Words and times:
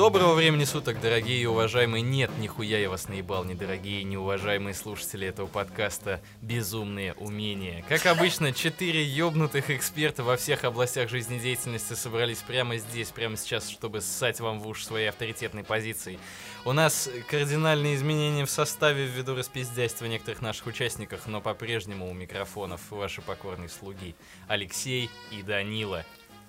Доброго 0.00 0.32
времени 0.32 0.64
суток, 0.64 0.98
дорогие 0.98 1.42
и 1.42 1.44
уважаемые. 1.44 2.00
Нет, 2.00 2.30
нихуя 2.38 2.78
я 2.78 2.88
вас 2.88 3.08
наебал, 3.08 3.44
недорогие 3.44 4.00
и 4.00 4.04
неуважаемые 4.04 4.72
слушатели 4.72 5.26
этого 5.26 5.46
подкаста 5.46 6.22
«Безумные 6.40 7.12
умения». 7.12 7.84
Как 7.86 8.06
обычно, 8.06 8.54
четыре 8.54 9.04
ёбнутых 9.04 9.68
эксперта 9.68 10.22
во 10.22 10.38
всех 10.38 10.64
областях 10.64 11.10
жизнедеятельности 11.10 11.92
собрались 11.92 12.38
прямо 12.38 12.78
здесь, 12.78 13.10
прямо 13.10 13.36
сейчас, 13.36 13.68
чтобы 13.68 14.00
ссать 14.00 14.40
вам 14.40 14.60
в 14.60 14.68
уши 14.68 14.86
своей 14.86 15.08
авторитетной 15.08 15.64
позиции. 15.64 16.18
У 16.64 16.72
нас 16.72 17.10
кардинальные 17.28 17.96
изменения 17.96 18.46
в 18.46 18.50
составе 18.50 19.04
ввиду 19.04 19.36
распиздяйства 19.36 20.06
некоторых 20.06 20.40
наших 20.40 20.66
участников, 20.66 21.26
но 21.26 21.42
по-прежнему 21.42 22.08
у 22.08 22.14
микрофонов 22.14 22.80
ваши 22.88 23.20
покорные 23.20 23.68
слуги 23.68 24.14
Алексей 24.48 25.10
и 25.30 25.42
Данила. 25.42 26.06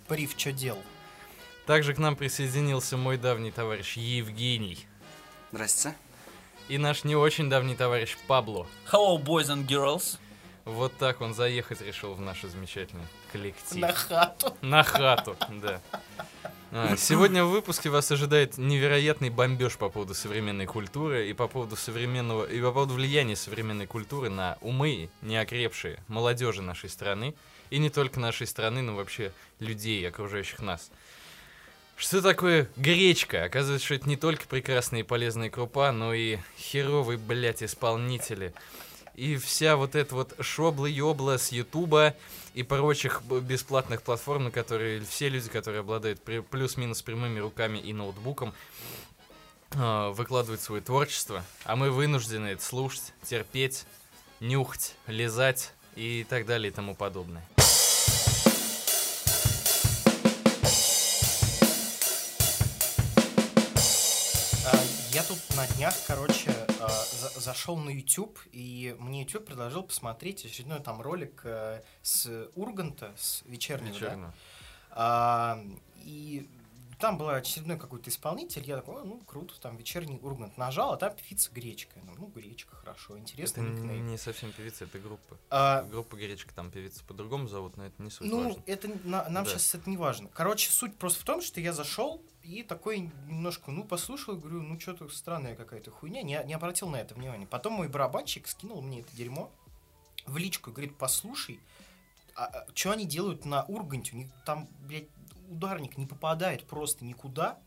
Прив, 0.07 0.35
что 0.37 0.53
дел? 0.53 0.77
Также 1.65 1.93
к 1.93 1.99
нам 1.99 2.15
присоединился 2.15 2.97
мой 2.97 3.17
давний 3.17 3.51
товарищ 3.51 3.97
Евгений. 3.97 4.85
Здрасте. 5.51 5.95
И 6.67 6.77
наш 6.77 7.03
не 7.03 7.15
очень 7.15 7.49
давний 7.49 7.75
товарищ 7.75 8.17
Пабло. 8.27 8.65
Hello, 8.91 9.21
boys 9.21 9.47
and 9.47 9.67
girls. 9.67 10.17
Вот 10.65 10.95
так 10.97 11.21
он 11.21 11.33
заехать 11.33 11.81
решил 11.81 12.13
в 12.13 12.21
наш 12.21 12.41
замечательный 12.41 13.05
коллектив. 13.31 13.81
На 13.81 13.93
хату. 13.93 14.57
На 14.61 14.83
хату, 14.83 15.35
да. 15.49 15.81
А, 16.71 16.95
сегодня 16.95 17.43
в 17.43 17.49
выпуске 17.49 17.89
вас 17.89 18.11
ожидает 18.11 18.57
невероятный 18.57 19.29
бомбеж 19.29 19.77
по 19.77 19.89
поводу 19.89 20.13
современной 20.13 20.67
культуры 20.67 21.29
и 21.29 21.33
по 21.33 21.47
поводу 21.47 21.75
современного 21.75 22.45
и 22.45 22.61
по 22.61 22.71
поводу 22.71 22.93
влияния 22.93 23.35
современной 23.35 23.87
культуры 23.87 24.29
на 24.29 24.57
умы 24.61 25.09
неокрепшие 25.21 25.99
молодежи 26.07 26.61
нашей 26.61 26.89
страны 26.89 27.35
и 27.71 27.77
не 27.77 27.89
только 27.89 28.19
нашей 28.19 28.47
страны, 28.47 28.81
но 28.81 28.95
вообще 28.95 29.33
людей, 29.59 30.07
окружающих 30.07 30.61
нас. 30.61 30.91
Что 32.01 32.19
такое 32.23 32.67
гречка? 32.77 33.43
Оказывается, 33.43 33.85
что 33.85 33.93
это 33.93 34.09
не 34.09 34.17
только 34.17 34.47
прекрасная 34.47 35.01
и 35.01 35.03
полезная 35.03 35.51
крупа, 35.51 35.91
но 35.91 36.15
и 36.15 36.39
херовые, 36.57 37.19
блядь, 37.19 37.61
исполнители. 37.61 38.55
И 39.13 39.35
вся 39.37 39.75
вот 39.75 39.93
эта 39.93 40.15
вот 40.15 40.33
шобла-ёбла 40.39 41.37
с 41.37 41.51
Ютуба 41.51 42.15
и 42.55 42.63
прочих 42.63 43.21
бесплатных 43.21 44.01
платформ, 44.01 44.45
на 44.45 44.51
которые 44.51 45.01
все 45.01 45.29
люди, 45.29 45.47
которые 45.47 45.81
обладают 45.81 46.19
плюс-минус 46.49 47.03
прямыми 47.03 47.37
руками 47.37 47.77
и 47.77 47.93
ноутбуком, 47.93 48.55
а, 49.75 50.09
выкладывают 50.09 50.59
свое 50.59 50.81
творчество, 50.81 51.45
а 51.65 51.75
мы 51.75 51.91
вынуждены 51.91 52.47
это 52.47 52.63
слушать, 52.63 53.13
терпеть, 53.23 53.85
нюхать, 54.39 54.95
лизать 55.05 55.71
и 55.95 56.25
так 56.27 56.47
далее 56.47 56.71
и 56.71 56.73
тому 56.73 56.95
подобное. 56.95 57.45
Я 65.11 65.23
тут 65.23 65.39
на 65.55 65.67
днях, 65.75 65.93
короче, 66.07 66.51
а, 66.79 66.87
за- 66.89 67.39
зашел 67.39 67.75
на 67.77 67.89
YouTube, 67.89 68.39
и 68.51 68.95
мне 68.99 69.21
YouTube 69.23 69.45
предложил 69.45 69.83
посмотреть 69.83 70.45
очередной 70.45 70.79
там 70.79 71.01
ролик 71.01 71.41
э, 71.43 71.81
с 72.01 72.29
Урганта, 72.55 73.13
с 73.17 73.41
вечернего, 73.45 73.91
да? 73.93 74.05
Вечерно. 74.05 74.33
А, 74.91 75.59
И 76.03 76.49
там 77.01 77.17
был 77.17 77.27
очередной 77.29 77.77
какой-то 77.77 78.09
исполнитель, 78.09 78.63
я 78.65 78.77
такой, 78.77 79.01
«О, 79.01 79.03
ну, 79.03 79.19
круто, 79.25 79.59
там 79.59 79.75
вечерний 79.75 80.19
Ургант 80.21 80.57
нажал, 80.57 80.93
а 80.93 80.97
там 80.97 81.13
певица 81.15 81.51
Гречка. 81.51 81.99
Думаю, 81.99 82.17
Ну, 82.21 82.27
Гречка, 82.27 82.75
хорошо, 82.77 83.13
Это 83.15 83.21
интересно. 83.23 83.61
никнейм. 83.61 84.07
не 84.07 84.17
совсем 84.17 84.51
певица, 84.53 84.85
это 84.85 84.99
группа. 84.99 85.37
А, 85.49 85.83
Группа 85.83 86.15
Гречка, 86.15 86.53
там 86.53 86.71
певица 86.71 87.03
по-другому 87.03 87.47
зовут, 87.47 87.75
но 87.75 87.85
это 87.87 88.01
не 88.01 88.09
суть 88.09 88.27
Ну, 88.29 88.43
важно. 88.45 88.63
это 88.67 88.87
на- 89.03 89.27
нам 89.27 89.43
Да. 89.43 89.49
сейчас 89.49 89.75
это 89.75 89.89
не 89.89 89.97
важно. 89.97 90.29
Короче, 90.33 90.69
суть 90.71 90.95
просто 90.97 91.19
в 91.21 91.25
том, 91.25 91.41
что 91.41 91.59
я 91.59 91.73
зашел 91.73 92.23
и 92.43 92.63
такой 92.63 93.11
немножко, 93.27 93.71
ну, 93.71 93.83
послушал, 93.83 94.37
говорю, 94.37 94.61
ну, 94.61 94.79
что-то 94.79 95.09
странная 95.09 95.55
какая-то 95.55 95.91
хуйня, 95.91 96.21
не, 96.21 96.41
не 96.45 96.53
обратил 96.53 96.87
на 96.89 96.97
это 96.97 97.15
внимания. 97.15 97.47
Потом 97.47 97.73
мой 97.73 97.89
барабанщик 97.89 98.47
скинул 98.47 98.81
мне 98.81 99.01
это 99.01 99.15
дерьмо 99.15 99.51
в 100.27 100.37
личку 100.37 100.69
и 100.69 100.73
говорит, 100.73 100.95
послушай, 100.97 101.59
а, 102.35 102.65
что 102.73 102.91
они 102.91 103.05
делают 103.05 103.45
на 103.45 103.63
Урганте? 103.65 104.13
У 104.13 104.17
них 104.17 104.29
там, 104.45 104.67
блядь, 104.87 105.07
ударник 105.51 105.97
не 105.97 106.05
попадает 106.05 106.63
просто 106.65 107.05
никуда, 107.05 107.57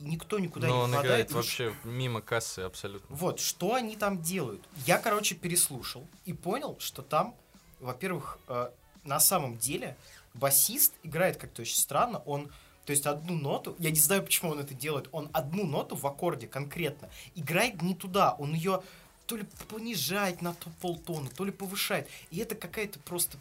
и 0.00 0.04
никто 0.04 0.38
никуда 0.38 0.66
Но 0.68 0.74
не 0.74 0.82
он 0.82 0.90
попадает. 0.90 1.06
играет 1.06 1.32
вообще 1.32 1.74
мимо 1.84 2.20
кассы 2.20 2.60
абсолютно. 2.60 3.14
вот, 3.14 3.40
что 3.40 3.74
они 3.74 3.96
там 3.96 4.20
делают? 4.22 4.62
Я, 4.86 4.98
короче, 4.98 5.34
переслушал 5.34 6.06
и 6.24 6.32
понял, 6.32 6.76
что 6.80 7.02
там, 7.02 7.34
во-первых, 7.80 8.38
э, 8.48 8.70
на 9.04 9.20
самом 9.20 9.56
деле 9.56 9.96
басист 10.34 10.92
играет 11.04 11.36
как-то 11.36 11.62
очень 11.62 11.76
странно. 11.76 12.18
Он, 12.26 12.48
то 12.86 12.90
есть 12.90 13.06
одну 13.06 13.34
ноту, 13.36 13.76
я 13.78 13.90
не 13.90 14.00
знаю, 14.00 14.24
почему 14.24 14.50
он 14.50 14.58
это 14.58 14.74
делает, 14.74 15.08
он 15.12 15.30
одну 15.32 15.64
ноту 15.64 15.94
в 15.94 16.04
аккорде 16.06 16.48
конкретно 16.48 17.08
играет 17.36 17.80
не 17.80 17.94
туда, 17.94 18.34
он 18.38 18.52
ее 18.54 18.82
то 19.26 19.36
ли 19.36 19.44
понижает 19.68 20.42
на 20.42 20.52
то 20.54 20.68
полтона, 20.82 21.30
то 21.30 21.44
ли 21.44 21.52
повышает. 21.52 22.08
И 22.30 22.38
это 22.38 22.54
какая-то 22.56 22.98
просто 22.98 23.38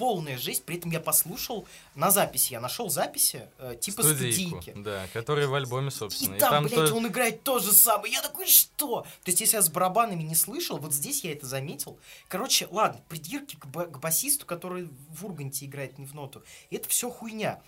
полная 0.00 0.38
жесть. 0.38 0.64
При 0.64 0.78
этом 0.78 0.90
я 0.90 0.98
послушал 0.98 1.66
на 1.94 2.10
записи, 2.10 2.52
я 2.54 2.60
нашел 2.60 2.88
записи 2.88 3.48
э, 3.58 3.76
типа 3.80 4.02
Студийку, 4.02 4.60
студийки. 4.62 4.72
Да, 4.82 5.06
которые 5.12 5.46
в 5.46 5.54
альбоме, 5.54 5.90
собственно. 5.90 6.34
И 6.34 6.38
там, 6.38 6.64
блядь, 6.64 6.88
то- 6.88 6.94
он 6.96 7.06
играет 7.06 7.42
то 7.44 7.58
же 7.58 7.72
самое. 7.72 8.12
Я 8.12 8.22
такой, 8.22 8.46
что? 8.46 9.02
То 9.02 9.30
есть, 9.30 9.40
если 9.40 9.56
я 9.56 9.62
с 9.62 9.68
барабанами 9.68 10.22
не 10.22 10.34
слышал, 10.34 10.78
вот 10.78 10.94
здесь 10.94 11.22
я 11.22 11.32
это 11.32 11.46
заметил. 11.46 11.98
Короче, 12.28 12.66
ладно, 12.70 13.00
придирки 13.08 13.56
к, 13.56 13.66
ба- 13.66 13.86
к 13.86 14.00
басисту, 14.00 14.46
который 14.46 14.88
в 15.10 15.24
Урганте 15.26 15.66
играет 15.66 15.98
не 15.98 16.06
в 16.06 16.14
ноту. 16.14 16.42
Это 16.70 16.88
все 16.88 17.10
хуйня. 17.10 17.60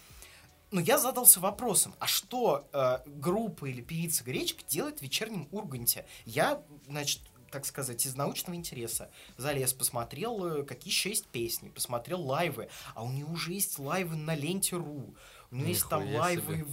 Но 0.71 0.81
я 0.81 0.97
задался 0.97 1.39
вопросом, 1.39 1.95
а 1.99 2.07
что 2.07 2.67
э, 2.73 3.01
группа 3.07 3.67
или 3.67 3.83
певица 3.83 4.25
Гречка 4.25 4.63
делает 4.67 5.01
в 5.01 5.03
вечернем 5.03 5.47
Урганте? 5.53 6.07
Я, 6.25 6.63
значит, 6.89 7.21
так 7.53 7.65
сказать, 7.67 8.05
из 8.07 8.17
научного 8.17 8.57
интереса 8.57 9.11
залез, 9.37 9.73
посмотрел, 9.75 10.45
э, 10.45 10.63
какие 10.65 10.93
еще 10.93 11.11
есть 11.11 11.27
песни, 11.27 11.69
посмотрел 11.69 12.21
лайвы, 12.23 12.69
а 12.95 13.05
у 13.05 13.11
нее 13.13 13.27
уже 13.27 13.53
есть 13.53 13.79
лайвы 13.79 14.17
на 14.17 14.35
ленте.ру, 14.35 15.15
у 15.51 15.55
нее 15.55 15.69
есть 15.69 15.89
там 15.89 16.13
лайвы, 16.15 16.67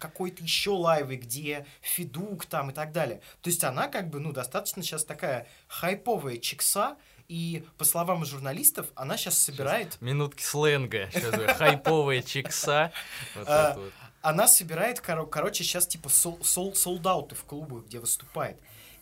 какой-то 0.00 0.42
еще 0.42 0.70
лайвы, 0.70 1.16
где 1.16 1.66
Федук 1.82 2.46
там 2.46 2.70
и 2.70 2.74
так 2.74 2.92
далее. 2.92 3.20
То 3.42 3.50
есть 3.50 3.62
она 3.64 3.88
как 3.88 4.08
бы, 4.10 4.18
ну, 4.20 4.32
достаточно 4.32 4.82
сейчас 4.82 5.04
такая 5.04 5.46
хайповая 5.68 6.38
чикса, 6.38 6.96
и 7.28 7.64
по 7.78 7.84
словам 7.84 8.24
журналистов, 8.24 8.86
она 8.94 9.16
сейчас 9.16 9.38
собирает 9.38 10.00
Минутки 10.02 10.42
сленга. 10.42 11.08
Сейчас 11.12 11.56
хайповая 11.56 12.22
чикса. 12.22 12.92
Вот 13.34 13.46
А, 13.48 13.74
вот. 13.76 13.92
она 14.20 14.46
собирает, 14.46 14.98
коро- 15.00 15.26
короче, 15.28 15.64
сейчас 15.64 15.86
типа 15.86 16.08
сол, 16.10 16.38
сол- 16.44 16.74
солдауты 16.74 17.34
в 17.34 17.44
клубах, 17.44 17.84
где 17.86 17.98
выступает. 17.98 18.58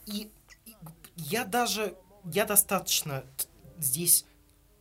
И, 0.07 0.31
я 1.17 1.45
даже, 1.45 1.97
я 2.25 2.45
достаточно 2.45 3.25
здесь 3.79 4.25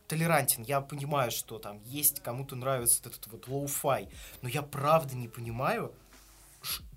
толерантен. 0.08 0.62
Я 0.62 0.80
понимаю, 0.80 1.30
что 1.30 1.58
там 1.58 1.82
есть, 1.84 2.20
кому-то 2.22 2.56
нравится 2.56 3.08
этот 3.08 3.26
вот 3.28 3.48
лоу-фай. 3.48 4.08
Но 4.42 4.48
я 4.48 4.62
правда 4.62 5.16
не 5.16 5.28
понимаю, 5.28 5.94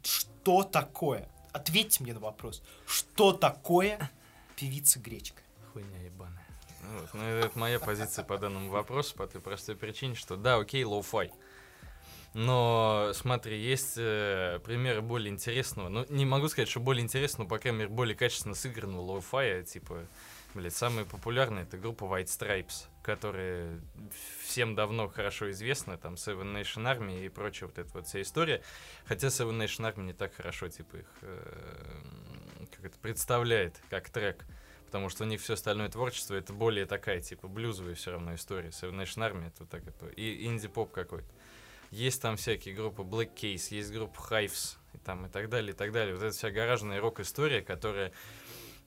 что 0.03 0.63
такое. 0.63 1.29
Ответьте 1.53 2.03
мне 2.03 2.13
на 2.13 2.19
вопрос. 2.19 2.61
Что 2.85 3.31
такое 3.31 4.11
певица 4.55 4.99
Гречка? 4.99 5.41
Хуйня 5.71 6.01
ебаная. 6.01 6.45
Вот. 6.81 7.13
Ну, 7.13 7.23
это 7.23 7.57
моя 7.57 7.79
позиция 7.79 8.23
по 8.25 8.37
данному 8.37 8.69
вопросу, 8.69 9.15
по 9.15 9.27
той 9.27 9.41
простой 9.41 9.75
причине, 9.75 10.15
что 10.15 10.35
да, 10.35 10.57
окей, 10.57 10.83
лоу-фай. 10.83 11.31
Но 12.35 13.11
смотри, 13.13 13.57
есть 13.57 13.93
э, 13.95 14.59
примеры 14.65 15.01
более 15.01 15.31
интересного. 15.31 15.87
Ну, 15.87 16.05
не 16.09 16.25
могу 16.25 16.49
сказать, 16.49 16.67
что 16.67 16.81
более 16.81 17.01
интересного, 17.01 17.47
по 17.47 17.59
крайней 17.59 17.79
мере, 17.79 17.89
более 17.89 18.13
качественно 18.13 18.55
сыгранного 18.55 18.99
лоу-фая. 19.03 19.63
Типа, 19.63 20.05
блядь, 20.53 20.75
самая 20.75 21.05
популярная 21.05 21.63
это 21.63 21.77
группа 21.77 22.03
White 22.03 22.25
Stripes, 22.25 22.87
которая 23.03 23.79
всем 24.43 24.75
давно 24.75 25.07
хорошо 25.07 25.49
известна, 25.51 25.97
там 25.97 26.15
Seven 26.15 26.53
Nation 26.53 26.83
Army 26.83 27.25
и 27.25 27.29
прочая 27.29 27.69
вот 27.69 27.77
эта 27.77 27.89
вот 27.93 28.05
вся 28.05 28.21
история. 28.21 28.61
Хотя 29.05 29.27
Seven 29.27 29.57
Nation 29.57 29.89
Army 29.89 30.03
не 30.03 30.13
так 30.13 30.33
хорошо, 30.35 30.67
типа, 30.67 30.97
их 30.97 31.07
э, 31.21 32.01
как 32.75 32.83
это 32.83 32.99
представляет, 32.99 33.81
как 33.89 34.09
трек. 34.09 34.45
Потому 34.87 35.07
что 35.07 35.23
у 35.23 35.27
них 35.27 35.39
все 35.39 35.53
остальное 35.53 35.87
творчество 35.87 36.35
это 36.35 36.51
более 36.51 36.85
такая, 36.85 37.21
типа, 37.21 37.47
блюзовая 37.47 37.95
все 37.95 38.11
равно 38.11 38.35
история. 38.35 38.71
Seven 38.71 39.01
Nation 39.01 39.31
Army 39.31 39.47
это 39.47 39.55
вот 39.59 39.69
так 39.69 39.87
это. 39.87 40.07
И 40.07 40.45
инди-поп 40.45 40.91
какой-то. 40.91 41.29
Есть 41.95 42.21
там 42.21 42.35
всякие 42.35 42.75
группы 42.75 43.03
Black 43.03 43.33
Case, 43.35 43.73
есть 43.73 43.89
группа 43.89 44.19
Hives, 44.29 44.75
и 44.93 44.97
там 44.97 45.27
и 45.27 45.29
так 45.29 45.47
далее, 45.47 45.71
и 45.71 45.73
так 45.73 45.93
далее. 45.93 46.13
Вот 46.13 46.23
эта 46.23 46.35
вся 46.35 46.51
гаражная 46.51 46.99
рок-история, 46.99 47.61
которая 47.61 48.11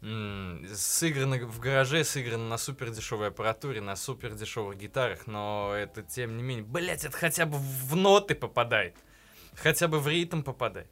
сыграна 0.03 1.39
в 1.39 1.59
гараже, 1.59 2.05
сыграна 2.05 2.47
на 2.47 2.59
супер 2.59 2.91
дешевой 2.91 3.29
аппаратуре, 3.29 3.81
на 3.81 3.97
супер 3.97 4.35
дешевых 4.35 4.77
гитарах, 4.77 5.27
но 5.27 5.73
это 5.75 6.03
тем 6.03 6.37
не 6.37 6.43
менее, 6.43 6.67
блять, 6.67 7.07
это 7.07 7.17
хотя 7.17 7.47
бы 7.47 7.57
в 7.57 7.97
ноты 7.97 8.35
попадает, 8.35 8.95
хотя 9.55 9.89
бы 9.89 10.01
в 10.01 10.07
ритм 10.07 10.43
попадает. 10.43 10.91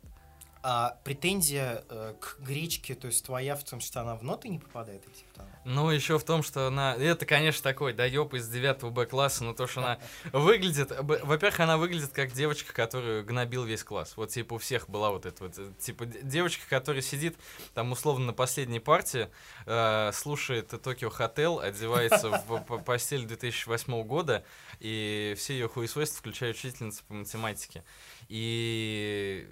А 0.68 0.98
претензия 1.04 1.84
э, 1.88 2.14
к 2.20 2.40
гречке, 2.40 2.96
то 2.96 3.06
есть 3.06 3.24
твоя 3.24 3.54
в 3.54 3.62
том, 3.62 3.78
что 3.78 4.00
она 4.00 4.16
в 4.16 4.24
ноты 4.24 4.48
не 4.48 4.58
попадает? 4.58 5.06
или 5.06 5.12
типа 5.14 5.34
того? 5.34 5.48
Ну, 5.64 5.90
еще 5.90 6.18
в 6.18 6.24
том, 6.24 6.42
что 6.42 6.66
она... 6.66 6.96
Это, 6.96 7.24
конечно, 7.24 7.62
такой 7.62 7.92
доеб 7.92 8.34
из 8.34 8.48
9 8.48 8.82
Б-класса, 8.92 9.44
но 9.44 9.54
то, 9.54 9.68
что 9.68 9.82
она 9.82 10.00
выглядит... 10.32 10.90
Во-первых, 10.90 11.60
она 11.60 11.76
выглядит 11.76 12.10
как 12.10 12.32
девочка, 12.32 12.72
которую 12.72 13.24
гнобил 13.24 13.62
весь 13.62 13.84
класс. 13.84 14.16
Вот, 14.16 14.30
типа, 14.30 14.54
у 14.54 14.58
всех 14.58 14.90
была 14.90 15.12
вот 15.12 15.24
эта 15.24 15.44
вот... 15.44 15.56
э, 15.56 15.70
Типа, 15.78 16.04
девочка, 16.04 16.64
которая 16.68 17.00
сидит 17.00 17.36
там, 17.74 17.92
условно, 17.92 18.26
на 18.26 18.32
последней 18.32 18.80
партии, 18.80 19.28
э, 19.66 20.10
слушает 20.12 20.74
Токио 20.82 21.10
Хотел, 21.10 21.60
одевается 21.60 22.42
в 22.48 22.78
постель 22.84 23.24
2008 23.24 24.02
года, 24.02 24.44
и 24.80 25.36
все 25.38 25.52
ее 25.52 25.68
хуесвойства, 25.68 26.18
включая 26.18 26.50
учительницу 26.50 27.04
по 27.06 27.14
математике. 27.14 27.84
И... 28.28 29.48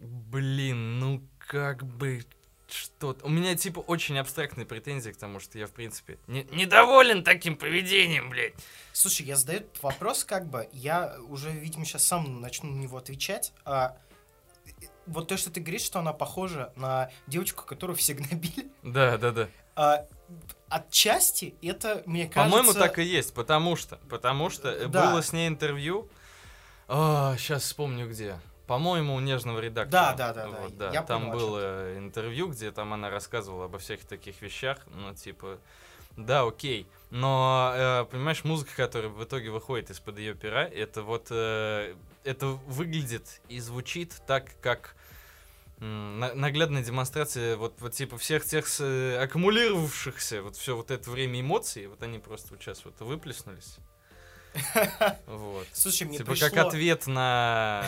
Блин, 0.00 0.98
ну 0.98 1.22
как 1.38 1.84
бы 1.84 2.22
что 2.68 3.16
У 3.22 3.28
меня, 3.28 3.56
типа, 3.56 3.80
очень 3.80 4.16
абстрактные 4.18 4.64
претензии 4.64 5.10
к 5.10 5.16
тому, 5.16 5.40
что 5.40 5.58
я, 5.58 5.66
в 5.66 5.72
принципе, 5.72 6.18
не- 6.28 6.44
недоволен 6.52 7.24
таким 7.24 7.56
поведением, 7.56 8.30
блядь. 8.30 8.54
Слушай, 8.92 9.26
я 9.26 9.34
задаю 9.36 9.58
этот 9.60 9.82
вопрос, 9.82 10.22
как 10.24 10.46
бы, 10.48 10.68
я 10.72 11.16
уже, 11.28 11.50
видимо, 11.50 11.84
сейчас 11.84 12.04
сам 12.06 12.40
начну 12.40 12.70
на 12.70 12.78
него 12.80 12.96
отвечать. 12.96 13.52
А, 13.64 13.96
вот 15.06 15.26
то, 15.26 15.36
что 15.36 15.50
ты 15.50 15.60
говоришь, 15.60 15.82
что 15.82 15.98
она 15.98 16.12
похожа 16.12 16.72
на 16.76 17.10
девочку, 17.26 17.64
которую 17.66 17.96
все 17.96 18.14
гнобили, 18.14 18.70
Да, 18.84 19.18
да, 19.18 19.32
да. 19.32 19.48
а, 19.74 20.06
отчасти 20.68 21.54
это, 21.62 22.04
мне 22.06 22.28
кажется... 22.28 22.56
По-моему, 22.56 22.72
так 22.72 23.00
и 23.00 23.02
есть, 23.02 23.34
потому 23.34 23.74
что, 23.74 23.96
потому 24.08 24.48
что 24.48 24.86
Да. 24.88 25.10
было 25.10 25.22
с 25.22 25.32
ней 25.32 25.48
интервью. 25.48 26.08
сейчас 26.88 27.64
вспомню 27.64 28.08
где. 28.08 28.38
По-моему, 28.70 29.16
у 29.16 29.18
нежного 29.20 29.58
редактора. 29.58 30.14
Да, 30.16 30.32
да, 30.32 30.32
да, 30.32 30.48
Вот, 30.48 30.78
да. 30.78 30.92
я 30.92 31.02
там 31.02 31.32
было 31.32 31.98
интервью, 31.98 32.46
где 32.50 32.70
там 32.70 32.92
она 32.92 33.10
рассказывала 33.10 33.64
обо 33.64 33.78
всяких 33.80 34.04
таких 34.04 34.40
вещах. 34.42 34.78
Ну, 34.94 35.12
типа, 35.12 35.58
да, 36.16 36.46
окей. 36.46 36.86
Но, 37.10 37.72
э, 37.74 38.04
понимаешь, 38.04 38.44
музыка, 38.44 38.70
которая 38.76 39.10
в 39.10 39.24
итоге 39.24 39.50
выходит 39.50 39.90
из-под 39.90 40.18
ее 40.18 40.34
пера, 40.36 40.68
это 40.68 41.02
вот 41.02 41.26
э, 41.30 41.96
это 42.22 42.46
выглядит 42.46 43.40
и 43.48 43.58
звучит 43.58 44.22
так, 44.28 44.44
как 44.60 44.94
наглядная 45.80 46.84
демонстрация 46.84 47.56
вот, 47.56 47.74
вот 47.80 47.94
типа 47.94 48.18
всех 48.18 48.44
тех 48.44 48.66
э, 48.78 49.18
аккумулировавшихся 49.20 50.42
вот 50.42 50.54
все 50.54 50.76
вот 50.76 50.92
это 50.92 51.10
время 51.10 51.40
эмоций, 51.40 51.88
вот 51.88 52.04
они 52.04 52.20
просто 52.20 52.50
вот 52.52 52.62
сейчас 52.62 52.84
вот 52.84 53.00
выплеснулись. 53.00 53.78
Вот. 55.26 55.66
Слушай, 55.72 56.04
мне 56.04 56.18
Типа 56.18 56.32
пришло... 56.32 56.48
как 56.48 56.66
ответ 56.66 57.06
на 57.06 57.84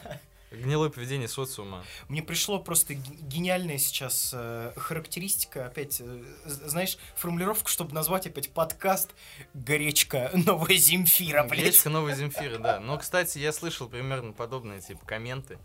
гнилое 0.50 0.90
поведение 0.90 1.28
социума. 1.28 1.84
Мне 2.08 2.22
пришло 2.22 2.58
просто 2.58 2.94
гениальная 2.94 3.78
сейчас 3.78 4.30
э, 4.34 4.72
характеристика, 4.76 5.66
опять, 5.66 6.00
э, 6.00 6.22
знаешь, 6.44 6.98
формулировку, 7.16 7.68
чтобы 7.68 7.94
назвать 7.94 8.26
опять 8.26 8.50
подкаст 8.50 9.10
«Горечка 9.54 10.30
новая 10.34 10.76
Земфира», 10.76 11.44
блядь. 11.44 11.64
Гречка 11.64 11.90
новой 11.90 12.14
Земфиры, 12.16 12.58
да. 12.58 12.80
Но, 12.80 12.96
кстати, 12.98 13.38
я 13.38 13.52
слышал 13.52 13.88
примерно 13.88 14.32
подобные, 14.32 14.80
типа, 14.80 15.04
комменты. 15.04 15.58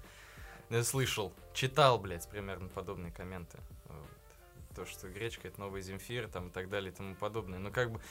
Я 0.70 0.84
слышал, 0.84 1.34
читал, 1.54 2.00
блядь, 2.00 2.28
примерно 2.28 2.68
подобные 2.68 3.12
комменты. 3.12 3.60
Вот. 3.86 4.76
То, 4.76 4.86
что 4.86 5.08
гречка 5.08 5.48
это 5.48 5.60
новая 5.60 5.82
Земфира, 5.82 6.28
там 6.28 6.48
и 6.48 6.52
так 6.52 6.70
далее 6.70 6.92
и 6.92 6.96
тому 6.96 7.16
подобное. 7.16 7.60
Но 7.60 7.70
как 7.70 7.92
бы, 7.92 8.02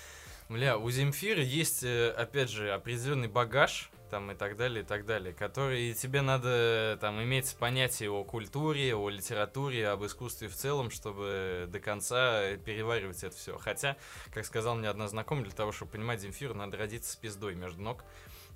бля, 0.49 0.79
у 0.79 0.91
Земфиры 0.91 1.43
есть, 1.43 1.83
э, 1.85 2.11
опять 2.11 2.51
же, 2.51 2.73
определенный 2.73 3.29
багаж, 3.29 3.91
там 4.13 4.31
и 4.31 4.35
так 4.35 4.59
далее, 4.59 4.83
и 4.83 4.87
так 4.87 5.07
далее, 5.07 5.33
который 5.33 5.91
и 5.91 5.95
тебе 5.95 6.21
надо 6.21 6.99
там 7.01 7.23
иметь 7.23 7.57
понятие 7.59 8.11
о 8.11 8.25
культуре, 8.25 8.95
о 8.95 9.09
литературе, 9.09 9.89
об 9.89 10.05
искусстве 10.05 10.49
в 10.49 10.55
целом, 10.55 10.91
чтобы 10.91 11.67
до 11.73 11.81
конца 11.81 12.57
переваривать 12.59 13.25
это 13.25 13.35
все. 13.35 13.57
Хотя, 13.57 13.97
как 14.35 14.45
сказал 14.45 14.75
мне 14.75 14.91
одна 14.91 15.09
знакомая, 15.09 15.45
для 15.45 15.55
того, 15.55 15.73
чтобы 15.73 15.93
понимать 15.93 16.21
Земфиру, 16.21 16.53
надо 16.53 16.77
родиться 16.77 17.11
с 17.11 17.17
пиздой 17.17 17.55
между 17.55 17.81
ног. 17.81 18.05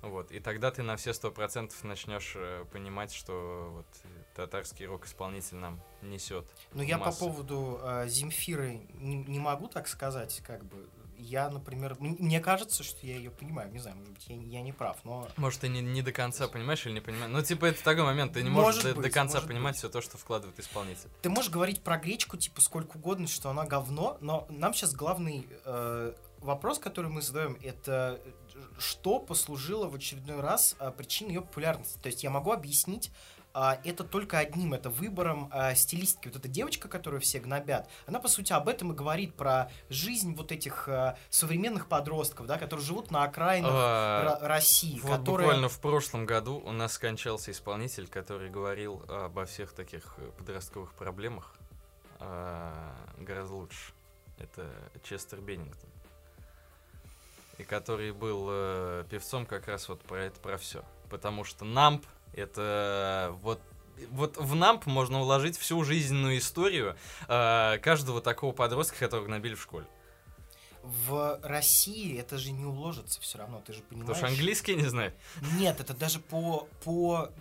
Вот, 0.03 0.31
и 0.31 0.39
тогда 0.39 0.69
ты 0.69 0.83
на 0.83 0.95
все 0.95 1.11
сто 1.11 1.31
процентов 1.31 1.83
начнешь 1.83 2.33
э, 2.35 2.65
понимать, 2.71 3.11
что 3.11 3.71
вот 3.73 3.87
татарский 4.35 4.85
рок-исполнитель 4.85 5.57
нам 5.57 5.81
несет. 6.03 6.45
Но 6.71 6.83
я 6.83 6.99
по 6.99 7.11
поводу 7.11 7.79
э, 7.81 8.07
Земфиры 8.07 8.81
не, 8.93 9.23
не 9.23 9.39
могу 9.39 9.67
так 9.67 9.87
сказать, 9.87 10.43
как 10.45 10.63
бы. 10.65 10.87
Я, 11.17 11.49
например, 11.49 11.97
мне 11.99 12.39
кажется, 12.39 12.83
что 12.83 13.05
я 13.05 13.15
ее 13.15 13.31
понимаю, 13.31 13.71
не 13.71 13.79
знаю, 13.79 13.97
может 13.97 14.13
быть, 14.13 14.27
я, 14.27 14.35
я 14.35 14.61
не 14.61 14.71
прав, 14.71 14.97
но... 15.03 15.27
Может, 15.37 15.61
ты 15.61 15.67
не, 15.67 15.81
не 15.81 16.01
до 16.01 16.11
конца 16.11 16.47
понимаешь 16.47 16.85
или 16.85 16.93
не 16.93 17.01
понимаешь. 17.01 17.31
Ну, 17.31 17.41
типа, 17.41 17.65
это 17.65 17.83
такой 17.83 18.03
момент, 18.03 18.33
ты 18.33 18.43
не 18.43 18.49
Может 18.49 18.65
можешь 18.65 18.83
до, 18.83 18.93
до 18.93 19.01
быть, 19.01 19.13
конца 19.13 19.41
понимать 19.41 19.73
быть. 19.73 19.79
все 19.79 19.89
то, 19.89 20.01
что 20.01 20.17
вкладывает 20.17 20.59
исполнитель. 20.59 21.09
Ты 21.21 21.29
можешь 21.29 21.51
говорить 21.51 21.81
про 21.81 21.97
гречку, 21.97 22.37
типа, 22.37 22.61
сколько 22.61 22.97
угодно, 22.97 23.27
что 23.27 23.49
она 23.49 23.65
говно, 23.65 24.17
но 24.21 24.45
нам 24.49 24.73
сейчас 24.73 24.93
главный 24.93 25.47
э, 25.65 26.13
вопрос, 26.39 26.79
который 26.79 27.09
мы 27.09 27.21
задаем, 27.21 27.57
это 27.61 28.21
э, 28.23 28.59
что 28.77 29.19
послужило 29.19 29.87
в 29.87 29.95
очередной 29.95 30.39
раз 30.39 30.75
э, 30.79 30.91
причиной 30.95 31.33
ее 31.35 31.41
популярности. 31.41 31.97
То 32.01 32.07
есть 32.07 32.23
я 32.23 32.29
могу 32.29 32.51
объяснить 32.51 33.11
это 33.83 34.03
только 34.03 34.37
одним, 34.37 34.73
это 34.73 34.89
выбором 34.89 35.49
а, 35.51 35.73
стилистики. 35.73 36.27
Вот 36.27 36.37
эта 36.37 36.47
девочка, 36.47 36.87
которую 36.87 37.21
все 37.21 37.39
гнобят, 37.39 37.89
она, 38.05 38.19
по 38.19 38.27
сути, 38.27 38.53
об 38.53 38.67
этом 38.67 38.91
и 38.91 38.95
говорит, 38.95 39.33
про 39.35 39.71
жизнь 39.89 40.35
вот 40.35 40.51
этих 40.51 40.87
а, 40.87 41.17
современных 41.29 41.87
подростков, 41.87 42.45
да, 42.45 42.57
которые 42.57 42.85
живут 42.85 43.09
на 43.09 43.23
окраинах 43.23 43.71
А, 43.73 44.39
Ро- 44.41 44.47
России, 44.47 44.99
Вот 45.01 45.19
которые... 45.19 45.47
буквально 45.47 45.69
в 45.69 45.79
прошлом 45.79 46.25
году 46.25 46.61
у 46.63 46.71
нас 46.71 46.93
скончался 46.93 47.51
исполнитель, 47.51 48.07
который 48.07 48.49
говорил 48.49 49.03
обо 49.07 49.45
всех 49.45 49.73
таких 49.73 50.13
э, 50.17 50.29
подростковых 50.37 50.93
проблемах 50.93 51.55
а, 52.19 52.93
гораздо 53.17 53.55
лучше. 53.55 53.93
Это 54.37 54.69
Честер 55.03 55.41
Беннингтон. 55.41 55.89
И 57.57 57.63
который 57.63 58.11
был 58.11 58.47
э, 58.49 59.05
певцом 59.09 59.47
как 59.47 59.67
раз 59.67 59.89
вот 59.89 60.01
про 60.01 60.25
это, 60.25 60.39
про 60.39 60.57
все. 60.57 60.83
Потому 61.09 61.43
что 61.43 61.65
Намп 61.65 62.05
это 62.37 63.35
вот 63.41 63.59
вот 64.11 64.37
в 64.37 64.53
Намп 64.53 64.85
можно 64.85 65.21
уложить 65.21 65.57
всю 65.57 65.83
жизненную 65.83 66.37
историю 66.37 66.95
э, 67.27 67.79
каждого 67.81 68.21
такого 68.21 68.51
подростка, 68.51 68.97
которого 68.99 69.25
гнобили 69.25 69.55
в 69.55 69.61
школе. 69.61 69.87
В 70.83 71.39
России 71.43 72.17
это 72.17 72.37
же 72.37 72.51
не 72.51 72.63
уложится 72.63 73.19
все 73.19 73.39
равно, 73.39 73.61
ты 73.65 73.73
же 73.73 73.81
понимаешь. 73.81 74.07
Потому 74.07 74.27
что 74.27 74.27
английский 74.27 74.75
не 74.75 74.85
знает. 74.85 75.15
Нет, 75.57 75.79
это 75.79 75.93
даже 75.93 76.19
по, 76.19 76.67
по 76.83 77.31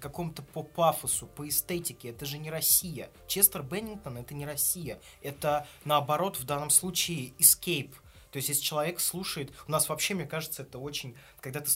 какому-то 0.00 0.42
по 0.42 0.62
пафосу, 0.62 1.26
по 1.26 1.46
эстетике, 1.48 2.10
это 2.10 2.24
же 2.24 2.38
не 2.38 2.50
Россия. 2.50 3.10
Честер 3.26 3.62
Беннингтон 3.62 4.16
это 4.16 4.34
не 4.34 4.46
Россия. 4.46 5.00
Это 5.22 5.66
наоборот 5.84 6.38
в 6.38 6.44
данном 6.44 6.70
случае 6.70 7.32
escape. 7.38 7.92
То 8.34 8.38
есть, 8.38 8.48
если 8.48 8.64
человек 8.64 8.98
слушает, 8.98 9.52
у 9.68 9.70
нас 9.70 9.88
вообще, 9.88 10.14
мне 10.14 10.26
кажется, 10.26 10.62
это 10.62 10.80
очень, 10.80 11.14
когда 11.40 11.60
ты, 11.60 11.70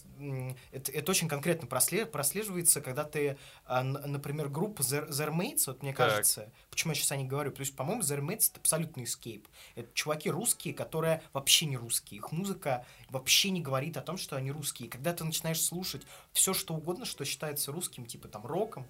это, 0.72 0.90
это 0.90 1.12
очень 1.12 1.28
конкретно 1.28 1.66
просле- 1.68 2.04
прослеживается, 2.04 2.80
когда 2.80 3.04
ты, 3.04 3.38
а, 3.64 3.84
например, 3.84 4.48
группа 4.48 4.80
Zermates, 4.80 5.66
вот 5.68 5.82
мне 5.82 5.92
Так. 5.92 6.08
кажется, 6.08 6.50
почему 6.68 6.90
я 6.90 6.94
сейчас 6.96 7.12
о 7.12 7.16
них 7.16 7.28
говорю, 7.28 7.52
потому 7.52 7.64
что, 7.64 7.76
по-моему, 7.76 8.02
Zermates 8.02 8.50
это 8.50 8.58
абсолютный 8.58 9.04
escape. 9.04 9.46
Это 9.76 9.88
чуваки 9.94 10.30
русские, 10.30 10.74
которые 10.74 11.22
вообще 11.32 11.66
не 11.66 11.76
русские. 11.76 12.18
Их 12.18 12.32
музыка 12.32 12.84
вообще 13.08 13.50
не 13.50 13.60
говорит 13.60 13.96
о 13.96 14.00
том, 14.00 14.16
что 14.16 14.34
они 14.34 14.50
русские. 14.50 14.88
И 14.88 14.90
когда 14.90 15.12
ты 15.12 15.22
начинаешь 15.22 15.62
слушать 15.62 16.02
все, 16.32 16.54
что 16.54 16.74
угодно, 16.74 17.04
что 17.04 17.24
считается 17.24 17.70
русским, 17.70 18.04
типа 18.04 18.26
там 18.26 18.44
роком 18.44 18.84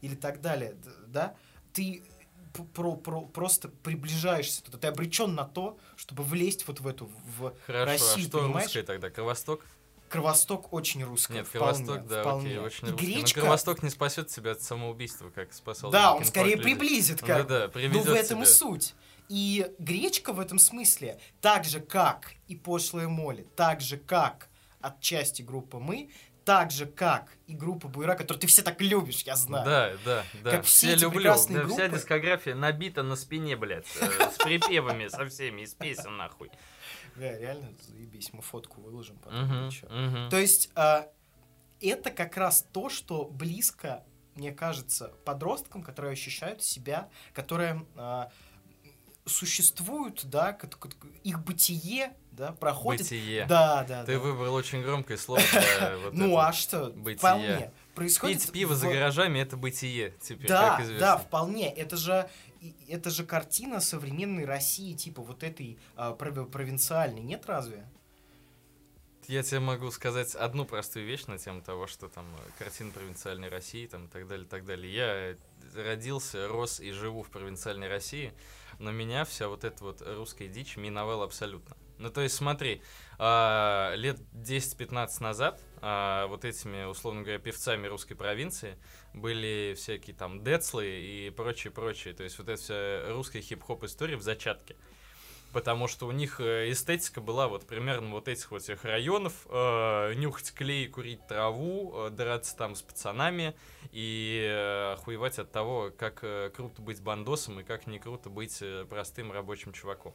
или 0.00 0.16
так 0.16 0.40
далее, 0.40 0.74
да, 1.06 1.36
ты 1.72 2.02
про, 2.52 2.96
про- 2.96 3.22
просто 3.22 3.68
приближаешься, 3.68 4.62
туда. 4.62 4.78
ты 4.78 4.86
обречен 4.88 5.34
на 5.34 5.44
то, 5.44 5.78
чтобы 5.96 6.22
влезть 6.22 6.66
вот 6.68 6.80
в 6.80 6.86
эту 6.86 7.10
в 7.38 7.54
Хорошо, 7.66 7.84
Россию, 7.92 8.26
а 8.26 8.28
что 8.28 8.38
понимаешь? 8.38 8.64
русское 8.66 8.82
тогда? 8.82 9.10
Кровосток? 9.10 9.66
Кровосток 10.08 10.72
очень 10.74 11.02
русский. 11.04 11.32
Нет, 11.32 11.46
вполне, 11.46 11.84
Кровосток, 11.86 12.06
да, 12.06 12.20
вполне. 12.20 12.46
окей, 12.50 12.58
очень 12.58 12.88
И 12.88 12.90
русский. 12.90 13.06
гречка, 13.06 13.38
Но 13.40 13.44
Кровосток 13.46 13.82
не 13.82 13.88
спасет 13.88 14.28
тебя 14.28 14.50
от 14.52 14.62
самоубийства, 14.62 15.30
как 15.30 15.52
спасал 15.54 15.90
да, 15.90 16.14
он 16.14 16.24
скорее 16.26 16.56
людей. 16.56 16.62
приблизит, 16.74 17.22
Ну 17.22 17.26
как 17.26 17.46
да, 17.46 17.64
Ну, 17.66 17.72
приведет 17.72 18.04
в 18.06 18.12
этом 18.12 18.42
и 18.42 18.44
тебя. 18.44 18.54
суть. 18.54 18.94
И 19.30 19.72
гречка 19.78 20.34
в 20.34 20.40
этом 20.40 20.58
смысле, 20.58 21.18
так 21.40 21.64
же 21.64 21.80
как 21.80 22.34
и 22.48 22.56
пошлая 22.56 23.08
моли, 23.08 23.46
так 23.56 23.80
же 23.80 23.96
как 23.96 24.50
отчасти 24.82 25.40
группа 25.40 25.78
мы, 25.78 26.10
так 26.44 26.70
же 26.70 26.86
как 26.86 27.36
и 27.46 27.54
группа 27.54 27.88
Буйра, 27.88 28.14
которую 28.14 28.40
ты 28.40 28.46
все 28.46 28.62
так 28.62 28.80
любишь, 28.80 29.22
я 29.22 29.36
знаю. 29.36 29.64
Да, 29.64 29.92
да, 30.04 30.24
да. 30.42 30.50
Как 30.50 30.64
все 30.64 30.86
все 30.88 30.94
эти 30.94 31.02
люблю. 31.02 31.20
прекрасные 31.20 31.60
Да, 31.62 31.66
Вся 31.68 31.76
группы. 31.76 31.96
дискография 31.98 32.54
набита 32.54 33.02
на 33.02 33.16
спине, 33.16 33.56
блядь, 33.56 33.86
э, 34.00 34.30
с 34.30 34.38
припевами 34.44 35.08
со 35.08 35.26
всеми, 35.26 35.62
из 35.62 35.74
песен, 35.74 36.16
нахуй. 36.16 36.50
Да, 37.16 37.38
реально, 37.38 37.72
заебись, 37.80 38.32
мы 38.32 38.42
фотку 38.42 38.80
выложим 38.80 39.18
потом. 39.18 39.70
То 40.30 40.36
есть 40.38 40.70
а, 40.74 41.08
это 41.80 42.10
как 42.10 42.36
раз 42.36 42.66
то, 42.72 42.88
что 42.88 43.24
близко, 43.24 44.04
мне 44.34 44.52
кажется, 44.52 45.08
подросткам, 45.24 45.82
которые 45.82 46.12
ощущают 46.12 46.62
себя, 46.62 47.08
которые 47.34 47.86
а, 47.96 48.30
существуют, 49.24 50.24
да, 50.24 50.58
их 51.22 51.44
бытие, 51.44 52.14
да, 52.32 52.52
проходит. 52.52 53.02
Бытие. 53.02 53.46
Да, 53.46 53.84
да, 53.84 54.04
Ты 54.04 54.14
да. 54.14 54.18
выбрал 54.18 54.54
очень 54.54 54.82
громкое 54.82 55.16
слово 55.16 55.40
Ну 56.12 56.36
а 56.38 56.52
что? 56.52 56.90
бытие. 56.90 57.18
Вполне. 57.18 57.72
происходит... 57.94 58.40
Пить 58.42 58.52
пиво 58.52 58.74
за 58.74 58.88
гаражами 58.88 59.38
это 59.38 59.56
бытие 59.56 60.14
теперь, 60.20 60.48
Да, 60.48 60.80
да, 60.98 61.18
вполне. 61.18 61.72
Это 61.72 61.96
же, 61.96 62.28
это 62.88 63.10
же 63.10 63.24
картина 63.24 63.80
современной 63.80 64.44
России, 64.44 64.94
типа 64.94 65.22
вот 65.22 65.42
этой 65.42 65.78
а, 65.94 66.16
прови- 66.16 66.50
провинциальной, 66.50 67.20
нет 67.20 67.44
разве? 67.46 67.86
Я 69.28 69.42
тебе 69.44 69.60
могу 69.60 69.90
сказать 69.92 70.34
одну 70.34 70.64
простую 70.64 71.06
вещь 71.06 71.26
на 71.26 71.38
тему 71.38 71.62
того, 71.62 71.86
что 71.86 72.08
там 72.08 72.26
э, 72.26 72.50
картина 72.58 72.90
провинциальной 72.90 73.48
России 73.48 73.86
там, 73.86 74.06
и 74.06 74.08
так 74.08 74.26
далее, 74.26 74.46
и 74.46 74.48
так 74.48 74.64
далее. 74.64 74.92
Я 74.92 75.36
родился, 75.80 76.48
рос 76.48 76.80
и 76.80 76.90
живу 76.90 77.22
в 77.22 77.30
провинциальной 77.30 77.88
России, 77.88 78.32
но 78.82 78.90
меня 78.90 79.24
вся 79.24 79.48
вот 79.48 79.64
эта 79.64 79.82
вот 79.84 80.02
русская 80.04 80.48
дичь 80.48 80.76
миновала 80.76 81.24
абсолютно. 81.24 81.76
Ну, 81.98 82.10
то 82.10 82.20
есть, 82.20 82.34
смотри, 82.34 82.82
а, 83.16 83.94
лет 83.94 84.18
10-15 84.32 85.22
назад 85.22 85.62
а, 85.80 86.26
вот 86.26 86.44
этими, 86.44 86.84
условно 86.84 87.22
говоря, 87.22 87.38
певцами 87.38 87.86
русской 87.86 88.16
провинции 88.16 88.76
были 89.14 89.74
всякие 89.76 90.16
там 90.16 90.42
Децлы 90.42 90.86
и 90.88 91.30
прочее-прочее. 91.30 92.12
То 92.12 92.24
есть, 92.24 92.38
вот 92.38 92.48
эта 92.48 92.60
вся 92.60 93.12
русская 93.12 93.40
хип-хоп 93.40 93.84
история 93.84 94.16
в 94.16 94.22
зачатке. 94.22 94.74
Потому 95.52 95.86
что 95.86 96.06
у 96.06 96.12
них 96.12 96.40
э, 96.40 96.70
эстетика 96.70 97.20
была 97.20 97.46
вот 97.46 97.66
примерно 97.66 98.10
вот 98.10 98.26
этих 98.28 98.50
вот 98.50 98.62
всех 98.62 98.84
районов. 98.84 99.46
э, 99.50 100.14
нюхать 100.14 100.52
клей, 100.54 100.88
курить 100.88 101.26
траву, 101.26 102.06
э, 102.06 102.10
драться 102.10 102.56
там 102.56 102.74
с 102.74 102.82
пацанами 102.82 103.54
и 103.90 104.40
э, 104.42 104.92
охуевать 104.94 105.38
от 105.38 105.52
того, 105.52 105.90
как 105.96 106.20
э, 106.22 106.50
круто 106.54 106.80
быть 106.80 107.02
бандосом 107.02 107.60
и 107.60 107.64
как 107.64 107.86
не 107.86 107.98
круто 107.98 108.30
быть 108.30 108.58
э, 108.62 108.86
простым 108.88 109.30
рабочим 109.30 109.72
чуваком. 109.72 110.14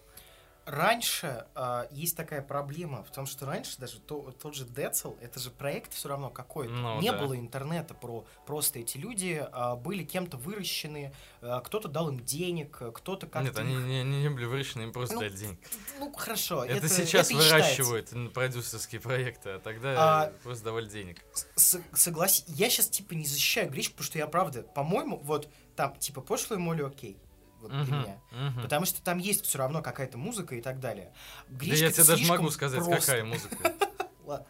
Раньше 0.67 1.45
а, 1.55 1.87
есть 1.91 2.17
такая 2.17 2.41
проблема, 2.41 3.03
потому 3.03 3.25
что 3.25 3.45
раньше 3.45 3.77
даже 3.77 4.01
то- 4.01 4.31
тот 4.31 4.53
же 4.53 4.65
Децл, 4.65 5.13
это 5.21 5.39
же 5.39 5.49
проект 5.49 5.93
все 5.93 6.09
равно 6.09 6.29
какой-то. 6.29 6.73
Ну, 6.73 6.99
Не 6.99 7.09
да. 7.13 7.17
было 7.17 7.37
интернета 7.37 7.93
про 7.93 8.25
просто 8.45 8.79
эти 8.79 8.97
люди 8.97 9.41
а, 9.53 9.77
были 9.77 10.03
кем-то 10.03 10.35
выращены, 10.35 11.13
а, 11.41 11.61
кто-то 11.61 11.87
дал 11.87 12.09
им 12.09 12.19
денег, 12.19 12.81
кто-то 12.95 13.27
как-то. 13.27 13.47
Нет, 13.47 13.57
они 13.57 13.75
их- 13.75 13.79
не, 13.85 14.03
не, 14.03 14.21
не 14.23 14.29
были 14.29 14.43
выращены, 14.43 14.81
им 14.83 14.91
просто 14.91 15.15
Ну, 15.15 15.21
дали 15.21 15.37
денег. 15.37 15.57
Ну 15.99 16.11
хорошо, 16.11 16.65
Это, 16.65 16.77
это, 16.85 16.89
сейчас 16.89 17.31
это 17.31 17.41
считается. 17.41 17.53
выращивают 17.55 18.11
м, 18.11 18.29
продюсерские 18.31 18.99
проекты, 18.99 19.51
а 19.51 19.59
тогда 19.59 19.93
А, 19.97 20.27
э, 20.27 20.31
просто 20.43 20.65
давали 20.65 20.89
денег. 20.89 21.23
С- 21.55 21.79
согласен. 21.93 22.43
Я 22.49 22.69
сейчас 22.69 22.89
типа 22.89 23.13
не 23.13 23.25
защищаю 23.25 23.69
гречку, 23.71 23.93
потому 23.93 24.07
что 24.07 24.17
я 24.17 24.27
правда, 24.27 24.63
по-моему, 24.63 25.15
вот 25.23 25.47
там 25.77 25.95
типа 25.95 26.19
пошлую 26.19 26.59
моли 26.59 26.81
окей. 26.83 27.17
Вот 27.61 27.71
для 27.71 27.81
Мгм, 27.81 28.01
меня. 28.01 28.21
мгм. 28.31 28.61
Потому 28.61 28.85
что 28.85 29.01
там 29.01 29.17
есть 29.17 29.45
все 29.45 29.57
равно 29.57 29.81
какая-то 29.81 30.17
музыка 30.17 30.55
и 30.55 30.61
так 30.61 30.79
далее. 30.79 31.11
Да 31.47 31.57
Гречка 31.65 31.85
я 31.85 31.91
тебе 31.91 32.03
даже 32.03 32.25
могу 32.25 32.49
сказать, 32.51 32.83
просто. 32.83 32.99
какая 33.07 33.23
музыка. 33.23 33.73
Ладно. 34.25 34.45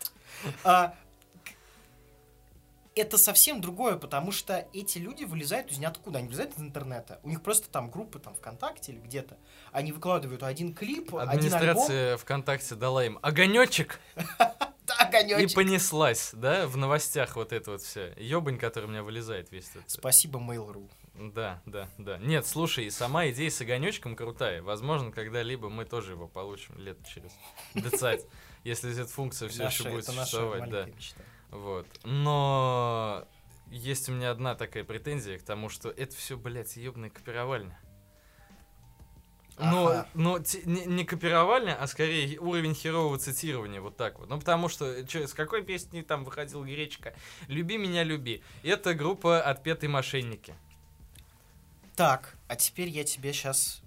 А, 0.64 0.94
это 2.96 3.18
совсем 3.18 3.62
другое, 3.62 3.96
потому 3.96 4.32
что 4.32 4.68
эти 4.74 4.98
люди 4.98 5.24
вылезают 5.24 5.72
из 5.72 5.78
ниоткуда, 5.78 6.20
они 6.20 6.28
вылезают 6.28 6.58
из 6.58 6.62
интернета. 6.62 7.20
У 7.24 7.30
них 7.30 7.42
просто 7.42 7.70
там 7.70 7.90
группы 7.90 8.20
там 8.20 8.34
ВКонтакте 8.36 8.92
или 8.92 9.00
где-то. 9.00 9.38
Они 9.72 9.92
выкладывают 9.92 10.44
один 10.44 10.74
клип, 10.74 11.16
один 11.16 11.20
альбом. 11.20 11.30
Администрация 11.30 12.18
ВКонтакте 12.18 12.76
дала 12.76 13.06
им 13.06 13.20
огонечек 13.22 14.00
Да, 14.88 15.40
и 15.40 15.48
понеслась, 15.54 16.32
да, 16.34 16.66
в 16.66 16.78
новостях 16.78 17.36
вот 17.36 17.52
это 17.52 17.72
вот 17.72 17.82
все. 17.82 18.14
Ёбань, 18.18 18.58
который 18.58 18.86
у 18.86 18.88
меня 18.88 19.04
вылезает 19.04 19.52
весь 19.52 19.70
этот. 19.72 19.84
Спасибо, 19.90 20.40
Mail.ru. 20.40 20.90
Да, 21.18 21.62
да, 21.66 21.90
да. 21.98 22.18
Нет, 22.20 22.46
слушай, 22.46 22.90
сама 22.92 23.28
идея 23.30 23.50
с 23.50 23.60
огонечком 23.62 24.16
крутая. 24.16 24.62
Возможно, 24.62 25.12
когда-либо 25.12 25.70
мы 25.70 25.86
тоже 25.86 26.12
его 26.14 26.28
получим 26.28 26.78
лет 26.78 26.98
через 27.08 27.32
20, 27.74 28.26
если 28.64 28.92
эта 28.94 29.08
функция 29.10 29.50
все 29.50 29.66
еще 29.66 29.90
будет 29.90 30.06
существовать, 30.06 30.70
да. 30.70 30.88
Вот. 31.50 31.88
Но 32.04 33.26
есть 33.72 34.10
у 34.10 34.12
меня 34.12 34.32
одна 34.32 34.54
такая 34.56 34.84
претензия 34.84 35.40
к 35.40 35.44
тому, 35.44 35.70
что 35.70 35.90
это 35.90 36.16
все, 36.16 36.38
блядь, 36.38 36.76
ебаная 36.78 37.10
копировальня. 37.10 37.80
Но, 39.60 39.88
Ага. 39.88 40.08
но 40.14 40.38
те- 40.38 40.62
не, 40.66 40.86
не 40.86 41.04
копировальня, 41.04 41.76
а 41.82 41.88
скорее 41.88 42.40
уровень 42.40 42.76
херового 42.76 43.18
цитирования, 43.18 43.82
вот 43.82 43.98
так 43.98 44.20
вот. 44.20 44.30
Ну, 44.30 44.38
потому 44.38 44.70
что, 44.70 45.04
чё, 45.08 45.26
с 45.26 45.34
какой 45.34 45.64
песни 45.64 46.04
там 46.04 46.24
выходил 46.26 46.64
Гречка? 46.64 47.16
«Люби 47.48 47.78
меня, 47.80 48.04
люби». 48.04 48.44
Это 48.62 48.94
группа 48.94 49.42
«Отпетые 49.42 49.90
мошенники». 49.90 50.54
Так, 51.98 52.38
а 52.48 52.56
теперь 52.56 52.90
я 52.90 53.04
тебе 53.04 53.34
сейчас 53.34 53.82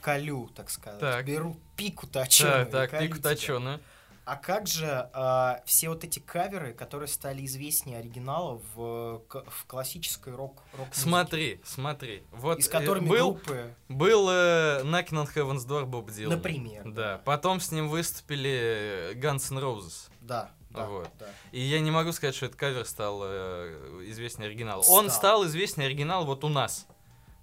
колю, 0.00 0.48
так 0.54 0.70
сказать. 0.70 1.00
Так. 1.00 1.26
Беру 1.26 1.56
пику 1.76 2.06
точеную. 2.06 2.66
Так, 2.66 2.92
так, 2.92 3.00
пику 3.00 3.20
точеную. 3.20 3.80
А 4.24 4.36
как 4.36 4.68
же 4.68 5.08
а, 5.14 5.62
все 5.64 5.88
вот 5.88 6.04
эти 6.04 6.18
каверы, 6.18 6.72
которые 6.74 7.08
стали 7.08 7.44
известнее 7.46 7.98
оригинала 7.98 8.60
в, 8.74 9.22
в 9.26 9.64
классической 9.66 10.34
рок 10.34 10.62
рок 10.76 10.88
Смотри, 10.92 11.60
смотри. 11.64 12.22
Вот 12.30 12.58
и 12.58 12.62
с 12.62 12.68
э, 12.68 12.70
которыми 12.70 13.08
был, 13.08 13.32
группы, 13.32 13.74
был 13.88 14.28
э, 14.30 14.82
Knocking 14.84 15.24
on 15.24 15.34
Heaven's 15.34 15.66
Door 15.66 15.86
Боб 15.86 16.10
Дилан. 16.10 16.36
например. 16.36 16.82
Да. 16.92 17.22
Потом 17.24 17.58
с 17.58 17.72
ним 17.72 17.88
выступили 17.88 18.50
э, 18.50 19.14
Guns 19.14 19.50
N' 19.50 19.58
Roses. 19.58 20.10
Да, 20.20 20.50
да, 20.70 20.84
Вот. 20.84 21.10
да. 21.18 21.26
И 21.50 21.60
я 21.60 21.80
не 21.80 21.90
могу 21.90 22.12
сказать, 22.12 22.34
что 22.34 22.46
этот 22.46 22.58
кавер 22.58 22.84
стал 22.84 23.22
э, 23.24 24.04
известнее 24.10 24.48
оригинала. 24.48 24.82
Он 24.88 25.06
Стал. 25.08 25.18
стал 25.18 25.46
известнее 25.46 25.86
оригинал 25.86 26.26
вот 26.26 26.44
у 26.44 26.48
нас. 26.50 26.86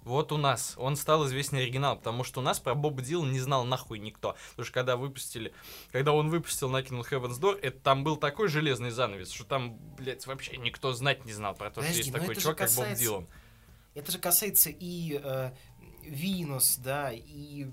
Вот 0.06 0.30
у 0.30 0.36
нас. 0.36 0.74
Он 0.76 0.94
стал 0.94 1.26
известнее 1.26 1.64
оригинал, 1.64 1.96
потому 1.96 2.22
что 2.22 2.38
у 2.38 2.42
нас 2.42 2.60
про 2.60 2.76
Боба 2.76 3.02
Дилана 3.02 3.32
не 3.32 3.40
знал 3.40 3.64
нахуй 3.64 3.98
никто. 3.98 4.36
Потому 4.50 4.64
что 4.64 4.72
когда 4.72 4.96
выпустили, 4.96 5.52
когда 5.90 6.12
он 6.12 6.30
выпустил 6.30 6.70
on 6.70 6.86
Heaven's 6.86 7.40
Door, 7.40 7.58
это 7.60 7.80
там 7.80 8.04
был 8.04 8.16
такой 8.16 8.46
железный 8.46 8.90
занавес, 8.90 9.32
что 9.32 9.44
там, 9.44 9.76
блядь, 9.96 10.24
вообще 10.28 10.58
никто 10.58 10.92
знать 10.92 11.24
не 11.24 11.32
знал 11.32 11.56
про 11.56 11.70
то, 11.70 11.80
Подожди, 11.80 12.02
что 12.02 12.10
есть 12.10 12.12
такой 12.12 12.36
чувак, 12.36 12.56
как 12.56 12.68
Боб 12.68 12.76
касается- 12.76 13.02
Дилан. 13.02 13.26
Это 13.94 14.12
же 14.12 14.18
касается 14.18 14.70
и 14.70 15.20
э, 15.20 15.50
Винус, 16.04 16.76
да, 16.76 17.10
и 17.12 17.66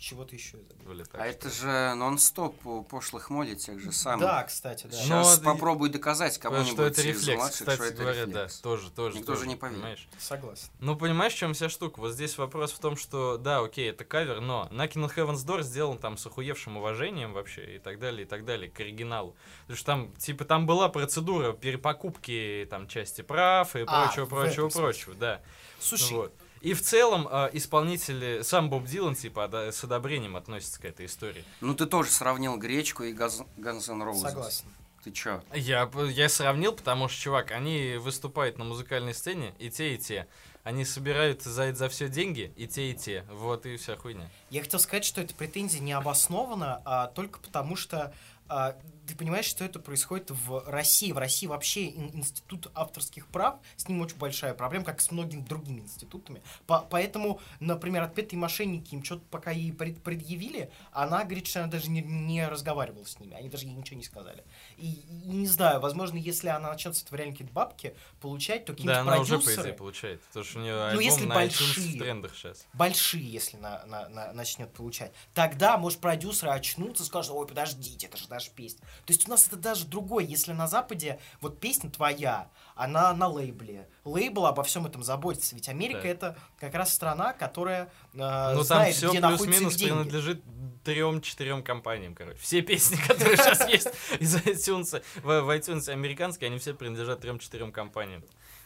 чего-то 0.00 0.34
еще. 0.34 0.56
так 0.58 1.20
А 1.20 1.26
это 1.26 1.50
же 1.50 1.94
нон-стоп 1.94 2.66
у 2.66 2.82
пошлых 2.82 3.28
моли 3.30 3.54
тех 3.54 3.78
же 3.78 3.92
самых. 3.92 4.20
Да, 4.20 4.42
кстати, 4.44 4.86
да. 4.86 4.96
Сейчас 4.96 5.38
Но- 5.38 5.44
попробуй 5.52 5.90
доказать 5.90 6.38
кому-нибудь 6.38 6.72
что 6.72 6.84
это 6.84 7.02
из 7.02 7.06
рефлекс, 7.06 7.38
младших, 7.38 7.58
кстати 7.60 7.76
что 7.76 7.84
это 7.84 7.96
говоря, 8.02 8.24
рефлекс. 8.26 8.56
да, 8.56 8.62
тоже, 8.62 8.90
тоже. 8.90 9.18
Никто 9.18 9.34
же 9.34 9.40
тоже, 9.40 9.48
не 9.48 9.56
поверит. 9.56 9.76
понимаешь? 9.78 10.08
Согласен. 10.18 10.68
Ну, 10.80 10.96
понимаешь, 10.96 11.34
в 11.34 11.36
чем 11.36 11.54
вся 11.54 11.68
штука? 11.68 12.00
Вот 12.00 12.12
здесь 12.12 12.38
вопрос 12.38 12.72
в 12.72 12.78
том, 12.78 12.96
что, 12.96 13.36
да, 13.36 13.60
окей, 13.60 13.90
это 13.90 14.04
кавер, 14.04 14.40
но 14.40 14.68
Knocking 14.72 15.04
on 15.06 15.14
Heaven's 15.14 15.46
Door 15.46 15.62
сделан 15.62 15.98
там 15.98 16.16
с 16.16 16.26
охуевшим 16.26 16.78
уважением 16.78 17.32
вообще 17.34 17.76
и 17.76 17.78
так 17.78 17.98
далее, 17.98 18.24
и 18.24 18.28
так 18.28 18.44
далее, 18.44 18.70
к 18.70 18.80
оригиналу. 18.80 19.36
Потому 19.62 19.76
что 19.76 19.86
там, 19.86 20.12
типа, 20.16 20.44
там 20.44 20.66
была 20.66 20.88
процедура 20.88 21.52
перепокупки 21.52 22.66
там 22.70 22.88
части 22.88 23.20
прав 23.22 23.76
и 23.76 23.84
А, 23.86 24.06
прочего, 24.06 24.26
прочего, 24.26 24.68
прочего, 24.70 25.14
да. 25.14 25.42
Слушай, 25.78 26.12
Вот. 26.16 26.32
И 26.60 26.74
в 26.74 26.82
целом 26.82 27.26
э, 27.30 27.50
исполнители, 27.54 28.42
сам 28.42 28.68
Боб 28.68 28.84
Дилан, 28.84 29.14
типа, 29.14 29.44
ода- 29.44 29.72
с 29.72 29.82
одобрением 29.82 30.36
относится 30.36 30.80
к 30.80 30.84
этой 30.84 31.06
истории. 31.06 31.44
Ну 31.60 31.74
ты 31.74 31.86
тоже 31.86 32.10
сравнил 32.10 32.56
гречку 32.58 33.02
и 33.04 33.14
Guns 33.14 33.42
N' 33.56 34.02
Roses. 34.02 34.20
согласен. 34.20 34.64
Ты 35.02 35.12
чё? 35.12 35.42
Я, 35.54 35.90
я 36.10 36.28
сравнил, 36.28 36.72
потому 36.72 37.08
что, 37.08 37.18
чувак, 37.22 37.52
они 37.52 37.96
выступают 37.98 38.58
на 38.58 38.64
музыкальной 38.64 39.14
сцене, 39.14 39.54
и 39.58 39.70
те, 39.70 39.94
и 39.94 39.98
те. 39.98 40.26
Они 40.62 40.84
собирают 40.84 41.40
за 41.40 41.62
это 41.62 41.78
за 41.78 41.88
все 41.88 42.10
деньги, 42.10 42.52
и 42.54 42.66
те, 42.66 42.90
и 42.90 42.94
те. 42.94 43.24
Вот 43.30 43.64
и 43.64 43.78
вся 43.78 43.96
хуйня. 43.96 44.28
Я 44.50 44.60
хотел 44.60 44.78
сказать, 44.78 45.06
что 45.06 45.22
эта 45.22 45.34
претензия 45.34 45.80
не 45.80 45.92
обоснована, 45.94 46.82
а 46.84 47.06
только 47.06 47.38
потому, 47.40 47.76
что 47.76 48.12
а, 48.46 48.76
ты 49.10 49.16
понимаешь, 49.16 49.44
что 49.44 49.64
это 49.64 49.78
происходит 49.78 50.30
в 50.30 50.64
России. 50.66 51.12
В 51.12 51.18
России 51.18 51.46
вообще 51.46 51.88
ин- 51.90 52.10
институт 52.14 52.70
авторских 52.74 53.26
прав, 53.28 53.56
с 53.76 53.88
ним 53.88 54.00
очень 54.00 54.16
большая 54.16 54.54
проблема, 54.54 54.84
как 54.84 55.00
с 55.00 55.10
многими 55.10 55.40
другими 55.42 55.80
институтами. 55.80 56.42
По- 56.66 56.80
поэтому, 56.88 57.40
например, 57.60 58.02
отпетые 58.02 58.38
мошенники 58.38 58.94
им 58.94 59.04
что-то 59.04 59.22
пока 59.30 59.50
ей 59.50 59.72
пред- 59.72 60.02
предъявили, 60.02 60.70
она 60.92 61.24
говорит, 61.24 61.46
что 61.46 61.60
она 61.60 61.68
даже 61.70 61.90
не, 61.90 62.00
не 62.02 62.46
разговаривала 62.46 63.04
с 63.04 63.18
ними, 63.20 63.34
они 63.34 63.48
даже 63.48 63.66
ей 63.66 63.74
ничего 63.74 63.96
не 63.98 64.04
сказали. 64.04 64.44
И, 64.76 64.90
и 64.92 65.28
не 65.28 65.46
знаю, 65.46 65.80
возможно, 65.80 66.16
если 66.16 66.48
она 66.48 66.70
начнет 66.70 66.96
с 66.96 67.02
этого 67.02 67.16
реально 67.16 67.34
какие-то 67.34 67.52
бабки 67.52 67.94
получать, 68.20 68.64
то 68.64 68.72
какие-нибудь 68.72 68.94
Да, 68.94 69.00
она 69.12 69.20
уже, 69.20 69.38
по 69.38 69.54
идее, 69.54 69.72
получает. 69.72 70.20
Потому 70.22 70.44
что 70.44 70.58
у 70.58 70.62
нее 70.62 70.90
Ну, 70.94 71.00
если 71.00 71.24
на 71.26 71.34
большие. 71.34 71.96
в 71.96 71.98
трендах 71.98 72.34
сейчас. 72.34 72.66
большие, 72.72 73.24
если 73.30 73.56
на, 73.56 73.84
на- 73.86 74.08
на- 74.08 74.32
начнет 74.32 74.72
получать, 74.72 75.12
тогда, 75.34 75.76
может, 75.78 76.00
продюсеры 76.00 76.52
очнутся 76.52 77.04
скажут, 77.04 77.32
ой, 77.34 77.46
подождите, 77.46 78.06
это 78.06 78.16
же 78.16 78.28
наша 78.28 78.50
песня. 78.50 78.80
То 79.06 79.12
есть 79.12 79.26
у 79.26 79.30
нас 79.30 79.46
это 79.46 79.56
даже 79.56 79.86
другое, 79.86 80.24
если 80.24 80.52
на 80.52 80.66
Западе 80.66 81.18
вот 81.40 81.60
песня 81.60 81.90
твоя, 81.90 82.48
она 82.74 83.12
на 83.12 83.28
лейбле. 83.28 83.88
Лейбл 84.04 84.46
обо 84.46 84.62
всем 84.62 84.86
этом 84.86 85.02
заботится, 85.02 85.54
ведь 85.54 85.68
Америка 85.68 86.02
Да. 86.02 86.08
это 86.08 86.38
как 86.58 86.74
раз 86.74 86.92
страна, 86.92 87.32
которая 87.32 87.84
э, 88.14 88.18
Ну, 88.18 88.20
там 88.58 88.64
знает, 88.64 88.94
все 88.94 89.10
где 89.10 89.20
плюс-минус 89.20 89.76
принадлежит 89.76 90.42
трем-четырем 90.84 91.62
компаниям, 91.62 92.14
короче. 92.14 92.38
Все 92.38 92.62
песни, 92.62 92.96
которые 93.08 93.36
сейчас 93.36 93.68
есть 93.68 93.88
из 94.18 94.34
iTunes, 94.36 95.02
в, 95.22 95.40
в 95.42 95.50
iTunes 95.50 95.88
американские, 95.88 96.48
они 96.48 96.58
все 96.58 96.74
принадлежат 96.74 97.20
трем-четырем 97.20 97.72
компаниям. 97.72 98.24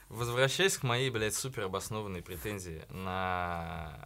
Возвращаясь 0.09 0.77
к 0.77 0.83
моей, 0.83 1.11
блядь, 1.11 1.35
супер 1.35 1.65
обоснованной 1.65 2.23
претензии 2.23 2.85
на 2.91 3.99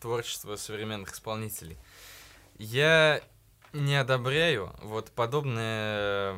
творчество 0.00 0.56
современных 0.56 1.12
исполнителей. 1.12 1.76
Я 2.56 3.20
не 3.74 3.96
одобряю 3.96 4.74
вот 4.82 5.10
подобное 5.10 6.34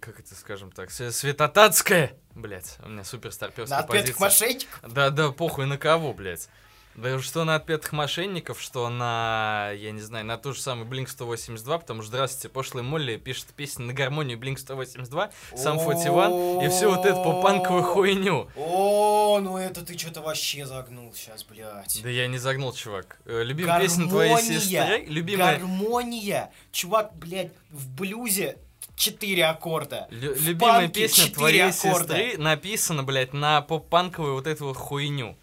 как 0.00 0.20
это 0.20 0.34
скажем 0.34 0.70
так, 0.72 0.90
св- 0.90 1.14
святотатская, 1.14 2.12
блядь, 2.34 2.76
у 2.82 2.88
меня 2.88 3.04
супер 3.04 3.32
старперская 3.32 3.82
позиция. 3.82 4.20
мошенников. 4.20 4.80
Да, 4.92 5.10
да, 5.10 5.30
похуй 5.30 5.66
на 5.66 5.78
кого, 5.78 6.12
блядь. 6.14 6.48
Да 6.96 7.18
что 7.20 7.44
на 7.44 7.54
отпетых 7.54 7.92
мошенников, 7.92 8.60
что 8.60 8.88
на, 8.88 9.70
я 9.76 9.92
не 9.92 10.00
знаю, 10.00 10.26
на 10.26 10.36
ту 10.36 10.52
же 10.52 10.60
самую 10.60 10.88
Blink 10.88 11.08
182, 11.08 11.78
потому 11.78 12.02
что, 12.02 12.08
здравствуйте, 12.10 12.48
пошлый 12.48 12.82
Молли 12.82 13.16
пишет 13.16 13.46
песни 13.54 13.84
на 13.84 13.92
гармонию 13.92 14.38
Blink 14.38 14.58
182, 14.58 15.30
сам 15.56 15.78
41 15.78 16.60
и 16.62 16.68
всю 16.68 16.90
вот 16.90 17.06
эту 17.06 17.22
попанковую 17.22 17.84
хуйню. 17.84 18.48
О, 18.56 19.38
ну 19.40 19.56
это 19.56 19.84
ты 19.84 19.96
что-то 19.96 20.20
вообще 20.20 20.66
загнул 20.66 21.14
сейчас, 21.14 21.44
блядь. 21.44 22.00
Да 22.02 22.10
я 22.10 22.26
не 22.26 22.38
загнул, 22.38 22.72
чувак. 22.72 23.20
Любимая 23.24 23.80
песня 23.80 24.08
твоей 24.08 24.36
сестры, 24.38 25.04
любимая... 25.06 25.58
Гармония. 25.58 26.50
Чувак, 26.72 27.14
блядь, 27.16 27.52
в 27.70 27.88
блюзе 27.88 28.58
четыре 28.96 29.46
аккорда. 29.46 30.06
Лю- 30.10 30.34
любимая 30.38 30.88
песня 30.88 31.32
твоей 31.32 31.62
аккорда. 31.62 32.14
сестры 32.16 32.36
написана, 32.36 33.02
блядь, 33.02 33.32
на 33.32 33.62
поп-панковую 33.62 34.34
вот 34.34 34.46
эту 34.46 34.74
хуйню. 34.74 35.36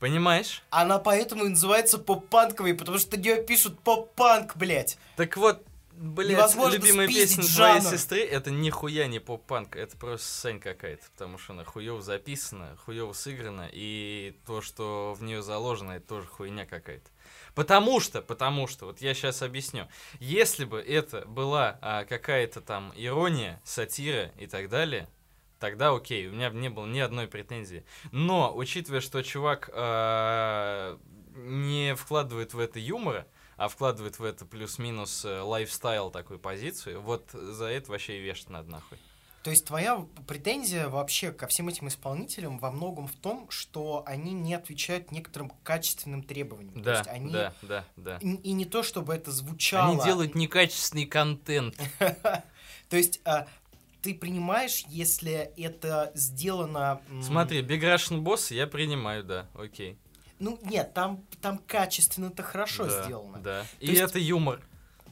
Понимаешь? 0.00 0.62
Она 0.70 0.98
поэтому 0.98 1.44
и 1.44 1.48
называется 1.50 1.98
поп-панковой, 1.98 2.74
потому 2.74 2.98
что 2.98 3.16
на 3.16 3.20
нее 3.20 3.44
пишут 3.44 3.78
поп-панк, 3.80 4.56
блядь. 4.56 4.96
Так 5.16 5.36
вот, 5.36 5.62
блядь, 5.92 6.30
Невозможно 6.30 6.76
любимая 6.76 7.06
песня 7.06 7.44
твоей 7.44 7.80
жанр. 7.80 7.90
сестры 7.90 8.24
это 8.24 8.50
нихуя 8.50 9.06
не 9.06 9.18
поп-панк, 9.18 9.76
это 9.76 9.98
просто 9.98 10.26
сань 10.26 10.58
какая-то, 10.58 11.04
потому 11.12 11.36
что 11.36 11.52
она 11.52 11.64
хуево 11.64 12.00
записана, 12.00 12.78
хуево 12.84 13.12
сыграна, 13.12 13.68
и 13.70 14.34
то, 14.46 14.62
что 14.62 15.14
в 15.18 15.22
нее 15.22 15.42
заложено, 15.42 15.92
это 15.92 16.06
тоже 16.08 16.26
хуйня 16.26 16.64
какая-то. 16.64 17.10
Потому 17.54 18.00
что, 18.00 18.22
потому 18.22 18.66
что, 18.66 18.86
вот 18.86 19.02
я 19.02 19.12
сейчас 19.12 19.42
объясню, 19.42 19.86
если 20.18 20.64
бы 20.64 20.80
это 20.80 21.26
была 21.26 21.78
а, 21.82 22.04
какая-то 22.06 22.62
там 22.62 22.90
ирония, 22.96 23.60
сатира 23.64 24.32
и 24.38 24.46
так 24.46 24.70
далее, 24.70 25.10
тогда 25.60 25.94
окей, 25.94 26.26
у 26.26 26.32
меня 26.32 26.50
не 26.50 26.68
было 26.70 26.86
ни 26.86 26.98
одной 26.98 27.28
претензии. 27.28 27.84
Но, 28.10 28.52
учитывая, 28.54 29.00
что 29.00 29.22
чувак 29.22 29.70
а, 29.72 30.98
не 31.36 31.94
вкладывает 31.94 32.54
в 32.54 32.58
это 32.58 32.80
юмора, 32.80 33.26
а 33.56 33.68
вкладывает 33.68 34.18
в 34.18 34.24
это 34.24 34.46
плюс-минус 34.46 35.24
э, 35.24 35.40
лайфстайл 35.42 36.10
такую 36.10 36.38
позицию, 36.38 37.02
вот 37.02 37.30
за 37.32 37.66
это 37.66 37.90
вообще 37.90 38.16
и 38.16 38.22
вешать 38.22 38.48
надо 38.48 38.70
нахуй. 38.70 38.98
То 39.42 39.50
есть 39.50 39.64
твоя 39.66 40.06
претензия 40.26 40.88
вообще 40.88 41.32
ко 41.32 41.46
всем 41.46 41.68
этим 41.68 41.88
исполнителям 41.88 42.58
во 42.58 42.70
многом 42.70 43.06
в 43.06 43.14
том, 43.14 43.48
что 43.50 44.02
они 44.06 44.32
не 44.32 44.52
отвечают 44.54 45.12
некоторым 45.12 45.50
качественным 45.62 46.22
требованиям. 46.22 46.74
То 46.74 46.80
Да, 46.80 46.98
есть 46.98 47.08
они... 47.08 47.32
да, 47.32 47.54
да, 47.62 47.84
да. 47.96 48.18
И, 48.20 48.34
и 48.34 48.52
не 48.52 48.66
то, 48.66 48.82
чтобы 48.82 49.14
это 49.14 49.30
звучало. 49.30 49.92
Они 49.92 50.02
делают 50.04 50.34
некачественный 50.34 51.06
контент. 51.06 51.74
То 51.98 52.96
есть 52.96 53.20
а, 53.24 53.46
ты 54.02 54.14
принимаешь, 54.14 54.84
если 54.88 55.52
это 55.56 56.12
сделано... 56.14 57.00
Смотри, 57.22 57.62
Big 57.62 57.80
Russian 57.80 58.22
Boss 58.22 58.54
я 58.54 58.66
принимаю, 58.66 59.24
да, 59.24 59.46
окей. 59.54 59.98
Ну, 60.38 60.58
нет, 60.62 60.94
там, 60.94 61.24
там 61.42 61.58
качественно-то 61.58 62.42
хорошо 62.42 62.86
да, 62.86 63.04
сделано. 63.04 63.38
Да. 63.38 63.66
И 63.78 63.88
есть 63.88 64.00
это 64.00 64.18
юмор. 64.18 64.60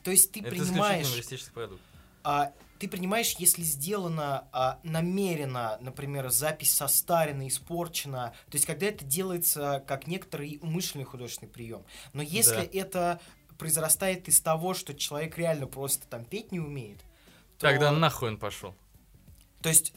То 0.03 0.11
есть 0.11 0.33
ты 0.33 0.41
это 0.41 0.51
принимаешь... 0.51 1.07
юмористический 1.07 1.53
продукт. 1.53 1.83
а, 2.25 2.53
ты 2.79 2.89
принимаешь, 2.89 3.35
если 3.39 3.63
сделано 3.63 4.49
а, 4.53 4.79
намеренно, 4.85 5.79
например, 5.81 6.31
запись 6.31 6.73
состарена, 6.73 7.47
испорчена, 7.49 8.33
то 8.49 8.55
есть 8.55 8.67
когда 8.67 8.87
это 8.87 9.05
делается 9.05 9.85
как 9.87 10.07
некоторый 10.07 10.59
умышленный 10.63 11.05
художественный 11.05 11.51
прием. 11.51 11.85
Но 12.13 12.23
если 12.23 12.67
Да. 12.67 12.69
это 12.73 13.21
произрастает 13.59 14.29
из 14.29 14.41
того, 14.41 14.73
что 14.73 14.95
человек 14.95 15.37
реально 15.37 15.67
просто 15.67 16.07
там 16.07 16.25
петь 16.25 16.53
не 16.53 16.61
умеет, 16.61 17.01
то, 17.59 17.67
Тогда 17.67 17.91
нахуй 17.93 18.29
он 18.31 18.39
пошел. 18.39 18.75
то 19.63 19.69
есть 19.69 19.93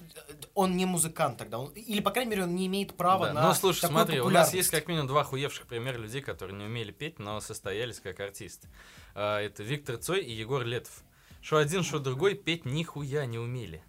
он 0.56 0.75
не 0.75 0.86
музыкант 0.86 1.38
тогда, 1.38 1.60
он- 1.60 1.72
или 1.74 2.01
по 2.01 2.10
крайней 2.12 2.32
мере 2.32 2.44
он 2.44 2.56
не 2.56 2.65
имеет 2.68 2.96
права 2.98 3.27
Да. 3.27 3.34
на 3.34 3.48
Ну, 3.48 3.53
слушай, 3.53 3.82
такую 3.82 3.98
смотри, 4.00 4.20
у 4.22 4.30
нас 4.30 4.53
есть 4.53 4.70
как 4.72 4.88
минимум 4.88 5.08
два 5.08 5.24
хуевших 5.24 5.68
примера 5.68 5.98
людей, 5.98 6.22
которые 6.22 6.58
не 6.58 6.65
умели 6.65 6.91
петь, 6.91 7.20
но 7.20 7.39
состоялись 7.39 8.00
как 8.00 8.20
артисты. 8.20 8.68
А, 9.13 9.39
это 9.39 9.62
Виктор 9.63 9.98
Цой 9.98 10.22
и 10.24 10.32
Егор 10.32 10.63
Летов. 10.63 11.03
Что 11.41 11.58
один, 11.58 11.84
что 11.84 12.00
другой 12.00 12.36
петь 12.36 12.65
нихуя 12.65 13.25
не 13.25 13.38
умели. 13.39 13.84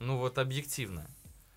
Ну 0.00 0.18
вот 0.18 0.38
объективно. 0.38 1.06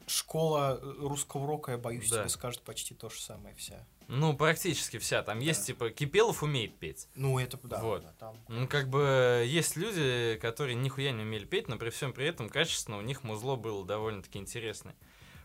Школа 0.07 0.79
э, 0.81 0.93
русского 0.99 1.47
рока, 1.47 1.73
я 1.73 1.77
боюсь, 1.77 2.09
Да. 2.09 2.21
тебе 2.21 2.29
скажет 2.29 2.61
почти 2.61 2.93
то 2.93 3.09
же 3.09 3.19
самое 3.19 3.55
вся. 3.55 3.85
Ну, 4.07 4.35
практически 4.37 4.99
вся. 4.99 5.23
Там 5.23 5.39
есть, 5.39 5.65
типа, 5.65 5.89
Кипелов 5.89 6.43
умеет 6.43 6.77
петь. 6.77 7.07
Ну, 7.15 7.39
это 7.39 7.59
да. 7.63 7.81
Вот. 7.81 8.03
да, 8.03 8.13
там. 8.19 8.37
Ну, 8.47 8.67
как 8.67 8.87
бы, 8.89 9.43
есть 9.47 9.75
люди, 9.77 10.37
которые 10.41 10.75
нихуя 10.75 11.11
не 11.11 11.23
умели 11.23 11.45
петь, 11.45 11.67
но 11.67 11.77
при 11.77 11.89
всем 11.89 12.13
при 12.13 12.27
этом 12.27 12.49
качественно 12.49 12.97
у 12.97 13.01
них 13.01 13.23
музло 13.23 13.55
было 13.55 13.83
довольно-таки 13.85 14.37
интересное. 14.37 14.95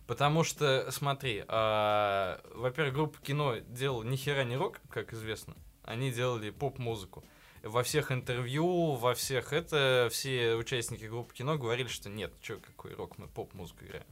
Потому 0.07 0.43
что, 0.45 0.91
смотри, 0.91 1.45
а, 1.49 2.41
во-первых, 2.55 2.95
группа 2.95 3.19
кино 3.21 3.59
делала 3.61 4.03
ни 4.03 4.17
хера 4.17 4.45
не 4.45 4.57
рок, 4.57 4.81
как 4.91 5.13
известно. 5.15 5.55
Они 5.85 6.11
делали 6.11 6.51
поп-музыку. 6.51 7.25
Во 7.63 7.83
всех 7.83 8.11
интервью, 8.11 8.95
во 8.97 9.15
всех 9.15 9.53
это, 9.53 10.09
все 10.11 10.55
участники 10.55 11.05
группы 11.05 11.33
кино 11.35 11.57
говорили, 11.59 11.89
что 11.89 12.09
нет, 12.09 12.33
чё, 12.41 12.59
какой 12.59 12.95
рок, 12.95 13.19
мы 13.19 13.29
поп-музыку 13.29 13.85
играем. 13.85 14.07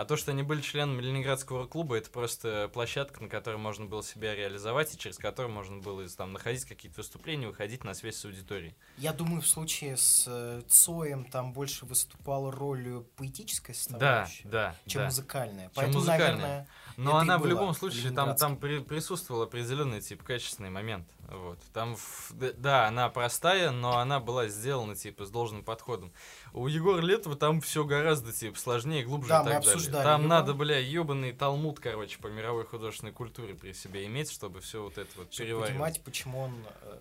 А 0.00 0.06
то, 0.06 0.16
что 0.16 0.30
они 0.30 0.42
были 0.42 0.62
членами 0.62 1.02
Ленинградского 1.02 1.66
клуба, 1.66 1.98
это 1.98 2.08
просто 2.08 2.70
площадка, 2.72 3.22
на 3.22 3.28
которой 3.28 3.56
можно 3.56 3.84
было 3.84 4.02
себя 4.02 4.34
реализовать, 4.34 4.94
и 4.94 4.98
через 4.98 5.18
которую 5.18 5.52
можно 5.52 5.76
было 5.82 6.08
там 6.08 6.32
находить 6.32 6.64
какие-то 6.64 7.02
выступления, 7.02 7.48
выходить 7.48 7.84
на 7.84 7.92
связь 7.92 8.16
с 8.16 8.24
аудиторией. 8.24 8.74
Я 8.96 9.12
думаю, 9.12 9.42
в 9.42 9.46
случае 9.46 9.98
с 9.98 10.24
э, 10.26 10.62
Цоем 10.70 11.26
там 11.26 11.52
больше 11.52 11.84
выступала 11.84 12.50
роль 12.50 13.04
поэтическая 13.16 13.76
Да, 13.76 13.78
составляющая, 13.78 14.48
да, 14.48 14.74
чем 14.86 15.02
да. 15.02 15.06
музыкальная. 15.08 15.64
Чем 15.64 15.72
Поэтому, 15.74 15.98
музыкальная. 15.98 16.30
наверное, 16.30 16.68
Но 16.96 17.10
это 17.10 17.20
она 17.20 17.38
в 17.38 17.46
любом 17.46 17.74
случае, 17.74 18.10
там, 18.12 18.34
там 18.36 18.56
при- 18.56 18.80
присутствовал 18.80 19.42
определенный 19.42 20.00
тип 20.00 20.22
качественный 20.22 20.70
момент. 20.70 21.06
Вот. 21.28 21.58
Там, 21.72 21.96
да, 22.30 22.86
она 22.88 23.08
простая, 23.08 23.70
но 23.70 23.98
она 23.98 24.20
была 24.20 24.48
сделана, 24.48 24.96
типа, 24.96 25.24
с 25.24 25.30
должным 25.30 25.62
подходом. 25.62 26.12
У 26.52 26.66
Егора 26.66 27.00
Летова 27.00 27.36
там 27.36 27.60
все 27.60 27.84
гораздо, 27.84 28.32
типа, 28.32 28.58
сложнее, 28.58 29.04
глубже 29.04 29.28
Да, 29.28 29.40
и 29.40 29.44
мы 29.44 29.50
так 29.50 29.64
далее. 29.64 29.90
Там 30.02 30.20
его. 30.22 30.28
надо, 30.28 30.54
бля, 30.54 30.78
ебаный 30.78 31.32
талмуд, 31.32 31.78
короче, 31.80 32.18
по 32.18 32.26
мировой 32.26 32.64
художественной 32.66 33.12
культуре 33.12 33.54
при 33.54 33.72
себе 33.72 34.06
иметь, 34.06 34.30
чтобы 34.30 34.60
все 34.60 34.82
вот 34.82 34.98
это 34.98 35.10
вот 35.16 35.32
чтобы 35.32 35.46
переваривать. 35.46 35.70
понимать, 35.72 36.02
почему 36.04 36.40
он... 36.40 36.54
э, 36.82 36.98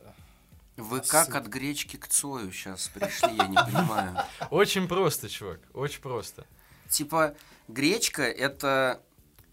Вы 0.77 0.97
Сын. 1.03 1.07
как 1.09 1.35
от 1.35 1.47
гречки 1.47 1.97
к 1.97 2.07
Цою 2.07 2.51
сейчас 2.51 2.87
пришли, 2.89 3.35
я 3.35 3.47
не 3.47 3.55
понимаю. 3.65 4.15
Очень 4.51 4.87
просто, 4.87 5.27
чувак, 5.29 5.59
очень 5.73 6.01
просто. 6.01 6.45
Типа, 6.89 7.35
гречка 7.67 8.23
это... 8.23 9.01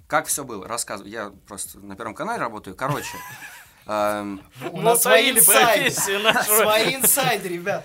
Как 0.06 0.26
все 0.26 0.44
было? 0.44 0.66
Рассказываю. 0.66 1.10
Я 1.10 1.30
просто 1.46 1.78
на 1.80 1.96
Первом 1.96 2.14
канале 2.14 2.40
работаю. 2.40 2.76
Короче, 2.76 3.16
эм, 3.86 4.40
У 4.72 4.80
нас 4.80 5.02
свои 5.02 5.32
инсайды. 5.32 5.90
Свои 6.44 6.94
инсайды, 6.96 7.48
ребят. 7.48 7.84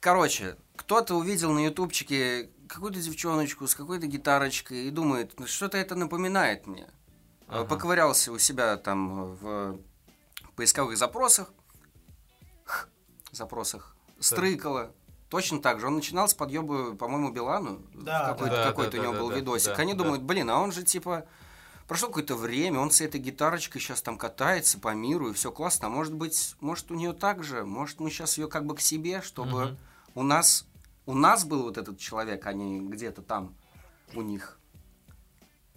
короче, 0.00 0.56
кто-то 0.76 1.14
увидел 1.14 1.52
на 1.52 1.64
ютубчике 1.64 2.50
какую-то 2.68 2.98
девчоночку 3.00 3.66
с 3.68 3.74
какой-то 3.74 4.06
гитарочкой 4.06 4.86
и 4.86 4.90
думает, 4.90 5.38
ну 5.38 5.46
что-то 5.46 5.78
это 5.78 5.94
напоминает 5.94 6.66
мне. 6.66 6.84
Э, 6.84 6.88
Ага. 7.48 7.64
Поковырялся 7.66 8.32
у 8.32 8.38
себя 8.38 8.76
там 8.78 9.34
в 9.36 9.78
поисковых 10.56 10.96
запросах, 10.96 11.52
запросах, 13.30 13.94
стрыкало. 14.20 14.92
Точно 15.32 15.62
так 15.62 15.80
же. 15.80 15.86
Он 15.86 15.94
начинал 15.94 16.28
с 16.28 16.34
подъеба, 16.34 16.94
по-моему, 16.94 17.32
Билану. 17.32 17.80
Да, 17.94 18.26
какой-то 18.28 18.56
да. 18.56 18.64
какой-то 18.64 18.90
Да, 18.92 18.98
у 18.98 19.02
него 19.02 19.12
да, 19.14 19.18
был 19.20 19.28
да, 19.30 19.36
видосик. 19.36 19.74
да, 19.74 19.80
Они 19.80 19.94
да. 19.94 20.04
думают, 20.04 20.22
блин, 20.22 20.50
а 20.50 20.60
он 20.60 20.72
же 20.72 20.82
типа... 20.82 21.24
Прошло 21.88 22.08
какое-то 22.08 22.36
время, 22.36 22.78
он 22.80 22.90
с 22.90 23.00
этой 23.00 23.18
гитарочкой 23.18 23.80
сейчас 23.80 24.02
там 24.02 24.18
катается 24.18 24.78
по 24.78 24.92
миру, 24.94 25.30
и 25.30 25.32
все 25.32 25.50
классно. 25.50 25.86
А 25.86 25.90
может 25.90 26.12
быть, 26.12 26.54
может 26.60 26.90
у 26.90 26.94
нее 26.94 27.14
так 27.14 27.42
же? 27.42 27.64
Может, 27.64 27.98
мы 27.98 28.10
сейчас 28.10 28.36
ее 28.36 28.46
как 28.46 28.66
бы 28.66 28.74
к 28.76 28.80
себе, 28.82 29.22
чтобы 29.22 29.64
Мгм. 29.64 29.78
у 30.16 30.22
нас 30.22 30.66
у 31.06 31.14
нас 31.14 31.46
был 31.46 31.62
вот 31.62 31.78
этот 31.78 31.98
человек, 31.98 32.46
а 32.46 32.52
не 32.52 32.80
где-то 32.80 33.22
там 33.22 33.54
у 34.14 34.20
них. 34.20 34.58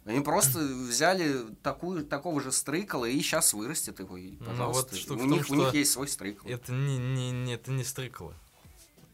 Они 0.04 0.20
просто 0.20 0.60
взяли 0.60 1.46
такую, 1.64 2.06
такого 2.06 2.42
же 2.42 2.52
стрыкала 2.52 3.06
и 3.06 3.18
сейчас 3.22 3.54
вырастет 3.54 4.00
его. 4.00 4.18
И, 4.18 4.32
Ну, 4.38 4.46
пожалуйста. 4.48 4.96
вот 4.96 5.12
у, 5.12 5.16
в 5.16 5.18
том, 5.18 5.30
них, 5.30 5.50
у 5.50 5.56
них 5.56 5.74
есть 5.74 5.94
свой 5.94 6.10
стрыкал. 6.10 6.52
Это 6.52 6.74
не, 6.74 6.98
не, 6.98 7.32
не, 7.32 7.54
это 7.54 7.72
не 7.72 7.86
стрыкало. 7.86 8.36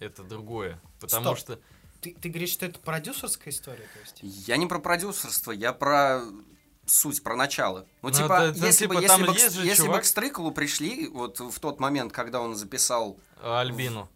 Это 0.02 0.24
другое. 0.24 0.82
Потому 1.00 1.24
Стоп. 1.24 1.38
что... 1.38 1.60
Ты, 2.02 2.16
ты 2.20 2.30
говоришь, 2.30 2.50
что 2.50 2.66
это 2.66 2.80
продюсерская 2.80 3.54
история, 3.54 3.88
то 3.94 4.00
есть? 4.00 4.20
Я 4.48 4.58
не 4.58 4.66
про 4.66 4.80
продюсерство, 4.80 5.52
я 5.52 5.72
про 5.72 6.22
суть, 6.88 7.22
про 7.22 7.36
начало. 7.36 7.86
Ну, 8.02 8.10
Ну, 8.10 8.16
типа, 8.16 8.42
это- 8.50 8.58
если, 8.66 8.86
типа, 8.86 8.96
бы, 8.96 9.02
если, 9.04 9.24
бы, 9.24 9.66
если 9.68 9.88
бы 9.88 10.00
к 10.00 10.06
Стрыкалу 10.06 10.52
пришли 10.52 11.08
вот 11.08 11.40
в 11.40 11.60
тот 11.60 11.80
момент, 11.80 12.12
когда 12.12 12.42
он 12.42 12.56
записал 12.56 13.20
Альбину. 13.42 14.10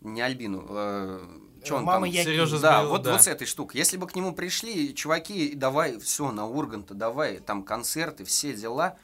не 0.00 0.20
Альбину, 0.20 0.66
э, 0.68 1.38
чё 1.64 1.76
он 1.76 1.84
Мама 1.84 2.06
там? 2.06 2.10
я 2.14 2.24
Сережа 2.24 2.58
Да, 2.58 2.80
сбил, 2.80 2.90
вот, 2.90 3.02
да. 3.02 3.12
вот 3.12 3.22
с 3.22 3.28
этой 3.28 3.46
штукой. 3.46 3.78
Если 3.78 3.96
бы 3.98 4.08
к 4.08 4.16
нему 4.16 4.34
пришли 4.34 4.92
чуваки, 4.92 5.54
давай, 5.54 6.00
все, 6.00 6.32
на 6.32 6.46
Урганта, 6.48 6.94
давай, 6.94 7.38
там 7.38 7.62
концерты, 7.62 8.24
все 8.24 8.52
дела, 8.52 8.98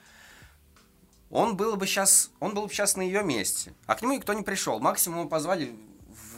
он 1.31 1.57
был 1.57 1.77
бы 1.77 1.87
сейчас, 1.87 2.31
он 2.41 2.53
был 2.55 2.67
бы 2.67 2.73
сейчас 2.73 2.97
на 2.97 3.03
ее 3.03 3.23
месте. 3.23 3.75
А 3.87 3.95
к 3.95 4.03
нему 4.03 4.15
никто 4.15 4.33
не 4.33 4.43
пришел. 4.43 4.81
Максимум 4.81 5.21
его 5.21 5.29
позвали 5.29 5.75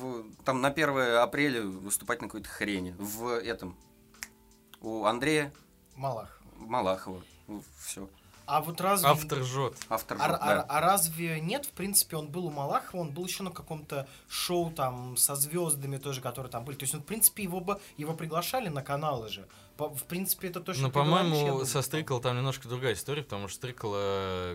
в 0.05 0.45
там 0.45 0.61
на 0.61 0.69
1 0.69 1.17
апреля 1.17 1.63
выступать 1.63 2.21
на 2.21 2.29
какой-то 2.29 2.49
хрени. 2.49 2.95
В 2.99 3.39
этом. 3.39 3.77
У 4.81 5.05
Андрея 5.05 5.53
Малах. 5.97 6.41
Малахова. 6.57 7.23
Все. 7.79 8.09
А 8.47 8.61
вот 8.61 8.81
разве... 8.81 9.09
Автор 9.09 9.43
жжет. 9.43 9.75
Автор. 9.89 10.19
А, 10.21 10.29
же, 10.29 10.35
а- 10.35 10.55
да. 10.55 10.63
а 10.69 10.81
разве 10.81 11.41
нет, 11.41 11.65
в 11.65 11.71
принципе, 11.71 12.17
он 12.17 12.29
был 12.29 12.47
у 12.47 12.51
Малахова, 12.51 13.01
он 13.01 13.11
был 13.11 13.25
еще 13.25 13.43
на 13.43 13.51
каком-то 13.51 14.07
шоу 14.29 14.71
там 14.71 15.17
со 15.17 15.35
звездами 15.35 15.97
тоже, 15.97 16.21
которые 16.21 16.51
там 16.51 16.65
были. 16.65 16.77
То 16.77 16.83
есть, 16.83 16.93
ну, 16.93 17.01
в 17.01 17.05
принципе, 17.05 17.43
его 17.43 17.61
бы 17.61 17.81
его 17.97 18.13
приглашали 18.15 18.69
на 18.69 18.83
каналы 18.83 19.29
же. 19.29 19.49
По- 19.77 19.89
в 19.93 20.05
принципе, 20.05 20.49
это 20.49 20.61
то, 20.61 20.73
что 20.73 20.83
Ну, 20.85 20.91
по-моему, 20.93 21.37
думаю, 21.47 21.67
со 21.67 21.83
Стрикл 21.83 22.19
там 22.21 22.37
немножко 22.37 22.69
другая 22.69 22.93
история, 22.95 23.23
потому 23.25 23.49
что 23.49 23.57
Стрикл, 23.57 23.91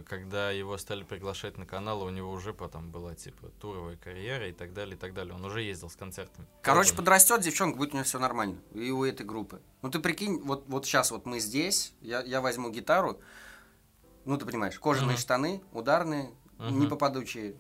когда 0.08 0.51
его 0.51 0.77
стали 0.77 1.03
приглашать 1.03 1.58
на 1.58 1.65
канал, 1.65 2.03
у 2.03 2.10
него 2.10 2.32
уже 2.32 2.53
потом 2.53 2.89
была, 2.89 3.15
типа, 3.15 3.49
туровая 3.60 3.97
карьера 3.97 4.47
и 4.47 4.53
так 4.53 4.73
далее, 4.73 4.95
и 4.95 4.97
так 4.97 5.13
далее. 5.13 5.34
Он 5.36 5.43
уже 5.43 5.62
ездил 5.62 5.89
с 5.89 5.95
концертами. 5.97 6.47
Короче, 6.62 6.91
Поэтому- 6.91 7.05
подрастет 7.05 7.41
девчонка, 7.41 7.77
будет 7.77 7.91
у 7.91 7.93
нее 7.95 8.05
все 8.05 8.17
нормально. 8.19 8.60
И 8.73 8.91
у 8.91 9.03
этой 9.03 9.25
группы. 9.25 9.62
Ну 9.82 9.89
ты 9.91 9.99
прикинь, 9.99 10.39
вот, 10.41 10.63
вот 10.69 10.86
сейчас 10.86 11.12
вот 11.12 11.25
мы 11.25 11.39
здесь, 11.41 11.93
я, 12.01 12.21
я 12.21 12.39
возьму 12.39 12.69
гитару, 12.69 13.19
ну 14.25 14.38
ты 14.38 14.45
понимаешь, 14.45 14.79
кожаные 14.79 15.15
Мгм. 15.15 15.19
штаны, 15.21 15.62
ударные, 15.73 16.32
Мгм. 16.60 16.79
не 16.79 16.88
попадучие. 16.88 17.55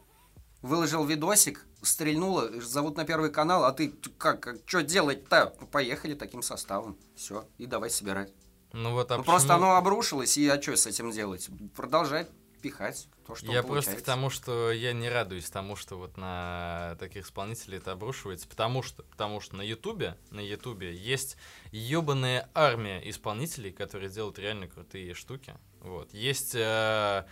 Выложил 0.61 1.05
видосик, 1.05 1.65
стрельнуло, 1.81 2.49
зовут 2.61 2.97
на 2.97 3.05
первый 3.05 3.31
канал, 3.31 3.63
а 3.65 3.71
ты 3.71 3.89
т- 3.89 4.09
как, 4.17 4.55
что 4.65 4.81
делать-то? 4.83 5.53
Ну, 5.59 5.67
поехали 5.67 6.13
таким 6.13 6.41
составом. 6.41 6.97
Все, 7.15 7.45
и 7.57 7.65
давай 7.65 7.89
собирать. 7.89 8.31
Ну, 8.73 8.91
вот, 8.91 9.11
а 9.11 9.17
ну 9.17 9.23
просто 9.23 9.49
почему- 9.49 9.65
оно 9.65 9.75
обрушилось, 9.77 10.37
и 10.37 10.47
а 10.47 10.61
что 10.61 10.75
с 10.75 10.85
этим 10.85 11.11
делать? 11.11 11.49
Продолжать 11.75 12.29
пихать 12.61 13.07
то, 13.25 13.35
что 13.35 13.45
Я 13.51 13.63
просто 13.63 13.95
к 13.95 14.01
тому, 14.01 14.29
что 14.29 14.71
я 14.71 14.91
не 14.91 15.09
радуюсь 15.09 15.49
тому, 15.49 15.75
что 15.77 15.95
вот 15.97 16.17
на 16.17 16.97
таких 16.99 17.25
исполнителей 17.25 17.77
это 17.77 17.93
обрушивается, 17.93 18.47
потому 18.47 18.83
что, 18.83 19.03
потому 19.03 19.39
что 19.39 19.55
на 19.55 19.61
Ютубе, 19.61 20.17
на 20.29 20.41
Ютубе 20.41 20.93
есть 20.93 21.37
ебаная 21.71 22.49
армия 22.53 23.01
исполнителей, 23.09 23.71
которые 23.71 24.09
делают 24.09 24.37
реально 24.39 24.67
крутые 24.67 25.13
штуки. 25.13 25.55
Вот. 25.79 26.13
Есть, 26.13 26.53
э, 26.53 27.25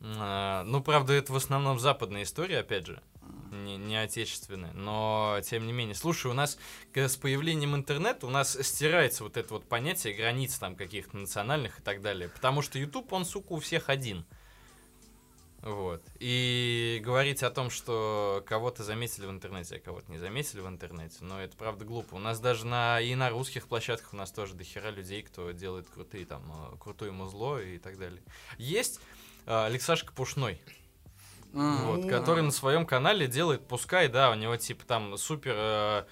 э, 0.00 0.62
ну, 0.66 0.82
правда, 0.82 1.14
это 1.14 1.32
в 1.32 1.36
основном 1.36 1.78
западная 1.80 2.24
история, 2.24 2.58
опять 2.58 2.86
же, 2.86 3.02
не, 3.50 3.76
не 3.76 3.96
отечественная, 3.96 4.72
но 4.72 5.40
тем 5.44 5.66
не 5.66 5.72
менее. 5.72 5.94
Слушай, 5.94 6.30
у 6.30 6.34
нас 6.34 6.58
с 6.94 7.16
появлением 7.16 7.74
интернета 7.74 8.26
у 8.26 8.30
нас 8.30 8.58
стирается 8.60 9.24
вот 9.24 9.36
это 9.36 9.54
вот 9.54 9.68
понятие 9.68 10.14
границ 10.14 10.58
там 10.58 10.76
каких-то 10.76 11.16
национальных 11.16 11.80
и 11.80 11.82
так 11.82 12.02
далее, 12.02 12.28
потому 12.28 12.62
что 12.62 12.78
YouTube, 12.78 13.12
он, 13.12 13.24
сука, 13.24 13.52
у 13.52 13.60
всех 13.60 13.88
один. 13.88 14.24
Вот. 15.60 16.04
И 16.20 17.00
говорить 17.04 17.42
о 17.42 17.50
том, 17.50 17.68
что 17.68 18.44
кого-то 18.46 18.84
заметили 18.84 19.26
в 19.26 19.30
интернете, 19.30 19.76
а 19.76 19.80
кого-то 19.80 20.10
не 20.10 20.18
заметили 20.18 20.60
в 20.60 20.68
интернете, 20.68 21.16
но 21.20 21.42
это 21.42 21.56
правда 21.56 21.84
глупо. 21.84 22.14
У 22.14 22.20
нас 22.20 22.38
даже 22.38 22.64
на 22.64 23.00
и 23.00 23.14
на 23.16 23.30
русских 23.30 23.66
площадках 23.66 24.12
у 24.12 24.16
нас 24.16 24.30
тоже 24.30 24.54
дохера 24.54 24.90
людей, 24.90 25.22
кто 25.22 25.50
делает 25.50 25.88
крутые 25.88 26.26
там 26.26 26.42
э, 26.52 26.76
крутое 26.78 27.10
музло 27.10 27.60
и 27.60 27.78
так 27.78 27.98
далее. 27.98 28.22
Есть 28.56 29.00
э, 29.46 29.64
Алексашка 29.66 30.12
Пушной, 30.12 30.60
Вот, 31.52 32.06
который 32.08 32.42
на 32.42 32.50
своем 32.50 32.84
канале 32.86 33.26
делает, 33.26 33.66
пускай, 33.66 34.08
да, 34.08 34.30
у 34.30 34.34
него 34.34 34.56
типа 34.56 34.84
там 34.84 35.16
супер 35.16 35.54
э, 35.56 36.04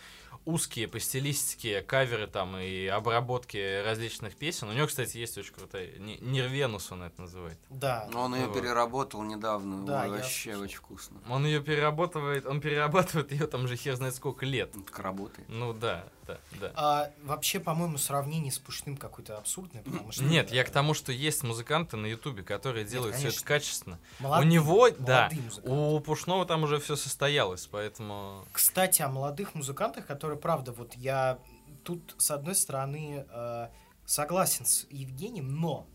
узкие 0.47 0.89
по 0.89 0.99
стилистике 1.01 1.83
каверы 1.83 2.27
там 2.29 2.57
и 2.57 2.87
обработки 2.87 3.83
различных 3.85 4.37
песен. 4.37 4.69
У 4.69 4.73
него, 4.73 4.87
кстати, 4.87 5.17
есть 5.19 5.37
очень 5.37 5.53
крутая, 5.53 5.99
Ни- 5.99 6.19
Нирвенус 6.21 6.91
он 6.93 7.03
это 7.03 7.21
называет. 7.21 7.59
Да. 7.69 8.09
Он 8.15 8.35
ее 8.35 8.47
Вот. 8.47 8.55
переработал 8.59 9.23
недавно. 9.23 9.85
Да, 9.85 10.03
Ой, 10.03 10.11
вообще 10.11 10.51
слышал. 10.53 10.63
очень 10.63 10.77
вкусно. 10.79 11.17
Он 11.29 11.45
ее 11.45 11.61
перерабатывает, 11.61 12.47
он 12.47 12.61
перерабатывает 12.61 13.33
ее 13.33 13.47
там 13.47 13.67
же 13.69 13.77
хер 13.77 13.97
знает 13.97 14.15
сколько 14.15 14.47
лет. 14.47 14.71
Ну, 14.75 14.83
Так 14.83 14.99
работает. 15.01 15.49
Ну 15.49 15.73
да, 15.73 16.07
да, 16.27 16.39
да. 16.61 16.73
А, 16.77 17.11
вообще, 17.25 17.59
по-моему, 17.61 17.99
сравнение 17.99 18.53
с 18.53 18.59
Пушным 18.59 18.97
какое-то 18.97 19.37
абсурдное, 19.39 19.83
потому 19.83 20.13
что... 20.13 20.23
Нет, 20.25 20.51
я 20.53 20.65
к 20.65 20.71
тому, 20.71 20.95
что 20.95 21.11
есть 21.13 21.43
музыканты 21.43 21.97
на 21.97 22.07
Ютубе, 22.07 22.43
которые 22.45 22.85
делают 22.85 23.17
все 23.17 23.29
это 23.29 23.45
качественно. 23.45 23.99
молодые- 24.21 24.41
у 24.47 24.49
него, 24.49 24.91
да, 24.91 25.29
музыканты. 25.33 25.71
у 25.71 26.01
Пушного 26.01 26.47
там 26.47 26.63
уже 26.63 26.79
все 26.79 26.95
состоялось, 26.97 27.67
поэтому... 27.67 28.45
Кстати, 28.53 29.03
о 29.03 29.09
молодых 29.09 29.55
музыкантах, 29.55 30.07
которые, 30.07 30.36
правда, 30.37 30.73
вот 30.73 30.95
я 30.95 31.39
тут, 31.85 32.15
с 32.19 32.31
одной 32.31 32.55
стороны, 32.55 33.27
э, 33.29 33.69
согласен 34.05 34.65
с 34.65 34.87
Евгением, 34.91 35.55
но 35.55 35.87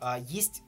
а, 0.00 0.18
есть, 0.18 0.62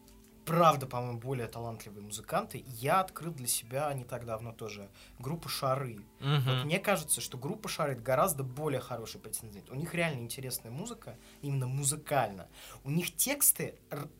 правда, 0.44 0.86
по-моему, 0.86 1.18
более 1.18 1.48
талантливые 1.48 2.02
музыканты. 2.02 2.64
Я 2.66 3.00
открыл 3.00 3.32
для 3.32 3.48
себя 3.48 3.92
не 3.92 4.04
так 4.04 4.24
давно 4.24 4.52
тоже 4.52 4.88
группу 5.18 5.48
«Шары». 5.48 6.04
Мгм. 6.20 6.42
Вот 6.44 6.64
мне 6.64 6.78
кажется, 6.78 7.20
что 7.20 7.36
группа 7.36 7.68
«Шары» 7.68 7.94
это 7.94 8.02
гораздо 8.02 8.44
более 8.44 8.80
хороший 8.80 9.20
претендент. 9.20 9.68
У 9.70 9.74
них 9.74 9.94
реально 9.94 10.20
интересная 10.20 10.70
музыка, 10.70 11.16
именно 11.42 11.66
музыкально. 11.66 12.46
У 12.84 12.90
них 12.90 13.14
тексты 13.16 13.74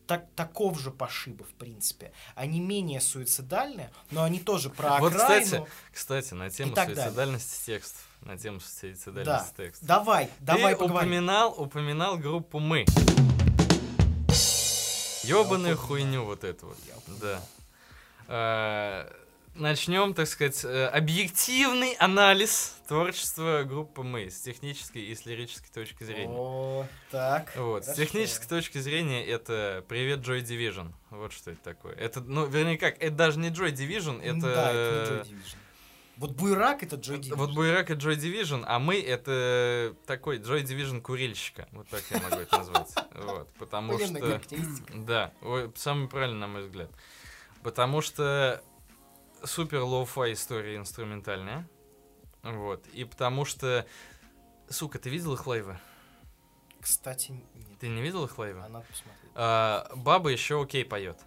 так, 0.05 0.27
такого 0.35 0.77
же 0.77 0.91
пошиба, 0.91 1.45
в 1.45 1.53
принципе. 1.53 2.11
Они 2.35 2.59
менее 2.59 2.99
суицидальные, 2.99 3.91
но 4.11 4.23
они 4.23 4.39
тоже 4.41 4.69
про 4.69 4.99
Вот, 4.99 5.13
окраину. 5.15 5.43
кстати, 5.45 5.67
Кстати, 5.93 6.33
на 6.33 6.49
тему 6.49 6.75
далее. 6.75 6.95
суицидальности 6.95 7.65
текстов. 7.65 8.06
На 8.21 8.37
тему 8.37 8.59
суицидальности 8.59 9.53
Да. 9.57 9.63
текстов. 9.63 9.87
Давай, 9.87 10.29
давай 10.39 10.73
Ты 10.73 10.79
поговорим. 10.79 11.09
упоминал, 11.11 11.53
упоминал 11.57 12.17
группу 12.17 12.59
«Мы». 12.59 12.85
Ёбаную 15.23 15.77
хуйню 15.77 16.23
вот 16.23 16.43
эту 16.43 16.67
вот. 16.67 16.77
Да. 17.21 17.41
А, 18.27 19.11
Начнем, 19.55 20.13
так 20.13 20.27
сказать, 20.27 20.63
э, 20.65 20.85
объективный 20.85 21.93
анализ 21.93 22.75
творчества 22.87 23.63
группы 23.63 24.03
«Мы» 24.03 24.29
с 24.29 24.39
технической 24.41 25.01
и 25.01 25.15
с 25.15 25.25
лирической 25.25 25.69
точки 25.73 26.03
зрения. 26.03 26.31
О, 26.37 26.85
так. 27.09 27.51
Вот, 27.55 27.83
с 27.85 27.93
технической 27.95 28.47
точки 28.47 28.77
зрения 28.77 29.25
это 29.25 29.83
«Привет, 29.87 30.19
Joy 30.19 30.43
Division». 30.43 30.91
Вот 31.09 31.33
что 31.33 31.49
это 31.51 31.63
такое. 31.63 31.95
Это, 31.95 32.21
ну, 32.21 32.45
вернее 32.45 32.77
как, 32.77 33.01
это 33.01 33.15
даже 33.15 33.39
не 33.39 33.49
Joy 33.49 33.71
Division, 33.73 34.21
это... 34.21 34.41
Да, 34.41 34.71
это 34.71 35.23
не 35.25 35.33
Joy 35.33 35.41
Division. 35.41 35.55
Вот 36.17 36.31
Буерак 36.31 36.83
это 36.83 36.95
Joy 36.95 37.19
Division. 37.19 37.35
Вот 37.35 37.53
Буерак 37.53 37.91
это 37.91 38.01
Joy 38.01 38.15
Division, 38.15 38.63
а 38.65 38.79
мы 38.79 38.99
это 38.99 39.95
такой 40.05 40.39
Joy 40.39 40.63
Division 40.63 40.99
курильщика. 41.01 41.67
Вот 41.71 41.87
так 41.89 42.03
я 42.09 42.19
могу 42.19 42.37
это 42.37 42.57
назвать. 42.57 42.93
Вот, 43.13 43.53
потому 43.53 43.99
что... 43.99 44.41
Да, 44.95 45.31
самый 45.75 46.07
правильный, 46.07 46.39
на 46.39 46.47
мой 46.47 46.63
взгляд. 46.63 46.89
Потому 47.61 48.01
что 48.01 48.63
супер 49.43 49.81
лоу-фай 49.81 50.33
история 50.33 50.77
инструментальная. 50.77 51.67
Вот. 52.43 52.85
И 52.87 53.03
потому 53.03 53.45
что... 53.45 53.85
Сука, 54.69 54.99
ты 54.99 55.09
видел 55.09 55.33
их 55.33 55.45
лайвы? 55.47 55.79
Кстати, 56.81 57.31
нет. 57.31 57.79
Ты 57.79 57.89
не 57.89 58.01
видел 58.01 58.25
их 58.25 58.37
лайвы? 58.37 58.61
А 58.63 58.69
надо 58.69 58.85
посмотреть. 58.85 59.31
А, 59.35 59.89
баба 59.95 60.29
еще 60.29 60.61
окей 60.61 60.83
поет. 60.83 61.19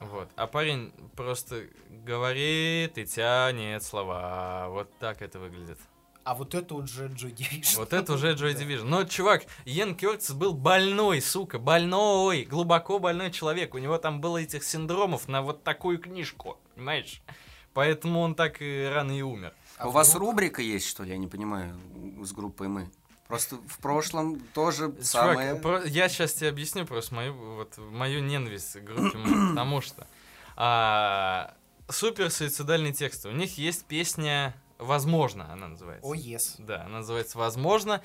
Вот. 0.00 0.30
А 0.36 0.46
парень 0.46 0.92
просто 1.14 1.66
говорит 1.88 2.96
и 2.96 3.04
тянет 3.04 3.82
слова. 3.82 4.66
Вот 4.68 4.90
так 4.98 5.22
это 5.22 5.38
выглядит. 5.38 5.78
А 6.24 6.34
вот 6.34 6.54
это 6.54 6.74
уже 6.74 7.08
Joy 7.08 7.34
Division. 7.34 7.76
Вот 7.76 7.92
это 7.92 8.12
уже 8.14 8.34
Joy. 8.34 8.54
Division. 8.58 8.84
Но, 8.84 9.04
чувак, 9.04 9.44
Йен 9.64 9.94
Кёртис 9.94 10.32
был 10.32 10.54
больной, 10.54 11.20
сука, 11.20 11.58
больной, 11.58 12.44
глубоко 12.44 12.98
больной 12.98 13.30
человек. 13.30 13.74
У 13.74 13.78
него 13.78 13.98
там 13.98 14.20
было 14.20 14.38
этих 14.38 14.64
синдромов 14.64 15.28
на 15.28 15.42
вот 15.42 15.64
такую 15.64 15.98
книжку, 15.98 16.58
понимаешь? 16.74 17.22
Поэтому 17.72 18.20
он 18.20 18.34
так 18.34 18.60
и 18.60 18.88
рано 18.92 19.12
и 19.12 19.22
умер. 19.22 19.54
А 19.76 19.88
У 19.88 19.92
вас 19.92 20.14
рубрика 20.14 20.60
есть, 20.60 20.86
что 20.86 21.04
ли, 21.04 21.10
я 21.10 21.16
не 21.16 21.26
понимаю, 21.26 21.78
с 22.22 22.32
группой 22.32 22.68
мы? 22.68 22.90
Просто 23.30 23.56
в 23.68 23.78
прошлом 23.78 24.40
тоже 24.54 24.86
Чувак, 24.86 25.04
самое... 25.04 25.54
про- 25.54 25.84
я 25.84 26.08
сейчас 26.08 26.34
тебе 26.34 26.48
объясню 26.48 26.84
просто 26.84 27.14
мою, 27.14 27.32
вот, 27.32 27.78
мою 27.78 28.20
ненависть 28.20 28.72
к 28.72 28.82
группе 28.82 29.18
потому 29.50 29.80
что 29.80 30.08
а, 30.56 31.54
супер 31.88 32.28
суицидальные 32.28 32.92
тексты. 32.92 33.28
У 33.28 33.32
них 33.32 33.56
есть 33.56 33.84
песня 33.84 34.52
«Возможно», 34.78 35.52
она 35.52 35.68
называется. 35.68 36.08
О, 36.08 36.14
yes. 36.14 36.56
Да, 36.58 36.82
она 36.86 36.98
называется 36.98 37.38
«Возможно», 37.38 38.02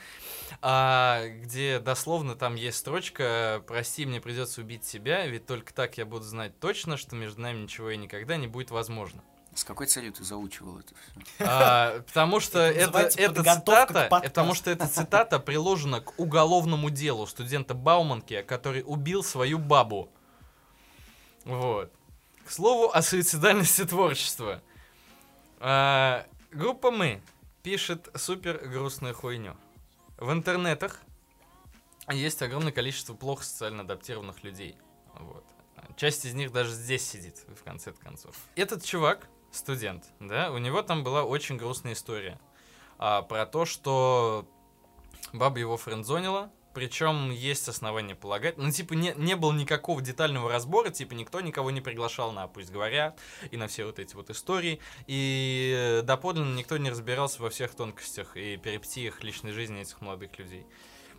а, 0.62 1.28
где 1.28 1.80
дословно 1.80 2.36
там 2.36 2.54
есть 2.54 2.78
строчка 2.78 3.64
«Прости, 3.66 4.06
мне 4.06 4.22
придется 4.22 4.62
убить 4.62 4.86
себя, 4.86 5.26
ведь 5.26 5.48
только 5.48 5.74
так 5.74 5.98
я 5.98 6.06
буду 6.06 6.24
знать 6.24 6.60
точно, 6.60 6.98
что 6.98 7.16
между 7.16 7.42
нами 7.42 7.64
ничего 7.64 7.90
и 7.90 7.98
никогда 7.98 8.38
не 8.38 8.46
будет 8.46 8.70
возможно». 8.70 9.24
С 9.56 9.63
какой 9.63 9.88
целью 9.88 10.12
ты 10.12 10.26
заучивал 10.26 10.80
это 10.80 10.94
все? 10.96 11.24
А, 11.39 12.02
потому 12.02 12.41
что 12.41 12.60
Это 12.60 13.00
это, 13.00 13.41
цитата, 13.41 14.08
потому 14.10 14.54
что 14.54 14.70
эта 14.70 14.86
цитата 14.86 15.39
приложена 15.39 16.02
к 16.02 16.20
уголовному 16.20 16.89
делу 16.89 17.26
студента 17.26 17.74
Бауманки, 17.74 18.41
который 18.41 18.84
убил 18.86 19.24
свою 19.24 19.58
бабу. 19.58 20.12
Вот. 21.46 21.89
К 22.46 22.52
слову 22.52 22.91
о 22.94 23.02
суицидальности 23.02 23.86
творчества. 23.88 24.62
А, 25.60 26.26
группа 26.52 26.91
«Мы» 26.91 27.22
пишет 27.63 28.10
супер 28.13 28.58
грустную 28.58 29.15
хуйню. 29.15 29.56
В 30.18 30.34
интернетах 30.34 31.00
есть 32.12 32.41
огромное 32.41 32.74
количество 32.74 33.13
плохо 33.13 33.46
социально 33.46 33.84
адаптированных 33.84 34.44
людей. 34.44 34.76
Вот. 35.13 35.46
Часть 35.96 36.26
из 36.26 36.34
них 36.34 36.52
даже 36.52 36.72
здесь 36.74 37.08
сидит, 37.08 37.46
в 37.48 37.63
конце 37.63 37.94
концов. 37.94 38.36
Этот 38.56 38.84
чувак, 38.84 39.30
студент, 39.56 40.06
да, 40.20 40.52
у 40.52 40.58
него 40.58 40.82
там 40.82 41.04
была 41.04 41.24
очень 41.24 41.58
грустная 41.58 41.94
история. 41.94 42.39
а, 42.98 43.22
про 43.22 43.46
то, 43.46 43.65
что 43.65 44.48
баба 45.34 45.60
его 45.60 45.78
френдзонила, 45.78 46.52
причем 46.74 47.32
есть 47.32 47.70
основания 47.70 48.15
полагать. 48.15 48.58
Ну, 48.58 48.70
типа, 48.70 48.94
не, 48.94 49.13
не 49.15 49.36
было 49.36 49.54
никакого 49.54 50.02
детального 50.02 50.50
разбора, 50.50 50.89
типа, 50.89 51.13
никто 51.13 51.39
никого 51.39 51.72
не 51.72 51.80
приглашал 51.80 52.34
на 52.34 52.48
«Пусть 52.48 52.70
говорят» 52.70 53.18
и 53.50 53.56
на 53.56 53.68
все 53.68 53.86
вот 53.86 53.98
эти 53.98 54.13
вот 54.13 54.30
истории. 54.30 54.80
И 55.08 56.02
доподлинно 56.04 56.54
никто 56.54 56.78
не 56.78 56.89
разбирался 56.89 57.41
во 57.41 57.50
всех 57.50 57.74
тонкостях 57.76 58.36
и 58.36 58.58
перипетиях 58.58 59.24
личной 59.24 59.54
жизни 59.54 59.82
этих 59.82 60.02
молодых 60.02 60.38
людей. 60.38 60.68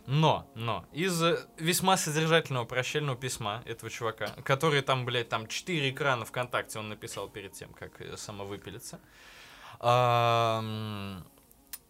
Но, 0.07 0.49
но, 0.55 0.85
из 0.93 1.21
э, 1.21 1.45
весьма 1.57 1.97
содержательного 1.97 2.63
прощального 2.63 3.17
письма 3.17 3.61
этого 3.65 3.89
чувака, 3.91 4.27
который 4.45 4.81
там, 4.81 5.03
блядь, 5.03 5.27
там 5.27 5.47
4 5.47 5.89
экрана 5.89 6.23
ВКонтакте 6.23 6.79
он 6.79 6.87
написал 6.87 7.27
перед 7.27 7.51
тем, 7.51 7.73
как 7.73 7.99
э, 7.99 8.15
самовыпилиться, 8.15 9.01
ам, 9.81 11.27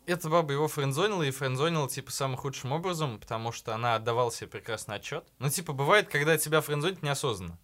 эта 0.08 0.30
баба 0.30 0.52
его 0.52 0.68
френдзонила, 0.68 1.22
и 1.22 1.30
френдзонила, 1.30 1.88
типа, 1.88 2.10
самым 2.10 2.38
худшим 2.38 2.72
образом, 2.72 3.20
потому 3.20 3.52
что 3.52 3.76
она 3.76 3.94
отдавала 3.94 4.32
себе 4.32 4.48
прекрасный 4.48 4.96
отчет. 4.96 5.24
Ну, 5.38 5.50
типа, 5.52 5.74
бывает, 5.74 6.10
когда 6.10 6.40
тебя 6.40 6.62
френдзонят 6.62 7.04
неосознанно. 7.04 7.60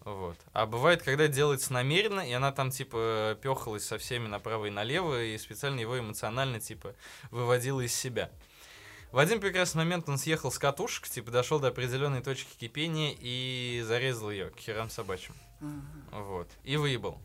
Вот. 0.00 0.38
А 0.54 0.64
бывает, 0.64 1.02
когда 1.02 1.28
делается 1.28 1.74
намеренно, 1.74 2.20
и 2.20 2.32
она 2.32 2.52
там, 2.52 2.70
типа, 2.70 3.36
пехалась 3.42 3.84
со 3.84 3.98
всеми 3.98 4.28
направо 4.28 4.64
и 4.64 4.70
налево, 4.70 5.22
и 5.22 5.36
специально 5.36 5.78
его 5.80 5.98
эмоционально, 5.98 6.58
типа, 6.58 6.94
выводила 7.30 7.82
из 7.82 7.94
себя. 7.94 8.30
В 9.10 9.18
один 9.18 9.40
прекрасный 9.40 9.78
момент 9.78 10.08
он 10.08 10.18
съехал 10.18 10.52
с 10.52 10.58
катушек, 10.58 11.08
типа, 11.08 11.30
дошел 11.30 11.58
до 11.58 11.68
определенной 11.68 12.22
точки 12.22 12.56
кипения 12.58 13.14
и 13.18 13.82
зарезал 13.86 14.30
ее 14.30 14.50
к 14.50 14.58
херам 14.58 14.90
собачьим. 14.90 15.34
Вот. 16.12 16.48
И 16.64 16.76
выебал. 16.76 17.18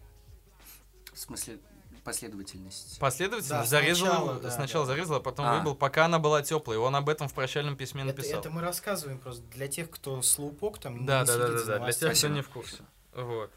В 1.13 1.19
смысле, 1.19 1.59
последовательность. 2.03 2.99
Последовательно 2.99 3.59
Да, 3.59 3.65
зарезал, 3.65 4.07
сначала, 4.07 4.39
да, 4.39 4.51
сначала 4.51 4.85
да. 4.85 4.93
зарезал, 4.93 5.15
а 5.17 5.19
потом 5.19 5.45
А. 5.45 5.55
выебал, 5.57 5.75
пока 5.75 6.05
она 6.05 6.19
была 6.19 6.41
теплой. 6.41 6.77
Он 6.77 6.95
об 6.95 7.09
этом 7.09 7.27
в 7.27 7.33
прощальном 7.33 7.75
письме 7.75 8.01
Это, 8.03 8.15
написал. 8.15 8.39
это 8.39 8.49
мы 8.49 8.61
рассказываем 8.61 9.19
просто 9.19 9.43
для 9.51 9.67
тех, 9.67 9.89
кто 9.89 10.21
слоупок 10.21 10.79
там 10.79 11.05
Да, 11.05 11.21
не 11.21 11.27
да, 11.27 11.37
да, 11.37 11.47
да, 11.47 11.63
да, 11.65 11.79
для 11.79 11.91
тех, 11.93 12.17
кто 12.17 12.27
не 12.29 12.41
в 12.41 12.49
курсе. 12.49 12.83
Вот. 13.13 13.51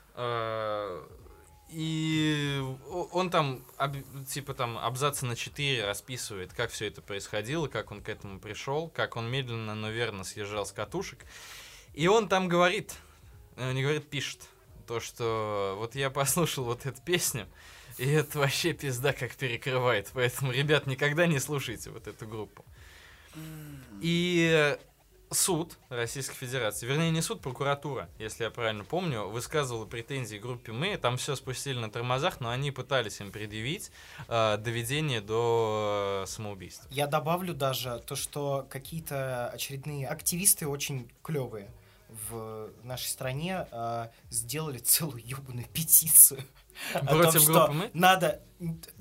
И 1.68 2.62
он 3.12 3.30
там, 3.30 3.64
об- 3.76 3.96
типа 4.28 4.54
там, 4.54 4.78
абзаца 4.78 5.26
на 5.26 5.34
4 5.34 5.84
расписывает, 5.84 6.52
как 6.52 6.70
все 6.70 6.86
это 6.86 7.02
происходило, 7.02 7.66
как 7.66 7.90
он 7.90 8.02
к 8.02 8.08
этому 8.08 8.38
пришел, 8.38 8.88
как 8.88 9.16
он 9.16 9.28
медленно, 9.28 9.74
но 9.74 9.90
верно 9.90 10.22
съезжал 10.22 10.64
с 10.64 10.72
катушек. 10.72 11.24
И 11.92 12.06
он 12.06 12.28
там 12.28 12.48
говорит, 12.48 12.94
э, 13.56 13.72
не 13.72 13.82
говорит, 13.82 14.08
пишет, 14.08 14.40
то, 14.86 15.00
что 15.00 15.74
вот 15.78 15.94
я 15.96 16.10
послушал 16.10 16.64
вот 16.64 16.86
эту 16.86 17.02
песню, 17.02 17.48
и 17.98 18.08
это 18.08 18.38
вообще 18.38 18.72
пизда 18.72 19.12
как 19.12 19.34
перекрывает. 19.34 20.10
Поэтому, 20.12 20.52
ребят, 20.52 20.86
никогда 20.86 21.26
не 21.26 21.40
слушайте 21.40 21.90
вот 21.90 22.06
эту 22.06 22.26
группу. 22.26 22.64
И 24.00 24.76
суд 25.30 25.78
Российской 25.88 26.36
Федерации, 26.36 26.86
вернее 26.86 27.10
не 27.10 27.22
суд, 27.22 27.40
прокуратура, 27.40 28.08
если 28.18 28.44
я 28.44 28.50
правильно 28.50 28.84
помню, 28.84 29.28
высказывала 29.28 29.86
претензии 29.86 30.36
группе 30.36 30.72
мы, 30.72 30.96
там 30.96 31.16
все 31.16 31.36
спустили 31.36 31.78
на 31.78 31.90
тормозах, 31.90 32.40
но 32.40 32.50
они 32.50 32.70
пытались 32.70 33.20
им 33.20 33.32
предъявить 33.32 33.90
э, 34.28 34.56
доведение 34.58 35.20
до 35.20 36.22
э, 36.24 36.26
самоубийства. 36.26 36.88
Я 36.90 37.06
добавлю 37.06 37.54
даже 37.54 38.02
то, 38.06 38.16
что 38.16 38.66
какие-то 38.70 39.48
очередные 39.48 40.08
активисты 40.08 40.66
очень 40.66 41.10
клевые 41.22 41.70
в 42.08 42.70
нашей 42.82 43.06
стране 43.06 43.66
а, 43.70 44.10
сделали 44.30 44.78
целую 44.78 45.22
ебаную 45.26 45.66
петицию. 45.72 46.42
О 46.94 46.98
том, 47.06 47.08
Против 47.08 47.40
что? 47.42 47.74
Надо... 47.92 48.40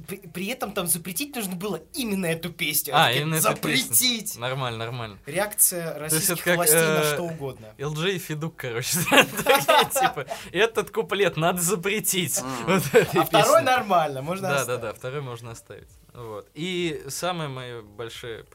При, 0.05 0.17
при 0.17 0.47
этом 0.47 0.73
там 0.73 0.85
запретить 0.87 1.33
нужно 1.33 1.55
было 1.55 1.81
именно 1.93 2.25
эту 2.25 2.51
песню. 2.51 2.91
А, 2.93 3.11
именно 3.13 3.37
такие, 3.37 3.53
эту 3.53 3.61
песню. 3.61 3.93
Запретить! 3.95 4.37
Нормально, 4.37 4.79
нормально. 4.79 5.17
Реакция 5.25 5.97
российских 5.97 6.43
как, 6.43 6.57
властей 6.57 6.75
на 6.75 6.99
э, 6.99 7.13
что 7.13 7.23
угодно. 7.23 7.67
LG 7.77 8.15
и 8.15 8.19
Федук, 8.19 8.57
короче, 8.57 8.89
типа, 8.99 10.25
этот 10.51 10.91
куплет 10.91 11.37
надо 11.37 11.61
запретить. 11.61 12.41
А 12.67 12.79
второй 13.23 13.61
нормально, 13.63 14.21
можно 14.21 14.49
Да, 14.49 14.55
да, 14.55 14.59
оставить. 14.61 14.81
да, 14.81 14.93
второй 14.93 15.21
можно 15.21 15.51
оставить. 15.51 15.89
Вот. 16.13 16.49
И 16.53 17.05
самое 17.07 17.47
мое 17.47 17.81
большое... 17.81 18.45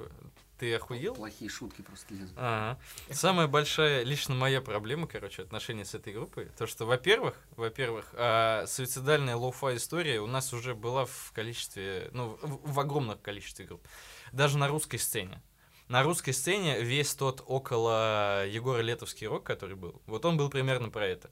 Ты 0.61 0.75
охуел? 0.75 1.15
Плохие 1.15 1.51
шутки 1.51 1.81
просто 1.81 2.13
лезут. 2.13 2.35
Ага. 2.37 2.79
Самая 3.11 3.47
большая 3.47 4.03
лично 4.03 4.35
моя 4.35 4.61
проблема, 4.61 5.07
короче, 5.07 5.41
отношения 5.41 5.87
с 5.87 5.95
этой 5.95 6.13
группой, 6.13 6.51
то 6.59 6.67
что, 6.67 6.85
во-первых, 6.85 7.35
во-первых, 7.57 8.11
а, 8.13 8.67
суицидальная 8.67 9.37
лоу-фай 9.37 9.77
история 9.77 10.21
у 10.21 10.27
нас 10.27 10.53
уже 10.53 10.75
была 10.75 11.07
в 11.07 11.33
количестве, 11.35 12.11
ну, 12.13 12.39
в, 12.43 12.73
в 12.75 12.79
огромном 12.79 13.17
количестве 13.17 13.65
групп, 13.65 13.89
даже 14.33 14.59
на 14.59 14.69
русской 14.69 14.99
сцене. 14.99 15.43
На 15.89 16.03
русской 16.03 16.33
сцене 16.33 16.83
весь 16.83 17.15
тот 17.15 17.43
около 17.47 18.47
Егора 18.47 18.83
Летовский 18.83 19.29
рок, 19.29 19.45
который 19.45 19.77
был, 19.77 20.03
вот 20.05 20.27
он 20.27 20.37
был 20.37 20.51
примерно 20.51 20.91
про 20.91 21.07
это. 21.07 21.31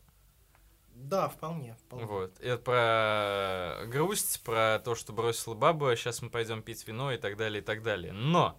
Да, 0.95 1.29
вполне. 1.29 1.77
вполне. 1.85 2.07
Вот. 2.07 2.41
Это 2.41 2.63
про 2.63 3.87
грусть, 3.89 4.43
про 4.43 4.81
то, 4.83 4.95
что 4.95 5.13
бросила 5.13 5.55
бабу, 5.55 5.87
а 5.87 5.97
сейчас 5.97 6.23
мы 6.23 6.31
пойдем 6.31 6.63
пить 6.63 6.89
вино 6.89 7.13
и 7.13 7.19
так 7.19 7.37
далее, 7.37 7.61
и 7.61 7.65
так 7.65 7.83
далее. 7.83 8.13
Но, 8.13 8.59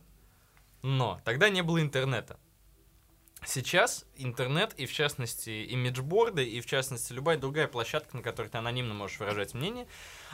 но, 0.81 1.21
тогда 1.25 1.49
не 1.49 1.61
было 1.61 1.81
интернета. 1.81 2.39
Сейчас 3.45 4.05
интернет, 4.17 4.73
и 4.75 4.85
в 4.85 4.91
частности 4.91 5.49
имиджборды, 5.49 6.43
и 6.43 6.59
в 6.59 6.65
частности 6.65 7.13
любая 7.13 7.37
другая 7.37 7.67
площадка, 7.67 8.17
на 8.17 8.23
которой 8.23 8.47
ты 8.47 8.57
анонимно 8.57 8.93
можешь 8.93 9.17
выражать 9.17 9.53
мнение, 9.53 9.87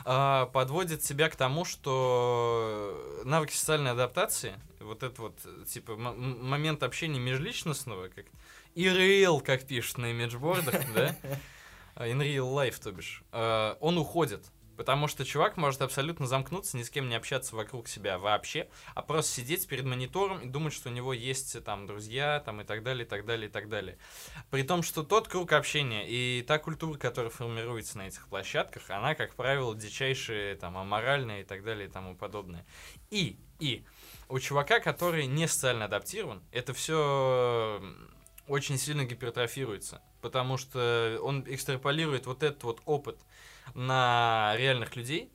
а, 0.04 0.46
подводит 0.46 1.04
себя 1.04 1.28
к 1.28 1.36
тому, 1.36 1.64
что 1.64 3.22
навыки 3.24 3.52
социальной 3.52 3.92
адаптации, 3.92 4.54
вот 4.80 5.04
этот 5.04 5.18
вот, 5.20 5.38
типа, 5.68 5.96
момент 5.96 6.82
общения 6.82 7.20
межличностного, 7.20 8.08
как 8.08 8.26
ИРЛ, 8.74 9.40
как 9.40 9.66
пишут 9.66 9.98
на 9.98 10.10
имиджбордах, 10.10 10.74
да, 10.94 11.16
а, 11.94 12.08
in 12.08 12.18
real 12.18 12.52
life, 12.52 12.82
то 12.82 12.90
бишь, 12.90 13.22
э, 13.32 13.76
он 13.80 13.98
уходит. 13.98 14.44
Потому 14.76 15.08
что 15.08 15.24
чувак 15.24 15.56
может 15.56 15.82
абсолютно 15.82 16.26
замкнуться, 16.26 16.76
ни 16.76 16.82
с 16.82 16.90
кем 16.90 17.08
не 17.08 17.14
общаться 17.14 17.56
вокруг 17.56 17.88
себя 17.88 18.18
вообще, 18.18 18.68
а 18.94 19.02
просто 19.02 19.32
сидеть 19.32 19.66
перед 19.66 19.84
монитором 19.84 20.40
и 20.40 20.46
думать, 20.46 20.72
что 20.72 20.90
у 20.90 20.92
него 20.92 21.12
есть 21.12 21.62
там 21.64 21.86
друзья, 21.86 22.42
там 22.44 22.60
и 22.60 22.64
так 22.64 22.82
далее, 22.82 23.06
и 23.06 23.08
так 23.08 23.24
далее, 23.24 23.48
и 23.48 23.50
так 23.50 23.68
далее. 23.68 23.98
При 24.50 24.62
том, 24.62 24.82
что 24.82 25.02
тот 25.02 25.28
круг 25.28 25.52
общения 25.52 26.06
и 26.06 26.42
та 26.42 26.58
культура, 26.58 26.98
которая 26.98 27.30
формируется 27.30 27.98
на 27.98 28.08
этих 28.08 28.28
площадках, 28.28 28.90
она, 28.90 29.14
как 29.14 29.34
правило, 29.34 29.74
дичайшая, 29.74 30.56
там, 30.56 30.76
аморальная 30.76 31.40
и 31.40 31.44
так 31.44 31.64
далее 31.64 31.88
и 31.88 31.90
тому 31.90 32.14
подобное. 32.14 32.66
И, 33.10 33.38
и, 33.58 33.84
у 34.28 34.38
чувака, 34.38 34.80
который 34.80 35.26
не 35.26 35.48
социально 35.48 35.86
адаптирован, 35.86 36.42
это 36.52 36.74
все 36.74 37.80
очень 38.48 38.78
сильно 38.78 39.04
гипертрофируется, 39.04 40.02
потому 40.20 40.56
что 40.56 41.18
он 41.22 41.44
экстраполирует 41.46 42.26
вот 42.26 42.42
этот 42.42 42.62
вот 42.64 42.80
опыт 42.84 43.18
на 43.74 44.54
реальных 44.56 44.96
людей, 44.96 45.30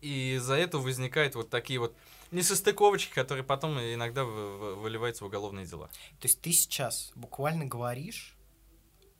и 0.00 0.34
из-за 0.34 0.54
этого 0.54 0.82
возникают 0.82 1.34
вот 1.34 1.50
такие 1.50 1.80
вот 1.80 1.96
несостыковочки, 2.30 3.12
которые 3.12 3.44
потом 3.44 3.78
иногда 3.78 4.24
вы- 4.24 4.58
вы- 4.58 4.74
выливаются 4.76 5.24
в 5.24 5.26
уголовные 5.26 5.66
дела. 5.66 5.88
То 6.20 6.28
есть 6.28 6.40
ты 6.40 6.52
сейчас 6.52 7.12
буквально 7.14 7.64
говоришь 7.64 8.36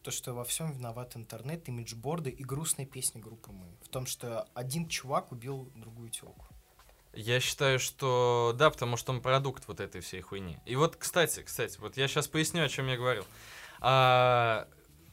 то, 0.03 0.11
что 0.11 0.33
во 0.35 0.45
всем 0.45 0.73
виноват 0.73 1.17
интернет, 1.17 1.69
имиджборды 1.69 2.31
и 2.31 2.45
грустные 2.45 2.87
песни 2.87 3.21
группы 3.21 3.51
«Мы». 3.51 3.67
В 3.85 3.89
том, 3.89 4.07
что 4.07 4.49
один 4.55 4.89
чувак 4.89 5.33
убил 5.33 5.71
другую 5.75 6.11
телку. 6.11 6.47
Я 7.15 7.41
считаю, 7.41 7.81
что 7.81 8.55
да, 8.57 8.71
потому 8.71 8.97
что 8.97 9.13
он 9.13 9.21
продукт 9.21 9.67
вот 9.67 9.81
этой 9.81 10.01
всей 10.01 10.21
хуйни. 10.21 10.59
И 10.67 10.77
вот, 10.77 10.97
кстати, 10.97 11.43
кстати, 11.43 11.79
вот 11.79 11.97
я 11.97 12.07
сейчас 12.07 12.29
поясню, 12.29 12.63
о 12.63 12.69
чем 12.69 12.87
я 12.87 12.97
говорил. 12.97 13.25
А, 13.81 14.69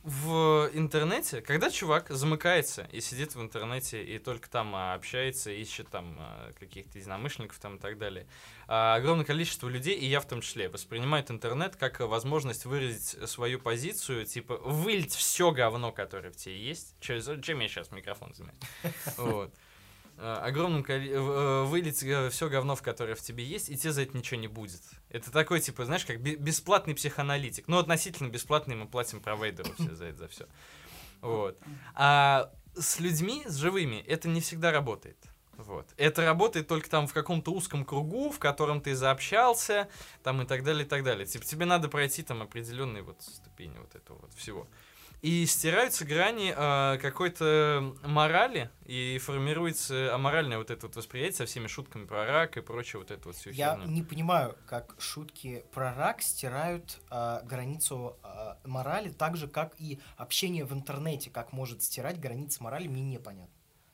в 0.05 0.69
интернете, 0.73 1.41
когда 1.41 1.71
чувак 1.71 2.09
замыкается 2.09 2.87
и 2.91 3.01
сидит 3.01 3.33
в 3.33 3.41
интернете 3.41 4.03
и 4.03 4.19
только 4.19 4.47
там 4.47 4.75
а, 4.75 4.93
общается, 4.93 5.49
ищет 5.49 5.89
там 5.89 6.15
а, 6.19 6.51
каких-то 6.59 6.99
единомышленников 6.99 7.57
там 7.57 7.77
и 7.77 7.79
так 7.79 7.97
далее, 7.97 8.27
а, 8.67 8.93
огромное 8.95 9.25
количество 9.25 9.67
людей, 9.67 9.95
и 9.95 10.05
я 10.05 10.19
в 10.19 10.27
том 10.27 10.41
числе, 10.41 10.69
воспринимают 10.69 11.31
интернет 11.31 11.75
как 11.75 12.01
возможность 12.01 12.65
выразить 12.65 13.17
свою 13.27 13.59
позицию, 13.59 14.25
типа 14.25 14.57
вылить 14.57 15.15
все 15.15 15.49
говно, 15.51 15.91
которое 15.91 16.31
в 16.31 16.35
тебе 16.35 16.55
есть. 16.55 16.95
Чем 16.99 17.59
я 17.59 17.67
сейчас 17.67 17.91
микрофон 17.91 18.31
занимаю? 18.35 19.51
огромном 20.17 20.83
коли- 20.83 21.09
э, 21.09 21.15
э, 21.15 21.63
вылить 21.63 21.97
все 21.97 22.49
говно, 22.49 22.75
в 22.75 22.81
которое 22.81 23.15
в 23.15 23.21
тебе 23.21 23.43
есть, 23.43 23.69
и 23.69 23.77
тебе 23.77 23.91
за 23.91 24.03
это 24.03 24.17
ничего 24.17 24.39
не 24.39 24.47
будет. 24.47 24.81
Это 25.09 25.31
такой, 25.31 25.59
типа, 25.59 25.85
знаешь, 25.85 26.05
как 26.05 26.21
бе- 26.21 26.35
бесплатный 26.35 26.95
психоаналитик. 26.95 27.67
Ну, 27.67 27.77
относительно 27.77 28.29
бесплатный 28.29 28.75
мы 28.75 28.87
платим 28.87 29.21
провайдеру 29.21 29.73
все 29.77 29.95
за 29.95 30.05
это, 30.05 30.17
за 30.19 30.27
все. 30.27 30.47
Вот. 31.21 31.57
А 31.95 32.51
с 32.75 32.99
людьми, 32.99 33.43
с 33.45 33.55
живыми, 33.55 33.97
это 34.07 34.27
не 34.27 34.41
всегда 34.41 34.71
работает. 34.71 35.17
Вот. 35.57 35.87
Это 35.97 36.25
работает 36.25 36.67
только 36.67 36.89
там 36.89 37.07
в 37.07 37.13
каком-то 37.13 37.51
узком 37.51 37.85
кругу, 37.85 38.29
в 38.29 38.39
котором 38.39 38.81
ты 38.81 38.93
заобщался, 38.93 39.87
там 40.23 40.41
и 40.41 40.45
так 40.45 40.63
далее, 40.63 40.85
и 40.85 40.87
так 40.87 41.03
далее. 41.03 41.25
Типа 41.25 41.45
тебе 41.45 41.65
надо 41.65 41.87
пройти 41.87 42.23
там 42.23 42.41
определенные 42.41 43.03
вот 43.03 43.21
ступени 43.21 43.77
вот 43.77 43.95
этого 43.95 44.17
вот 44.19 44.33
всего. 44.33 44.67
И 45.25 45.43
стираются 45.47 46.05
грани 46.05 46.53
а, 46.55 46.99
какой-то 46.99 47.95
морали, 48.03 48.69
и 48.85 49.17
формируется 49.17 50.13
аморальное 50.13 50.59
вот 50.59 50.69
это 50.69 50.85
вот 50.85 50.95
восприятие 50.95 51.37
со 51.37 51.45
всеми 51.47 51.65
шутками 51.65 52.05
про 52.05 52.27
рак 52.27 52.57
и 52.57 52.61
прочее 52.61 52.99
вот 52.99 53.09
это 53.09 53.27
вот 53.29 53.35
всю 53.35 53.49
Я 53.49 53.71
херню. 53.71 53.87
не 53.91 54.03
понимаю, 54.03 54.55
как 54.67 54.93
шутки 54.99 55.65
про 55.73 55.95
рак 55.95 56.21
стирают 56.21 56.99
а, 57.09 57.41
границу 57.41 58.19
а, 58.21 58.59
морали, 58.65 59.09
так 59.09 59.35
же, 59.35 59.47
как 59.47 59.73
и 59.79 59.99
общение 60.15 60.63
в 60.63 60.73
интернете, 60.73 61.31
как 61.31 61.53
может 61.53 61.81
стирать 61.81 62.19
границы 62.19 62.61
морали, 62.61 62.87
мне 62.87 63.01
непонятно. 63.01 63.51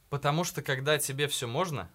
Потому 0.10 0.44
что 0.44 0.62
когда 0.62 0.98
тебе 0.98 1.30
все 1.30 1.48
можно, 1.48 1.90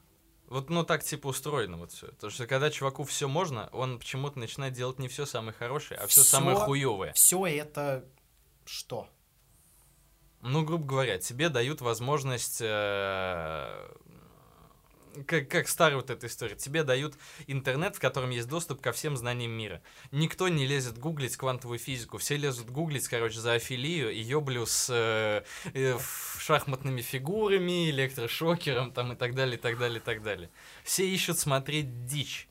вот 0.47 0.71
ну 0.71 0.83
так 0.83 1.05
типа 1.05 1.27
устроено 1.27 1.77
вот 1.77 1.93
все. 1.93 2.07
Потому 2.07 2.31
что 2.31 2.47
когда 2.47 2.71
чуваку 2.71 3.05
все 3.05 3.29
можно, 3.29 3.69
он 3.73 3.99
почему-то 3.99 4.39
начинает 4.39 4.73
делать 4.73 4.99
не 4.99 5.09
все 5.09 5.27
самое 5.27 5.53
хорошее, 5.53 6.01
а 6.01 6.07
все 6.07 6.23
Всё- 6.23 6.31
самое 6.31 6.57
хуевое. 6.57 7.13
Все 7.13 7.47
это 7.47 8.07
что? 8.65 9.11
Ну, 10.47 10.65
грубо 10.65 10.85
говоря, 10.87 11.19
тебе 11.19 11.49
дают 11.49 11.81
возможность... 11.81 12.59
э, 12.61 13.89
Как, 15.27 15.49
как 15.49 15.67
старая 15.67 15.97
вот 15.97 16.11
эта 16.11 16.27
история. 16.27 16.57
Тебе 16.57 16.85
дают 16.85 17.15
интернет, 17.47 17.97
в 17.97 18.01
котором 18.01 18.31
есть 18.31 18.49
доступ 18.49 18.81
ко 18.81 18.93
всем 18.93 19.17
знаниям 19.17 19.51
мира. 19.51 19.81
Никто 20.13 20.49
не 20.49 20.67
лезет 20.67 20.99
гуглить 20.99 21.37
квантовую 21.37 21.79
физику. 21.79 22.19
Все 22.19 22.37
лезут 22.37 22.71
гуглить, 22.71 23.09
короче, 23.09 23.41
за 23.41 23.55
афилию 23.55 24.13
и 24.13 24.21
ёблю 24.21 24.67
с 24.67 24.89
э, 24.91 25.43
э, 25.75 25.99
шахматными 26.39 27.01
фигурами, 27.01 27.91
электрошокером 27.91 28.93
там 28.93 29.13
и 29.13 29.17
так 29.17 29.35
далее, 29.35 29.57
и 29.57 29.61
так 29.61 29.79
далее, 29.79 29.99
и 29.99 30.03
так 30.03 30.23
далее. 30.23 30.51
Все 30.85 31.09
ищут 31.09 31.39
смотреть 31.39 32.05
дичь. 32.07 32.49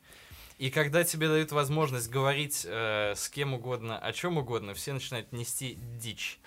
И 0.58 0.70
когда 0.70 1.04
тебе 1.04 1.28
дают 1.28 1.52
возможность 1.52 2.10
говорить 2.10 2.66
э, 2.68 3.14
с 3.14 3.28
кем 3.28 3.54
угодно, 3.54 3.98
о 3.98 4.12
чем 4.12 4.38
угодно, 4.38 4.74
все 4.74 4.92
начинают 4.92 5.32
нести 5.32 5.78
дичь. 5.98 6.40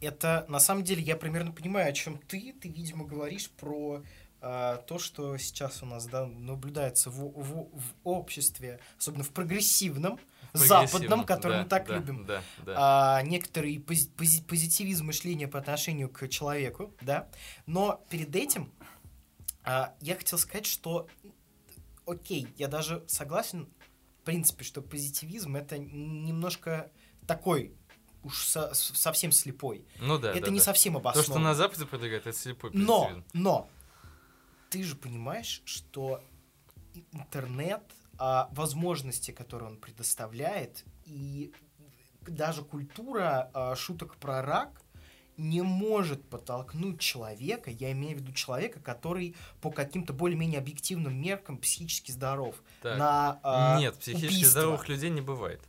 Это, 0.00 0.44
на 0.48 0.60
самом 0.60 0.84
деле, 0.84 1.02
я 1.02 1.16
примерно 1.16 1.52
понимаю, 1.52 1.88
о 1.88 1.92
чем 1.92 2.18
ты. 2.18 2.54
Ты, 2.60 2.68
видимо, 2.68 3.04
говоришь 3.04 3.50
про 3.50 4.02
а, 4.40 4.76
то, 4.76 4.98
что 4.98 5.36
сейчас 5.38 5.82
у 5.82 5.86
нас 5.86 6.06
да, 6.06 6.26
наблюдается 6.26 7.10
в, 7.10 7.16
в- 7.16 7.70
в 7.72 7.94
обществе, 8.04 8.78
особенно 8.98 9.24
в 9.24 9.30
прогрессивном, 9.30 10.20
западном, 10.52 10.88
Прогрессивно, 10.88 11.24
который 11.24 11.52
да, 11.52 11.62
мы 11.62 11.68
так 11.68 11.86
да, 11.88 11.94
любим. 11.96 12.24
Да, 12.26 12.42
да. 12.64 12.74
а, 12.76 13.22
некоторый 13.22 13.76
пози- 13.78 14.10
пози- 14.16 14.44
позитивизм 14.44 15.06
мышления 15.06 15.48
по 15.48 15.58
отношению 15.58 16.08
к 16.08 16.28
человеку, 16.28 16.94
да. 17.00 17.28
Но 17.66 18.04
перед 18.08 18.34
этим 18.36 18.72
а, 19.64 19.94
я 20.00 20.14
хотел 20.14 20.38
сказать, 20.38 20.66
что 20.66 21.08
окей, 22.06 22.46
я 22.56 22.68
даже 22.68 23.04
согласен, 23.08 23.68
в 24.22 24.24
принципе, 24.24 24.62
что 24.64 24.82
позитивизм 24.82 25.56
это 25.56 25.78
немножко 25.78 26.90
такой 27.26 27.74
уж 28.22 28.44
со- 28.46 28.74
совсем 28.74 29.32
слепой. 29.32 29.84
Ну 30.00 30.18
да, 30.18 30.32
это 30.32 30.46
да, 30.46 30.50
не 30.50 30.58
да. 30.58 30.64
совсем 30.64 30.94
То, 30.94 30.98
обоснованно. 31.00 31.32
что 31.34 31.38
на 31.38 31.54
Западе 31.54 31.86
продвигают, 31.86 32.26
это 32.26 32.36
слепой 32.36 32.70
Но, 32.74 33.22
но, 33.32 33.68
ты 34.70 34.82
же 34.82 34.96
понимаешь, 34.96 35.62
что 35.64 36.22
интернет, 37.12 37.82
а, 38.18 38.48
возможности, 38.52 39.30
которые 39.30 39.70
он 39.70 39.76
предоставляет, 39.78 40.84
и 41.04 41.52
даже 42.22 42.62
культура 42.62 43.50
а, 43.54 43.76
шуток 43.76 44.16
про 44.16 44.42
рак 44.42 44.82
не 45.36 45.62
может 45.62 46.28
подтолкнуть 46.28 46.98
человека, 47.00 47.70
я 47.70 47.92
имею 47.92 48.18
в 48.18 48.20
виду 48.22 48.32
человека, 48.32 48.80
который 48.80 49.36
по 49.60 49.70
каким-то 49.70 50.12
более-менее 50.12 50.58
объективным 50.58 51.14
меркам 51.20 51.58
психически 51.58 52.10
здоров, 52.10 52.56
Так. 52.82 52.98
на 52.98 53.38
а, 53.44 53.78
Нет, 53.78 53.96
психически 53.98 54.26
убийство. 54.26 54.50
здоровых 54.50 54.88
людей 54.88 55.10
не 55.10 55.20
бывает. 55.20 55.62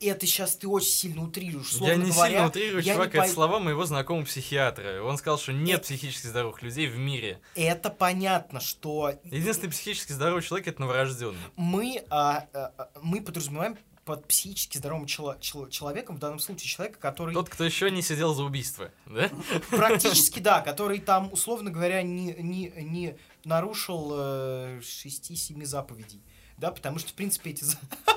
Это 0.00 0.26
сейчас 0.26 0.56
ты 0.56 0.68
очень 0.68 0.90
сильно 0.90 1.22
утрируешь. 1.24 1.70
я 1.72 1.78
Словно 1.78 1.94
не 2.04 2.10
говоря, 2.10 2.30
сильно 2.32 2.46
утрирую, 2.48 2.82
я 2.82 2.92
не 2.92 2.96
чувак, 2.98 3.12
пой- 3.12 3.24
это 3.24 3.32
слова 3.32 3.58
моего 3.60 3.84
знакомого 3.86 4.24
психиатра. 4.26 5.02
Он 5.02 5.16
сказал, 5.16 5.38
что 5.38 5.52
нет 5.52 5.80
Э. 5.80 5.82
психически 5.84 6.26
здоровых 6.26 6.62
людей 6.62 6.86
в 6.88 6.98
мире. 6.98 7.40
Это 7.54 7.88
понятно, 7.90 8.60
что 8.60 9.12
Единственный 9.24 9.70
психически 9.70 10.12
здоровый 10.12 10.42
человек 10.42 10.68
это 10.68 10.80
новорожденный. 10.82 11.38
мы, 11.56 12.04
а, 12.10 12.46
а, 12.52 12.72
а, 12.76 12.88
мы 13.02 13.22
подразумеваем 13.22 13.78
под 14.04 14.28
психически 14.28 14.78
здоровым 14.78 15.06
чело- 15.06 15.36
чело- 15.40 15.68
человеком, 15.68 16.16
в 16.16 16.18
данном 16.20 16.38
случае 16.38 16.68
человека, 16.68 16.98
который 17.00 17.34
Тот, 17.34 17.48
кто 17.48 17.64
еще 17.64 17.90
не 17.90 18.02
сидел 18.02 18.34
за 18.34 18.44
убийство. 18.44 18.92
Да? 19.06 19.30
практически, 19.70 20.38
да, 20.38 20.60
который 20.62 21.00
там, 21.00 21.32
условно 21.32 21.70
говоря, 21.70 22.02
не, 22.02 22.34
не, 22.34 22.68
не 22.76 23.16
нарушил 23.44 24.12
э, 24.14 24.80
6-7 24.82 25.64
заповедей. 25.64 26.22
Да, 26.58 26.70
потому 26.70 26.98
что, 26.98 27.10
в 27.10 27.14
принципе, 27.14 27.50
эти... 27.50 27.64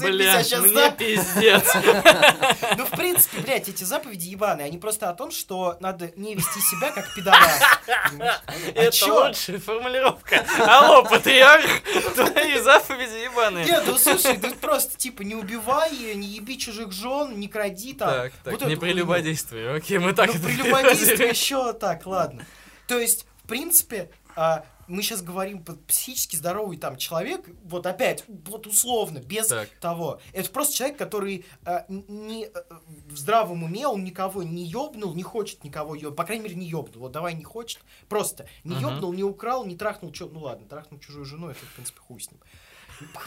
Бля, 0.00 0.44
щас, 0.44 0.60
мне 0.60 0.74
да. 0.74 0.90
пиздец. 0.90 1.64
Ну, 2.76 2.84
в 2.84 2.90
принципе, 2.90 3.40
блядь, 3.40 3.68
эти 3.68 3.84
заповеди 3.84 4.28
ебаные, 4.28 4.66
они 4.66 4.78
просто 4.78 5.08
о 5.08 5.14
том, 5.14 5.30
что 5.30 5.76
надо 5.80 6.12
не 6.16 6.34
вести 6.34 6.60
себя 6.60 6.90
как 6.90 7.12
пидорас. 7.14 7.60
А 7.88 8.40
Это 8.74 9.12
лучшая 9.12 9.58
формулировка. 9.58 10.44
Алло, 10.58 11.02
патриарх, 11.04 11.66
твои 12.14 12.58
заповеди 12.60 13.24
ебаные. 13.24 13.64
Нет, 13.64 13.84
ну 13.86 13.96
слушай, 13.98 14.36
ты 14.36 14.50
просто 14.54 14.96
типа 14.96 15.22
не 15.22 15.34
убивай, 15.34 15.90
не 16.14 16.26
еби 16.26 16.58
чужих 16.58 16.92
жен, 16.92 17.38
не 17.38 17.48
кради 17.48 17.94
там. 17.94 18.10
Так, 18.10 18.32
так, 18.44 18.68
не 18.68 18.76
прелюбодействие. 18.76 19.74
Окей, 19.74 19.98
мы 19.98 20.12
так 20.12 20.28
ну, 20.28 20.34
это 20.34 20.44
прелюбодействие 20.44 21.16
переводили. 21.16 21.30
еще 21.30 21.72
так, 21.72 22.06
ладно. 22.06 22.44
То 22.86 22.98
есть, 22.98 23.26
в 23.44 23.48
принципе, 23.48 24.10
а, 24.36 24.64
мы 24.88 25.02
сейчас 25.02 25.22
говорим 25.22 25.62
про 25.62 25.74
психически 25.74 26.36
здоровый 26.36 26.76
там 26.78 26.96
человек, 26.96 27.44
вот 27.64 27.86
опять, 27.86 28.24
вот 28.28 28.66
условно, 28.66 29.18
без 29.18 29.46
Так. 29.48 29.68
того. 29.80 30.20
Это 30.32 30.50
просто 30.50 30.74
человек, 30.74 30.98
который 30.98 31.44
н- 31.64 32.04
не 32.08 32.46
а, 32.46 32.64
в 33.08 33.16
здравом 33.16 33.62
уме, 33.62 33.86
он 33.86 34.02
никого 34.04 34.42
не 34.42 34.64
ёбнул, 34.64 35.14
не 35.14 35.22
хочет 35.22 35.62
никого 35.64 35.94
ёбнуть, 35.94 36.16
по 36.16 36.24
крайней 36.24 36.44
мере, 36.44 36.56
не 36.56 36.66
ёбнул. 36.66 37.02
Вот 37.02 37.12
давай 37.12 37.34
не 37.34 37.44
хочет, 37.44 37.80
просто 38.08 38.48
не 38.64 38.74
Мгм. 38.74 38.82
ёбнул, 38.94 39.12
не 39.12 39.22
украл, 39.24 39.64
не 39.64 39.76
трахнул, 39.76 40.10
чё, 40.12 40.28
ну 40.28 40.40
ладно, 40.40 40.66
трахнул 40.66 40.98
чужую 41.00 41.24
жену, 41.24 41.48
это, 41.50 41.60
в 41.64 41.74
принципе, 41.74 42.00
хуй 42.00 42.20
с 42.20 42.30
ним. 42.30 42.40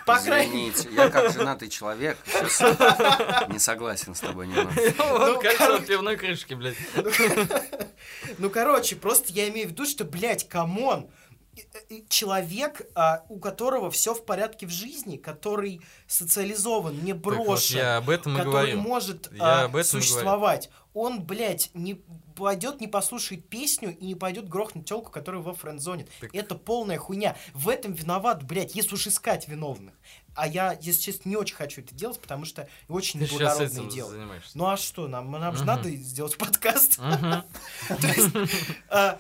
По 0.06 0.20
крайней 0.20 0.54
мере, 0.54 0.70
Извините, 0.74 0.90
я 0.96 1.10
как 1.10 1.32
женатый 1.32 1.70
человек 1.70 2.18
сейчас 2.26 3.48
не 3.50 3.58
согласен 3.58 4.14
с 4.16 4.20
тобой 4.20 4.48
немного. 4.48 4.70
Ну, 4.98 5.40
короче. 5.40 5.64
от 5.76 5.86
пивной 5.88 6.18
крышки, 6.18 6.56
блядь. 6.56 6.76
Ну, 8.38 8.50
короче, 8.50 8.96
просто 8.96 9.32
я 9.34 9.48
имею 9.50 9.68
в 9.68 9.72
виду, 9.72 9.86
что, 9.86 10.04
блядь, 10.06 10.48
come 10.48 10.79
on, 10.79 11.02
э, 11.02 11.06
э, 11.06 11.21
человек, 12.10 12.82
а, 12.96 13.24
у 13.30 13.40
которого 13.40 13.92
все 13.92 14.14
в 14.14 14.26
порядке 14.26 14.66
в 14.66 14.70
жизни, 14.70 15.18
который 15.18 15.82
социализован, 16.08 17.04
не 17.04 17.14
Так 17.14 17.24
вот, 17.26 17.36
брошен, 17.46 17.78
я 17.78 17.98
об 17.98 18.10
этом 18.10 18.36
который 18.36 18.52
говорю. 18.74 18.80
может 18.82 19.30
Я 19.34 19.62
а, 19.62 19.64
об 19.66 19.76
этом 19.76 20.02
существовать, 20.02 20.70
он, 20.94 21.22
блядь, 21.24 21.70
не 21.74 21.96
пойдет, 22.36 22.82
не 22.82 22.88
послушает 22.88 23.48
песню 23.50 23.96
и 23.98 24.06
не 24.06 24.16
пойдет 24.16 24.48
грохнуть 24.50 24.86
телку, 24.88 25.12
которая 25.12 25.42
во 25.42 25.54
френд-зоне. 25.54 26.08
Так- 26.20 26.34
Это 26.34 26.56
полная 26.56 26.98
хуйня. 26.98 27.36
В 27.54 27.70
этом 27.70 27.94
виноват, 27.94 28.44
блядь, 28.44 28.76
если 28.76 28.96
уж 28.96 29.08
искать 29.08 29.48
виновных. 29.48 29.94
А 30.34 30.48
я, 30.48 30.78
если 30.82 31.02
честно, 31.02 31.30
не 31.30 31.36
очень 31.36 31.56
хочу 31.56 31.82
это 31.82 31.94
делать, 31.94 32.20
потому 32.20 32.46
что 32.46 32.68
очень 32.88 33.20
Ты 33.20 33.26
неблагородное 33.26 33.90
дело. 33.92 34.12
занимаешься. 34.12 34.58
Ну 34.58 34.68
а 34.68 34.78
что, 34.78 35.08
нам, 35.08 35.30
нам 35.32 35.54
же 35.56 35.64
Мгм. 35.64 35.68
надо 35.68 35.90
сделать 35.92 36.38
подкаст. 36.38 36.96
То 36.98 37.44
есть, 38.16 38.30
а, 38.90 39.20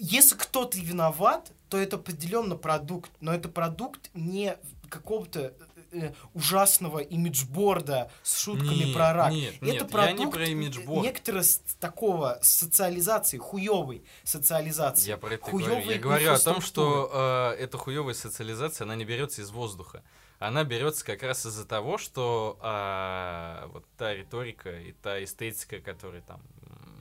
если 0.00 0.34
кто-то 0.34 0.78
виноват, 0.78 1.52
то 1.68 1.78
это 1.78 1.96
определенно 1.96 2.56
продукт, 2.56 3.10
но 3.20 3.32
это 3.34 3.48
продукт 3.48 4.10
не 4.14 4.56
какого-то 4.88 5.52
э, 5.92 6.12
ужасного 6.34 6.98
имиджборда 6.98 8.10
с 8.22 8.40
шутками 8.40 8.84
Нет, 8.86 8.94
про 8.94 9.12
рак. 9.12 9.32
нет, 9.32 9.54
это 9.56 9.64
нет, 9.64 9.74
я 9.82 9.84
продукт 9.84 10.18
не 10.18 10.26
про 10.30 10.46
имиджборд. 10.48 11.02
некоторого 11.04 11.42
с- 11.42 11.60
такого 11.78 12.38
социализации, 12.42 13.38
хуевой 13.38 14.02
социализации. 14.24 15.08
Я 15.08 15.16
про 15.16 15.34
это 15.34 15.48
говорю. 15.50 15.78
Я 15.80 15.98
говорю 15.98 16.32
о 16.32 16.38
том, 16.38 16.60
что 16.60 17.54
э, 17.58 17.62
эта 17.62 17.78
хуевая 17.78 18.14
социализация, 18.14 18.84
она 18.84 18.96
не 18.96 19.04
берется 19.04 19.42
из 19.42 19.50
воздуха. 19.50 20.02
Она 20.40 20.64
берется 20.64 21.04
как 21.04 21.22
раз 21.22 21.44
из-за 21.44 21.66
того, 21.66 21.98
что 21.98 22.58
а, 22.62 23.68
вот 23.74 23.84
та 23.98 24.14
риторика 24.14 24.70
и 24.70 24.92
та 24.92 25.22
эстетика, 25.22 25.80
которая 25.80 26.22
там 26.22 26.40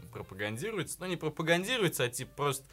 пропагандируется, 0.09 0.97
ну 0.99 1.05
не 1.05 1.15
пропагандируется, 1.17 2.03
а 2.03 2.09
типа 2.09 2.31
просто 2.35 2.65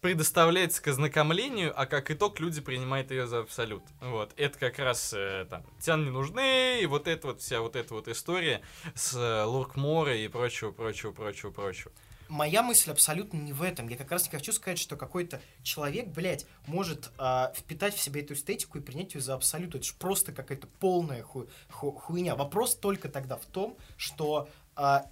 предоставляется 0.00 0.80
к 0.80 0.88
ознакомлению, 0.88 1.72
а 1.76 1.86
как 1.86 2.10
итог 2.10 2.38
люди 2.40 2.60
принимают 2.60 3.10
ее 3.10 3.26
за 3.26 3.40
абсолют. 3.40 3.82
Вот. 4.00 4.32
Это 4.36 4.58
как 4.58 4.78
раз 4.78 5.12
э, 5.12 5.46
там 5.50 5.64
тян 5.80 6.04
не 6.04 6.10
нужны, 6.10 6.80
и 6.80 6.86
вот 6.86 7.08
эта 7.08 7.28
вот 7.28 7.40
вся 7.40 7.60
вот 7.60 7.74
эта 7.74 7.94
вот 7.94 8.08
история 8.08 8.62
с 8.94 9.14
э, 9.14 9.44
Луркмора 9.44 10.16
и 10.16 10.28
прочего, 10.28 10.70
прочего, 10.70 11.10
прочего, 11.10 11.50
прочего. 11.50 11.92
Моя 12.28 12.62
мысль 12.62 12.90
абсолютно 12.90 13.38
не 13.38 13.54
в 13.54 13.62
этом. 13.62 13.88
Я 13.88 13.96
как 13.96 14.12
раз 14.12 14.24
не 14.24 14.30
хочу 14.30 14.52
сказать, 14.52 14.78
что 14.78 14.96
какой-то 14.96 15.40
человек, 15.62 16.08
блядь, 16.08 16.44
может 16.66 17.10
а, 17.16 17.54
впитать 17.56 17.94
в 17.94 18.00
себя 18.00 18.20
эту 18.20 18.34
эстетику 18.34 18.76
и 18.76 18.82
принять 18.82 19.14
ее 19.14 19.22
за 19.22 19.34
абсолют. 19.34 19.74
Это 19.74 19.82
же 19.82 19.94
просто 19.94 20.32
какая-то 20.32 20.66
полная 20.78 21.22
ху- 21.22 21.48
ху- 21.70 21.92
хуйня. 21.92 22.36
Вопрос 22.36 22.74
только 22.74 23.08
тогда 23.08 23.38
в 23.38 23.46
том, 23.46 23.78
что 23.96 24.50
а, 24.76 25.06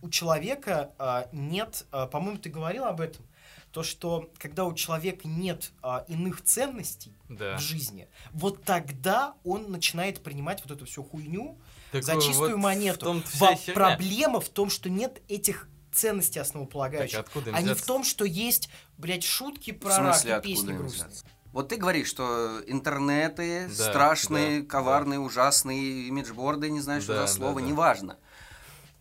у 0.00 0.08
человека 0.10 0.92
а, 0.98 1.28
нет, 1.32 1.86
а, 1.90 2.06
по-моему, 2.06 2.38
ты 2.38 2.48
говорил 2.50 2.84
об 2.84 3.00
этом, 3.00 3.24
то, 3.72 3.82
что 3.82 4.30
когда 4.38 4.64
у 4.64 4.72
человека 4.74 5.28
нет 5.28 5.72
а, 5.82 6.04
иных 6.08 6.42
ценностей 6.42 7.12
Да. 7.28 7.56
в 7.56 7.60
жизни, 7.60 8.08
вот 8.32 8.64
тогда 8.64 9.34
он 9.44 9.70
начинает 9.70 10.22
принимать 10.22 10.62
вот 10.64 10.70
эту 10.76 10.86
всю 10.86 11.02
хуйню 11.04 11.58
Так 11.92 12.02
за 12.02 12.14
вот 12.14 12.24
чистую 12.24 12.56
в 12.56 12.60
монету. 12.60 13.00
том-то 13.06 13.28
Во- 13.38 13.46
вся 13.48 13.56
херня. 13.56 13.74
Проблема 13.74 14.40
в 14.40 14.48
том, 14.48 14.70
что 14.70 14.88
нет 14.88 15.20
этих 15.28 15.68
ценностей 15.92 16.38
основополагающих. 16.38 17.16
Так 17.16 17.26
откуда 17.26 17.50
а 17.54 17.60
не 17.60 17.74
в 17.74 17.82
том, 17.84 18.04
что 18.04 18.24
есть, 18.24 18.68
блядь, 18.96 19.24
шутки 19.24 19.72
В 19.72 19.80
про 19.80 19.98
рак 19.98 20.16
смысле, 20.16 20.38
и 20.38 20.42
песни 20.42 20.72
грустные. 20.72 21.12
Вот 21.52 21.68
ты 21.70 21.76
говоришь, 21.76 22.08
что 22.08 22.60
интернеты 22.66 23.68
Да, 23.68 23.74
страшные, 23.90 24.60
да, 24.62 24.66
коварные, 24.68 25.18
ужасные, 25.18 26.06
имиджборды, 26.08 26.70
не 26.70 26.80
знаю, 26.80 27.00
что 27.00 27.14
Да, 27.14 27.26
за 27.26 27.32
да, 27.32 27.38
слово, 27.38 27.60
да. 27.60 27.66
неважно. 27.66 28.18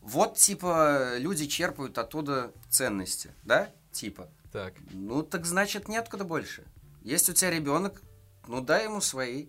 Вот, 0.07 0.37
типа, 0.37 1.17
люди 1.17 1.47
черпают 1.47 1.97
оттуда 1.97 2.53
ценности, 2.69 3.33
да? 3.43 3.69
Типа. 3.91 4.29
Так. 4.53 4.73
Ну, 4.91 5.21
так 5.21 5.45
значит, 5.45 5.89
неоткуда 5.89 6.23
больше. 6.23 6.63
Есть 7.03 7.29
у 7.29 7.33
тебя 7.33 7.51
ребенок, 7.51 8.01
ну 8.47 8.61
дай 8.61 8.85
ему 8.85 9.01
свои. 9.01 9.47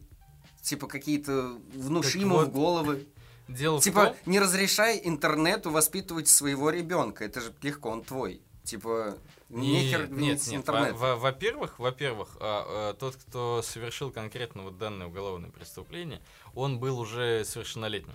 Типа, 0.61 0.89
какие-то 0.89 1.57
внуши 1.73 2.15
Так 2.15 2.21
ему 2.23 2.35
вот, 2.39 2.49
в 2.49 2.53
головы. 2.53 3.07
Дело 3.49 3.79
в 3.81 3.85
Типа, 3.85 4.07
том- 4.07 4.17
не 4.27 4.41
разрешай 4.41 5.01
интернету 5.05 5.71
воспитывать 5.71 6.27
своего 6.29 6.71
ребенка. 6.71 7.25
Это 7.25 7.41
же 7.41 7.55
легко, 7.63 7.91
он 7.91 8.03
твой. 8.03 8.43
Типа, 8.65 9.17
нехер 9.49 10.09
Нет, 10.09 10.11
нет, 10.11 10.47
нет. 10.49 10.55
интернет. 10.57 10.93
Во- 10.95 11.15
во- 11.15 11.17
Во-первых, 11.17 11.79
во-первых, 11.79 12.37
а, 12.41 12.91
а, 12.91 12.95
тот, 12.95 13.15
кто 13.15 13.63
совершил 13.63 14.11
конкретно 14.11 14.65
вот 14.65 14.77
данное 14.77 15.07
уголовное 15.07 15.51
преступление, 15.51 16.21
он 16.53 16.81
был 16.81 16.99
уже 16.99 17.45
совершеннолетним. 17.45 18.15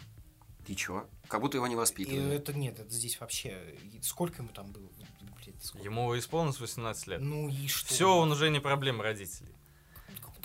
Ты 0.66 0.76
чё? 0.76 1.06
Как 1.28 1.42
будто 1.42 1.58
его 1.58 1.68
не 1.68 1.74
И 1.74 1.78
воспитывали. 1.78 2.36
это 2.36 2.54
нет, 2.54 2.80
это 2.80 2.92
здесь 2.94 3.20
вообще... 3.20 3.58
Сколько 4.02 4.38
ему 4.42 4.50
там 4.50 4.72
было? 4.72 4.88
Блядь, 5.44 5.64
сколько? 5.64 5.84
Ему 5.84 6.18
исполнилось 6.18 6.60
18 6.60 7.08
лет. 7.08 7.22
Ну 7.22 7.50
и 7.50 7.68
что? 7.68 7.94
Все, 7.94 8.16
он 8.16 8.32
уже 8.32 8.50
не 8.50 8.60
проблема 8.60 9.04
родителей. 9.04 9.50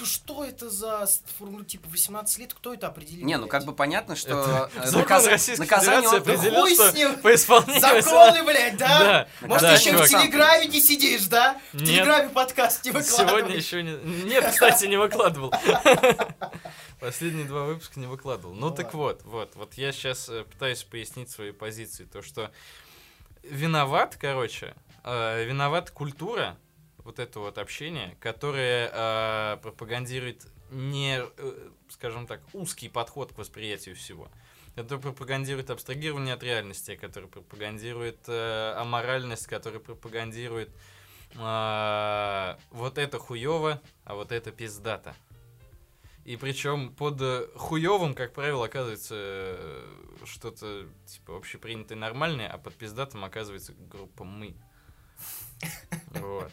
Ну 0.01 0.07
что 0.07 0.45
это 0.45 0.71
за 0.71 1.09
формулу 1.39 1.65
типа 1.65 1.89
18 1.89 2.39
лет? 2.39 2.55
Кто 2.55 2.73
это 2.73 2.87
определил? 2.87 3.27
Не, 3.27 3.37
ну 3.37 3.49
как 3.49 3.65
бы 3.65 3.73
понятно, 3.75 4.15
что 4.15 4.29
Это 4.29 4.71
э, 4.77 4.87
Закон 4.87 5.27
Российской 5.27 5.63
наказание 5.63 6.03
Федерации 6.03 6.17
он- 6.19 6.25
Да 6.25 6.33
определил, 6.33 6.61
хуй 6.63 6.75
что 6.75 6.91
с 6.91 6.95
ним! 6.95 7.17
по 7.19 7.35
исполнению... 7.35 7.81
Законы, 8.03 8.43
блядь, 8.45 8.77
да? 8.77 8.99
Да. 9.41 9.47
Может, 9.49 9.63
да, 9.63 9.73
еще 9.75 9.91
чувак. 9.91 10.07
в 10.07 10.11
Телеграме 10.11 10.67
не 10.69 10.81
сидишь, 10.81 11.27
да? 11.27 11.61
В 11.73 11.83
Нет. 11.83 11.87
Телеграме 11.89 12.29
подкаст 12.29 12.85
не 12.85 12.93
выкладываешь. 12.93 13.29
Сегодня 13.29 13.57
еще 13.57 13.83
не... 13.83 14.25
Нет, 14.31 14.49
кстати, 14.49 14.85
не 14.87 14.97
выкладывал. 14.97 15.53
Последние 17.01 17.47
два 17.47 17.65
выпуска 17.65 18.01
не 18.01 18.07
выкладывал. 18.07 18.55
Ну 18.55 18.71
Ну 18.71 18.75
так 18.75 18.95
вот, 18.95 19.23
вот. 19.25 19.55
Вот 19.55 19.75
я 19.75 19.93
сейчас 19.93 20.31
пытаюсь 20.51 20.83
пояснить 20.83 21.31
свои 21.31 21.53
позиции. 21.53 22.05
То, 22.05 22.23
что 22.23 22.51
виноват, 23.43 24.17
короче, 24.21 24.75
э, 25.05 25.45
виноват 25.45 25.91
культура, 25.91 26.57
вот 26.99 27.19
это 27.19 27.41
вот 27.41 27.59
общение, 27.59 28.17
которое 28.21 28.91
э, 28.93 29.57
пропагандирует 29.63 30.47
не, 30.71 31.21
э, 31.21 31.69
скажем 31.89 32.27
так, 32.27 32.41
узкий 32.53 32.89
подход 32.89 33.33
к 33.33 33.39
восприятию 33.39 33.95
всего. 33.97 34.29
Это 34.77 34.99
пропагандирует 34.99 35.71
абстрагирование 35.71 36.35
от 36.35 36.43
реальности, 36.43 36.97
который 36.97 37.29
пропагандирует 37.29 38.19
э, 38.29 38.75
аморальность, 38.77 39.47
который 39.47 39.81
пропагандирует 39.81 40.71
а, 41.37 42.59
вот 42.71 42.97
это 42.97 43.19
хуево, 43.19 43.83
а 44.05 44.15
вот 44.15 44.33
это 44.33 44.51
пиздата. 44.51 45.15
И 46.29 46.37
причем 46.37 46.93
под 46.95 47.23
э, 47.23 47.47
хуевым, 47.57 48.15
как 48.15 48.35
правило, 48.35 48.67
оказывается 48.67 49.15
э, 49.17 49.87
что-то 50.27 50.87
типа 51.07 51.35
общепринятое 51.35 51.97
нормальное, 51.97 52.51
а 52.51 52.59
под 52.59 52.75
пиздатом 52.75 53.25
оказывается 53.25 53.73
группа 53.91 54.25
мы. 54.25 54.55
Вот. 56.11 56.53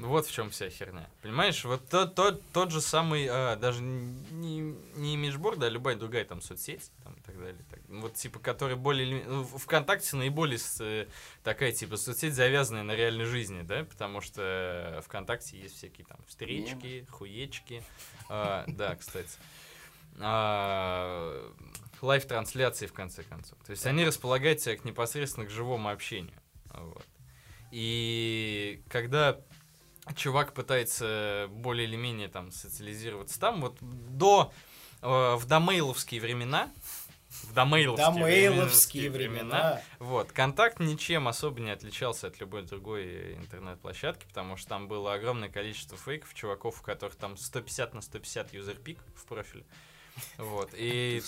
Вот 0.00 0.26
в 0.26 0.32
чем 0.32 0.50
вся 0.50 0.70
херня. 0.70 1.08
Понимаешь, 1.22 1.64
вот 1.64 1.88
тот, 1.88 2.14
тот, 2.14 2.42
тот 2.52 2.70
же 2.70 2.80
самый, 2.80 3.26
а, 3.30 3.56
даже 3.56 3.82
не, 3.82 4.60
не 4.96 5.14
имиджборд, 5.14 5.62
а 5.62 5.68
любая 5.68 5.96
другая 5.96 6.24
там 6.24 6.40
соцсеть 6.40 6.90
там, 7.04 7.14
и 7.14 7.20
так 7.20 7.38
далее. 7.38 7.60
так, 7.70 7.80
ну, 7.88 8.02
вот 8.02 8.14
типа, 8.14 8.38
который 8.38 8.76
более... 8.76 9.24
ну, 9.24 9.44
ВКонтакте 9.44 10.16
наиболее 10.16 10.58
э, 10.80 11.06
такая 11.42 11.72
типа 11.72 11.96
соцсеть, 11.96 12.34
завязанная 12.34 12.82
на 12.82 12.94
реальной 12.94 13.24
жизни, 13.24 13.62
да, 13.62 13.84
потому 13.84 14.20
что 14.20 15.02
ВКонтакте 15.06 15.58
есть 15.58 15.76
всякие 15.76 16.06
там 16.06 16.18
встречки, 16.26 17.06
хуечки. 17.10 17.82
А, 18.28 18.64
да, 18.66 18.96
кстати. 18.96 19.30
А, 20.18 21.52
Лайв-трансляции, 22.00 22.86
в 22.86 22.92
конце 22.92 23.22
концов. 23.22 23.58
То 23.64 23.72
есть 23.72 23.86
они 23.86 24.04
располагают 24.04 24.60
тебя 24.60 24.76
к 24.76 24.84
непосредственно 24.84 25.46
к 25.46 25.50
живому 25.50 25.90
общению. 25.90 26.38
Вот. 26.72 27.04
И 27.70 28.82
когда 28.88 29.40
чувак 30.16 30.54
пытается 30.54 31.46
более 31.50 31.86
или 31.86 31.96
менее 31.96 32.28
там 32.28 32.52
социализироваться 32.52 33.38
там, 33.38 33.60
вот 33.60 33.76
до 33.80 34.52
э, 35.02 35.06
в 35.36 35.44
домейловские 35.46 36.20
времена, 36.20 36.70
в 37.28 37.52
домейловские, 37.54 38.12
Домейловские 38.12 39.10
времена, 39.10 39.34
времена. 39.40 39.82
вот, 40.00 40.32
контакт 40.32 40.80
ничем 40.80 41.28
особо 41.28 41.60
не 41.60 41.70
отличался 41.70 42.26
от 42.26 42.40
любой 42.40 42.62
другой 42.62 43.34
интернет-площадки, 43.34 44.26
потому 44.26 44.56
что 44.56 44.68
там 44.70 44.88
было 44.88 45.14
огромное 45.14 45.48
количество 45.48 45.96
фейков, 45.96 46.34
чуваков, 46.34 46.80
у 46.80 46.82
которых 46.82 47.14
там 47.14 47.36
150 47.36 47.94
на 47.94 48.00
150 48.00 48.52
юзерпик 48.52 48.98
в 49.14 49.26
профиле. 49.26 49.64
Вот, 50.38 50.70
и 50.74 51.22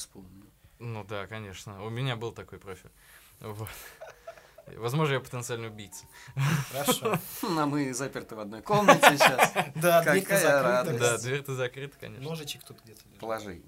ну 0.82 1.04
да, 1.04 1.28
конечно. 1.28 1.84
У 1.84 1.90
меня 1.90 2.16
был 2.16 2.32
такой 2.32 2.58
профиль. 2.58 2.90
Вот. 3.38 3.68
Возможно, 4.76 5.14
я 5.14 5.20
потенциальный 5.20 5.68
убийца. 5.68 6.04
Хорошо. 6.72 7.18
А 7.42 7.66
мы 7.66 7.92
заперты 7.92 8.34
в 8.36 8.40
одной 8.40 8.62
комнате 8.62 9.16
сейчас. 9.16 9.52
Да, 9.74 10.02
дверь-то 10.02 10.38
закрыта. 10.38 10.98
Да, 10.98 11.18
дверь-то 11.18 11.54
закрыта, 11.54 11.96
конечно. 12.00 12.28
Ножичек 12.28 12.62
тут 12.64 12.78
где-то 12.82 13.00
лежит. 13.06 13.18
Положи. 13.20 13.60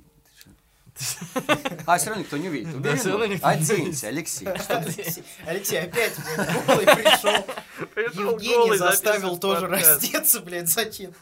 А, 1.87 1.99
все 1.99 2.11
равно 2.11 2.23
никто 2.23 2.37
не 2.37 2.49
увидит. 2.49 2.81
Да, 2.81 2.95
всё 2.97 3.11
равно 3.11 3.27
никто 3.27 3.47
Оденься. 3.49 4.07
Алексей. 4.09 4.47
Алексей, 5.45 5.81
опять, 5.81 6.15
блядь, 6.17 6.67
голый 6.67 6.87
пришел. 6.87 7.47
Евгений 7.97 8.77
заставил 8.79 9.37
тоже 9.39 9.67
раздеться, 9.67 10.41
блядь, 10.41 10.69
зачем? 10.69 11.13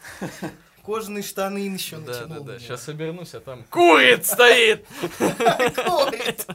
Кожаные 0.85 1.23
штаны 1.23 1.57
еще 1.59 1.97
Да, 1.97 2.05
да, 2.05 2.11
натянул. 2.19 2.43
да. 2.43 2.51
блядь. 2.51 2.61
Сейчас 2.61 2.87
обернусь, 2.89 3.33
а 3.33 3.39
там 3.39 3.63
курит 3.69 4.25
стоит. 4.25 4.85
Курит. 5.17 6.45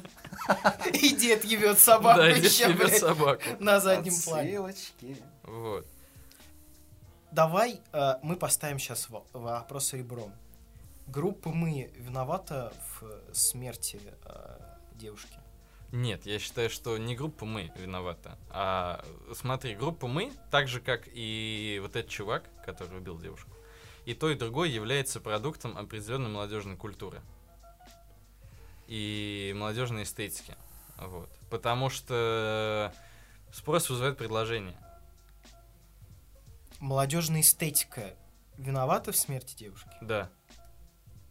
И 0.92 1.14
дед 1.14 1.44
ебет 1.44 1.78
собаку 1.78 2.20
Да, 2.20 2.32
идет 2.32 2.44
еще, 2.50 2.72
блядь, 2.72 2.98
собаку. 2.98 3.42
на 3.60 3.80
заднем 3.80 4.14
плане. 4.24 4.74
Вот. 5.42 5.86
Давай 7.30 7.80
э, 7.92 8.14
мы 8.22 8.36
поставим 8.36 8.78
сейчас 8.78 9.08
вопрос 9.32 9.92
ребром. 9.92 10.32
Группа 11.06 11.50
«Мы» 11.50 11.90
виновата 11.96 12.72
в 12.92 13.04
э, 13.04 13.32
смерти 13.32 14.00
э, 14.24 14.58
девушки? 14.94 15.38
Нет, 15.92 16.26
я 16.26 16.38
считаю, 16.38 16.68
что 16.68 16.98
не 16.98 17.16
группа 17.16 17.46
мы 17.46 17.72
виновата, 17.76 18.36
а 18.50 19.02
смотри, 19.34 19.74
группа 19.74 20.06
мы, 20.06 20.32
так 20.50 20.68
же 20.68 20.80
как 20.80 21.02
и 21.06 21.78
вот 21.80 21.96
этот 21.96 22.10
чувак, 22.10 22.44
который 22.62 22.98
убил 22.98 23.18
девушку, 23.18 23.50
и 24.04 24.12
то 24.12 24.28
и 24.28 24.34
другое 24.34 24.68
является 24.68 25.18
продуктом 25.18 25.78
определенной 25.78 26.28
молодежной 26.28 26.76
культуры 26.76 27.22
и 28.88 29.54
молодежной 29.56 30.02
эстетики, 30.02 30.56
вот, 30.96 31.30
потому 31.50 31.90
что 31.90 32.92
спрос 33.52 33.88
вызывает 33.90 34.18
предложение. 34.18 34.76
Молодежная 36.80 37.42
эстетика 37.42 38.14
виновата 38.56 39.12
в 39.12 39.16
смерти 39.16 39.54
девушки? 39.56 39.90
Да. 40.00 40.30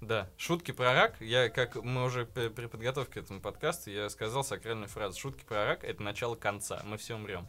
Да. 0.01 0.30
Шутки 0.38 0.72
про 0.72 0.93
рак, 0.93 1.20
я, 1.20 1.49
как 1.49 1.76
мы 1.76 2.03
уже 2.03 2.26
при 2.26 2.68
подготовке 2.68 3.22
к 3.22 3.24
этому 3.24 3.41
подкасту, 3.41 3.89
я 3.89 4.10
сказал 4.10 4.43
сакральную 4.43 4.88
фразу. 4.88 5.20
Шутки 5.20 5.43
про 5.43 5.66
рак— 5.66 5.84
это 5.86 6.03
начало 6.03 6.36
конца. 6.36 6.82
Мы 6.86 6.97
все 6.97 7.16
умрем. 7.16 7.47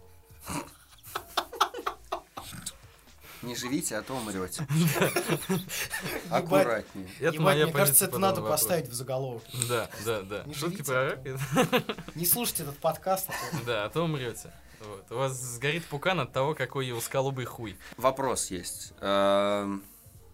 Не 3.43 3.55
живите, 3.55 3.97
а 3.97 4.03
то 4.03 4.15
умрете. 4.15 4.67
Аккуратнее. 6.31 7.09
Это 7.21 7.35
Ебать, 7.35 7.39
моя 7.41 7.65
мне 7.67 7.73
кажется, 7.75 8.05
это 8.07 8.19
надо 8.19 8.43
поставить 8.43 8.89
в 8.89 8.93
заголовок. 8.95 9.43
Да, 9.69 9.89
да, 10.05 10.23
да. 10.23 10.43
Не 10.45 10.55
Шутки 10.55 10.83
про 10.83 10.95
а 11.01 11.11
рак, 11.11 11.21
Не 12.15 12.27
слушайте 12.27 12.65
этот 12.65 12.79
подкаст. 12.79 13.29
а 13.29 13.57
то- 13.57 13.65
да, 13.67 13.85
а 13.85 13.91
то 13.91 14.03
умрете. 14.05 14.53
Вот. 14.81 15.07
У 15.11 15.17
вас 15.17 15.33
сгорит 15.33 15.85
пукан 15.87 16.21
от 16.21 16.33
того, 16.33 16.55
какой 16.55 16.91
у 16.93 17.01
скалубый 17.01 17.45
хуй. 17.47 17.77
Вопрос 17.97 18.51
есть. 18.51 18.93
Эм, 19.01 19.83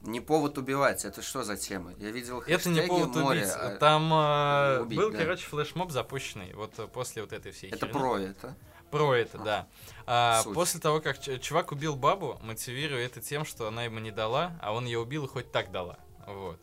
Не 0.02 0.20
повод 0.20 0.59
убивать, 0.59 1.05
это 1.07 1.22
что 1.22 1.42
за 1.44 1.57
тема? 1.57 1.94
Я 1.98 2.11
видел 2.11 2.40
Это 2.46 2.68
не 2.68 2.76
хэштеги 2.80 2.88
повод 2.88 3.14
море, 3.16 3.40
убить. 3.42 3.52
а 3.57 3.76
Там 3.76 4.12
э, 4.12 4.80
убить, 4.82 4.98
был, 4.98 5.11
да. 5.11 5.18
короче, 5.18 5.46
флешмоб 5.46 5.90
запущенный 5.92 6.52
вот 6.55 6.72
э, 6.78 6.86
после 6.86 7.22
вот 7.22 7.32
этой 7.32 7.52
всей 7.52 7.70
Это 7.70 7.86
херни. 7.86 7.92
про 7.92 8.18
это. 8.18 8.55
Про 8.95 9.14
это, 9.14 9.38
да. 9.38 9.66
А, 10.07 10.42
Суть. 10.42 10.55
после 10.55 10.78
того, 10.78 11.01
как 11.01 11.18
чувак 11.40 11.72
убил 11.72 11.97
бабу, 11.97 12.38
мотивируя 12.42 13.05
это 13.05 13.20
тем, 13.20 13.45
что 13.45 13.66
она 13.66 13.82
ему 13.82 13.99
не 13.99 14.12
дала, 14.12 14.53
а 14.62 14.72
он 14.72 14.84
ее 14.86 15.01
убил 15.01 15.24
и 15.24 15.28
хоть 15.28 15.51
так 15.51 15.72
дала. 15.72 15.99
Вот. 16.28 16.61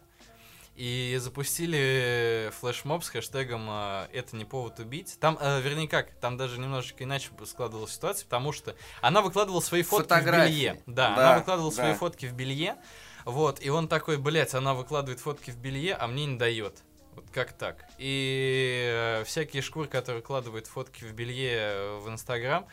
и 0.75 1.17
запустили 1.19 2.49
флешмоб 2.59 3.03
с 3.03 3.09
хэштегом 3.09 3.67
э, 3.69 4.07
«Это 4.13 4.38
не 4.38 4.45
повод 4.45 4.79
убить». 4.79 5.17
Там, 5.19 5.38
э, 5.41 5.59
вернее 5.59 5.89
как, 5.89 6.15
там 6.21 6.38
даже 6.38 6.59
немножечко 6.59 7.03
иначе 7.03 7.29
складывалась 7.45 7.91
ситуация, 7.93 8.23
потому 8.23 8.53
что 8.53 8.75
она 9.01 9.21
выкладывала 9.21 9.59
свои 9.59 9.84
фотки 9.84 10.03
Фотографии. 10.03 10.51
в 10.51 10.55
белье. 10.55 10.82
Да, 10.88 11.15
Да, 11.15 11.29
она 11.29 11.39
выкладывала 11.39 11.71
свои 11.71 11.91
да. 11.91 11.97
фотки 11.97 12.25
в 12.25 12.34
белье, 12.34 12.77
вот, 13.25 13.61
и 13.61 13.69
он 13.69 13.89
такой, 13.89 14.17
блядь, 14.17 14.55
она 14.55 14.73
выкладывает 14.73 15.19
фотки 15.19 15.51
в 15.51 15.57
белье, 15.57 15.95
а 15.95 16.07
мне 16.07 16.25
не 16.25 16.38
дает. 16.38 16.82
Вот 17.22 17.30
как 17.32 17.53
так? 17.53 17.86
И 17.99 18.89
э, 18.91 19.24
всякие 19.26 19.61
шкуры, 19.61 19.88
которые 19.88 20.22
выкладывают 20.22 20.67
фотки 20.67 21.03
в 21.03 21.13
белье 21.13 21.51
э, 21.51 21.99
в 21.99 22.09
Инстаграм, 22.09 22.65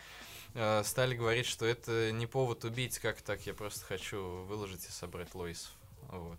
э, 0.54 0.82
стали 0.84 1.14
говорить, 1.14 1.46
что 1.46 1.66
это 1.66 2.12
не 2.12 2.26
повод 2.26 2.64
убить, 2.64 2.98
как 2.98 3.20
так, 3.20 3.46
я 3.46 3.52
просто 3.52 3.84
хочу 3.84 4.44
выложить 4.44 4.86
и 4.86 4.90
собрать 4.90 5.34
лоисов. 5.34 5.72
Вот. 6.10 6.38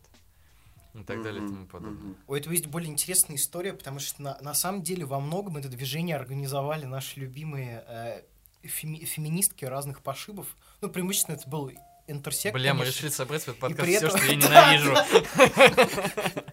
И 0.96 1.04
так 1.04 1.22
далее 1.22 1.44
и 1.44 1.48
тому 1.48 1.68
подобное. 1.68 2.16
У 2.28 2.34
этого 2.34 2.52
есть 2.52 2.66
более 2.66 2.90
интересная 2.90 3.36
история, 3.36 3.74
потому 3.74 4.00
что 4.00 4.24
на, 4.24 4.40
на 4.42 4.56
самом 4.56 4.82
деле 4.82 5.06
во 5.06 5.20
многом 5.20 5.58
это 5.58 5.70
движение 5.70 6.16
организовали 6.16 6.86
наши 6.86 7.20
любимые 7.20 7.84
э, 7.88 8.22
феми- 8.64 9.06
феминистки 9.06 9.66
разных 9.66 10.02
пошибов. 10.02 10.58
Ну, 10.82 10.90
преимущественно 10.90 11.36
это 11.36 11.48
был 11.48 11.72
интерсект. 12.10 12.54
Бля, 12.54 12.74
мы 12.74 12.82
конечно. 12.82 12.98
решили 12.98 13.12
собрать 13.12 13.42
в 13.44 13.48
этот 13.50 13.60
подкаст 13.60 13.88
все, 13.90 13.98
этом- 13.98 14.18
что 14.18 14.26
я 14.28 14.36
ненавижу. 14.36 14.96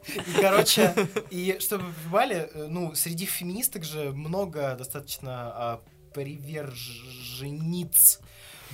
И, 0.07 0.41
короче, 0.41 0.95
и 1.31 1.57
чтобы 1.61 1.85
вы 1.87 1.93
понимали, 2.05 2.51
э, 2.53 2.67
ну, 2.69 2.95
среди 2.95 3.27
феминисток 3.27 3.85
же 3.85 4.13
много 4.13 4.75
достаточно 4.77 5.53
а, 5.55 5.81
приверженниц 6.15 8.21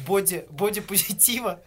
боди, 0.07 0.47
боди-позитива. 0.51 1.61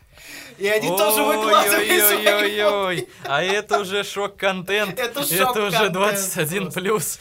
И 0.57 0.68
они 0.68 0.88
тоже 0.88 1.24
выкладывали 1.24 1.99
свои 1.99 1.99
фотки. 1.99 2.28
Ой-ой-ой, 2.28 3.09
а 3.24 3.43
это 3.43 3.80
уже 3.82 4.03
шок-контент. 4.03 4.93
Это 4.93 5.03
Это 5.03 5.20
уже 5.22 5.38
шок-контент 5.38 5.93
21 5.93 6.63
просто. 6.63 6.80
плюс. 6.80 7.20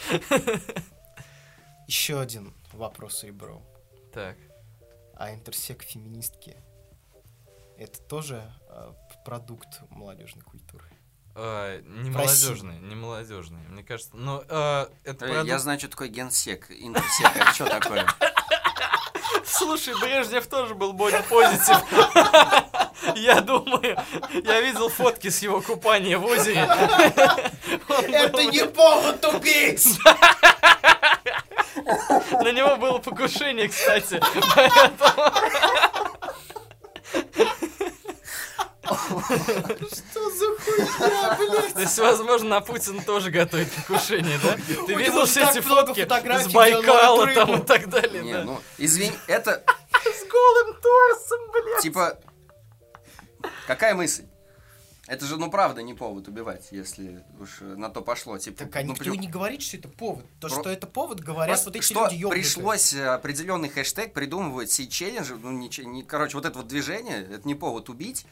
Еще 1.87 2.21
один 2.21 2.55
вопрос, 2.73 3.25
ребро. 3.25 3.63
Так, 4.13 4.37
А 5.17 5.33
интерсек 5.33 5.83
феминистки 5.83 6.57
это 7.79 8.01
тоже 8.03 8.43
а, 8.69 8.93
п- 8.93 9.15
продукт 9.25 9.69
молодежной 9.91 10.43
культуры? 10.45 10.85
а, 11.37 11.81
не 11.81 12.11
молодежные, 12.11 12.79
не 12.81 12.95
молодежные, 12.95 13.67
мне 13.69 13.83
кажется. 13.83 14.17
Но 14.17 14.45
а, 14.49 14.89
это 15.05 15.25
Э, 15.25 15.29
продукт- 15.29 15.47
Я 15.49 15.59
знаю, 15.59 15.79
что 15.79 15.89
такое 15.89 16.09
генсек, 16.09 16.71
интерсек, 16.71 17.35
это 17.37 17.53
что 17.53 17.67
такое? 17.67 18.07
Слушай, 19.45 19.95
Брежнев 20.01 20.47
тоже 20.47 20.75
был 20.75 20.93
бодипозитив. 20.93 21.79
Я 23.17 23.41
думаю, 23.43 23.99
я 24.45 24.61
видел 24.63 24.89
фотки 24.89 25.29
с 25.29 25.43
его 25.43 25.61
купания 25.61 26.19
в 26.19 26.25
озере. 26.25 26.61
Это 26.63 28.45
не 28.47 28.65
повод 28.67 29.23
убить! 29.27 29.99
На 31.75 32.51
него 32.53 32.77
было 32.77 32.99
покушение, 32.99 33.69
кстати. 33.69 34.21
Что 38.85 40.31
за 40.31 40.47
хуйня, 40.61 41.37
блядь? 41.39 41.75
То 41.75 41.81
есть, 41.81 41.99
возможно, 41.99 42.49
на 42.49 42.61
Путина 42.61 43.03
тоже 43.03 43.31
готовит 43.31 43.71
покушение, 43.73 44.39
да? 44.43 44.57
Ты 44.87 44.95
видел 44.95 45.25
все 45.27 45.43
эти 45.49 45.59
много 45.65 45.87
фотки 45.89 46.03
фотографий, 46.03 46.51
с 46.51 46.53
Байкала 46.53 47.27
там 47.35 47.63
и 47.63 47.65
так 47.65 47.89
далее, 47.89 48.23
Не, 48.23 48.43
ну, 48.45 48.61
извини, 48.79 49.13
это, 49.27 49.65
С 50.05 50.29
голым 50.31 50.81
торсом, 50.81 51.39
блядь. 51.53 51.83
типа, 51.83 52.19
какая 53.67 53.95
мысль? 53.95 54.25
Это 55.07 55.27
же, 55.27 55.37
ну, 55.37 55.51
правда, 55.51 55.83
не 55.83 55.93
повод 55.93 56.29
убивать, 56.29 56.69
если 56.71 57.23
уж 57.39 57.59
на 57.61 57.91
то 57.91 58.01
пошло. 58.01 58.39
Типа, 58.39 58.65
Так 58.65 58.75
а 58.77 58.81
ну, 58.81 58.93
никто 58.93 59.05
прям- 59.05 59.15
и 59.15 59.19
не 59.19 59.29
говорит, 59.29 59.61
что 59.61 59.77
это 59.77 59.89
повод. 59.91 60.25
То, 60.41 60.49
Про- 60.49 60.61
что 60.61 60.71
это 60.71 60.87
повод, 60.87 61.21
говорят 61.21 61.49
Просто 61.49 61.69
вот 61.69 61.77
эти 61.77 61.85
что 61.85 62.05
люди 62.05 62.15
ёбнутые. 62.15 62.43
пришлось 62.43 62.95
э, 62.95 63.07
определенный 63.09 63.69
хэштег 63.69 64.15
придумывать 64.15 64.71
сей 64.71 64.89
челленджи, 64.89 65.35
ну, 65.37 65.51
не, 65.51 65.69
не- 65.85 66.03
короче, 66.05 66.39
вот 66.39 66.47
это 66.47 66.57
вот 66.57 66.69
движение, 66.69 67.23
это 67.23 67.47
не 67.47 67.55
повод 67.55 67.91
убить, 67.91 68.25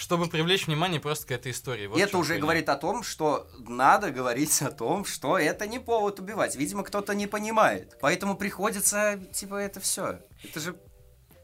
Чтобы 0.00 0.28
привлечь 0.28 0.66
внимание 0.66 0.98
просто 0.98 1.26
к 1.26 1.30
этой 1.30 1.52
истории. 1.52 1.86
Вот 1.86 2.00
это 2.00 2.16
уже 2.16 2.30
хуйня. 2.30 2.40
говорит 2.40 2.68
о 2.70 2.76
том, 2.76 3.02
что 3.02 3.46
надо 3.58 4.10
говорить 4.10 4.62
о 4.62 4.70
том, 4.70 5.04
что 5.04 5.38
это 5.38 5.66
не 5.66 5.78
повод 5.78 6.18
убивать. 6.20 6.56
Видимо, 6.56 6.84
кто-то 6.84 7.14
не 7.14 7.26
понимает, 7.26 7.98
поэтому 8.00 8.34
приходится, 8.34 9.20
типа, 9.32 9.56
это 9.56 9.78
все. 9.80 10.20
Это 10.42 10.58
же 10.58 10.74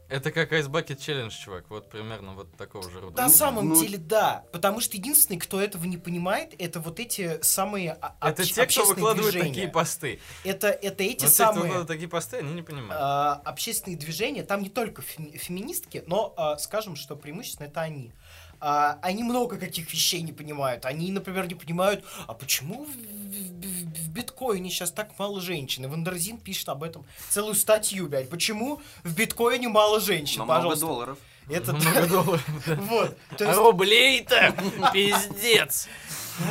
Это 0.08 0.30
как 0.30 0.52
Ice 0.52 0.68
Bucket 0.68 0.98
Challenge, 0.98 1.30
чувак. 1.30 1.64
Вот 1.68 1.90
примерно 1.90 2.32
вот 2.34 2.56
такого 2.56 2.88
же 2.88 3.00
рода. 3.00 3.20
На 3.20 3.28
самом 3.28 3.70
ну- 3.70 3.80
деле, 3.80 3.98
да. 3.98 4.44
Потому 4.52 4.80
что 4.80 4.96
единственный, 4.96 5.36
кто 5.36 5.60
этого 5.60 5.84
не 5.84 5.98
понимает, 5.98 6.54
это 6.58 6.78
вот 6.78 7.00
эти 7.00 7.42
самые 7.42 7.98
Это 8.22 8.44
те, 8.44 8.66
кто 8.66 8.84
выкладывает 8.86 9.32
движения. 9.32 9.52
такие 9.52 9.68
посты. 9.68 10.20
Это, 10.44 10.68
это 10.68 11.02
эти 11.02 11.24
Вот 11.24 11.32
те, 11.32 11.44
кто 11.44 11.52
самые 11.52 11.84
такие 11.84 12.08
посты, 12.08 12.36
они 12.38 12.54
не 12.54 12.62
понимают. 12.62 12.92
а, 12.96 13.42
общественные 13.44 13.98
движения. 13.98 14.44
Там 14.44 14.62
не 14.62 14.70
только 14.70 15.02
феми- 15.02 15.36
феминистки, 15.36 16.04
но 16.06 16.32
а, 16.36 16.56
скажем, 16.56 16.94
что 16.94 17.16
преимущественно 17.16 17.66
это 17.66 17.80
они. 17.80 18.12
А, 18.12 18.25
они 18.60 19.22
много 19.22 19.58
каких 19.58 19.92
вещей 19.92 20.22
не 20.22 20.32
понимают. 20.32 20.84
Они, 20.86 21.10
например, 21.12 21.46
не 21.48 21.54
понимают, 21.54 22.04
а 22.26 22.34
почему 22.34 22.84
в, 22.84 22.88
в- 22.88 22.92
в- 22.92 23.98
в 24.06 24.08
биткоине 24.10 24.70
сейчас 24.70 24.90
так 24.90 25.18
мало 25.18 25.40
женщин? 25.40 25.84
И 25.84 25.86
Wonderzine 25.88 26.38
пишет 26.38 26.68
об 26.68 26.82
этом 26.82 27.04
целую 27.28 27.54
статью, 27.54 28.08
блядь. 28.08 28.28
Почему 28.30 28.80
в 29.04 29.14
биткоине 29.14 29.68
мало 29.68 30.00
женщин? 30.00 30.38
но 30.38 30.44
много 30.44 30.58
Пожалуйста. 30.60 30.86
долларов. 30.86 31.18
Это 31.48 31.72
Много 31.74 32.06
долларов. 32.08 32.44
вот. 32.66 33.16
А 33.40 33.54
рублей-то 33.54 34.54
пиздец. 34.92 35.88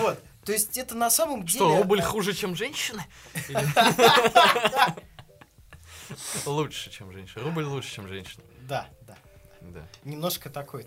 вот. 0.02 0.20
То 0.46 0.52
есть 0.54 0.78
это 0.78 0.96
на 0.96 1.10
самом 1.10 1.42
деле... 1.46 1.56
Что, 1.66 1.78
рубль 1.78 2.02
а, 2.02 2.04
хуже, 2.06 2.34
чем 2.34 2.56
женщины? 2.56 3.04
Лучше, 6.46 6.92
чем 6.92 7.12
женщина. 7.12 7.44
Рубль 7.44 7.64
лучше, 7.64 7.92
чем 7.96 8.08
женщина. 8.08 8.44
Да, 8.62 8.88
да. 9.08 9.18
Да. 9.62 9.88
Немножко 10.04 10.50
такой 10.50 10.86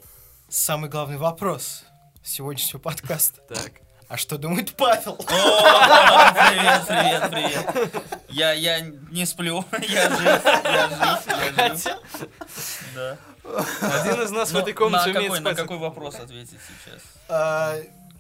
самый 0.49 0.89
главный 0.91 1.17
вопрос 1.19 1.85
сегодняшнего 2.23 2.81
подкаста. 2.81 3.41
Так. 3.49 3.73
А 4.09 4.17
что 4.17 4.39
думает 4.39 4.75
Павел? 4.75 5.13
О, 5.13 6.33
Привет, 6.33 6.87
привет, 6.87 7.31
привет. 7.31 8.03
Я, 8.31 8.53
я 8.53 8.81
не 8.81 9.27
сплю, 9.27 9.65
я 9.89 10.09
жив, 10.11 10.45
я 10.65 10.89
жив, 10.89 11.27
я 11.27 11.75
жив. 11.75 11.85
Хотя, 11.85 11.99
Да. 12.95 13.19
один 14.01 14.23
из 14.23 14.31
нас 14.31 14.49
в 14.51 14.55
Ну, 14.55 14.61
этой 14.61 14.73
комнате 14.73 15.13
на 15.13 15.19
умеет 15.19 15.33
какой, 15.33 15.41
на 15.41 15.51
спать. 15.51 15.57
какой 15.59 15.79
вопрос 15.79 16.15
ответить 16.15 16.59
сейчас? 16.85 17.03
А, 17.29 17.77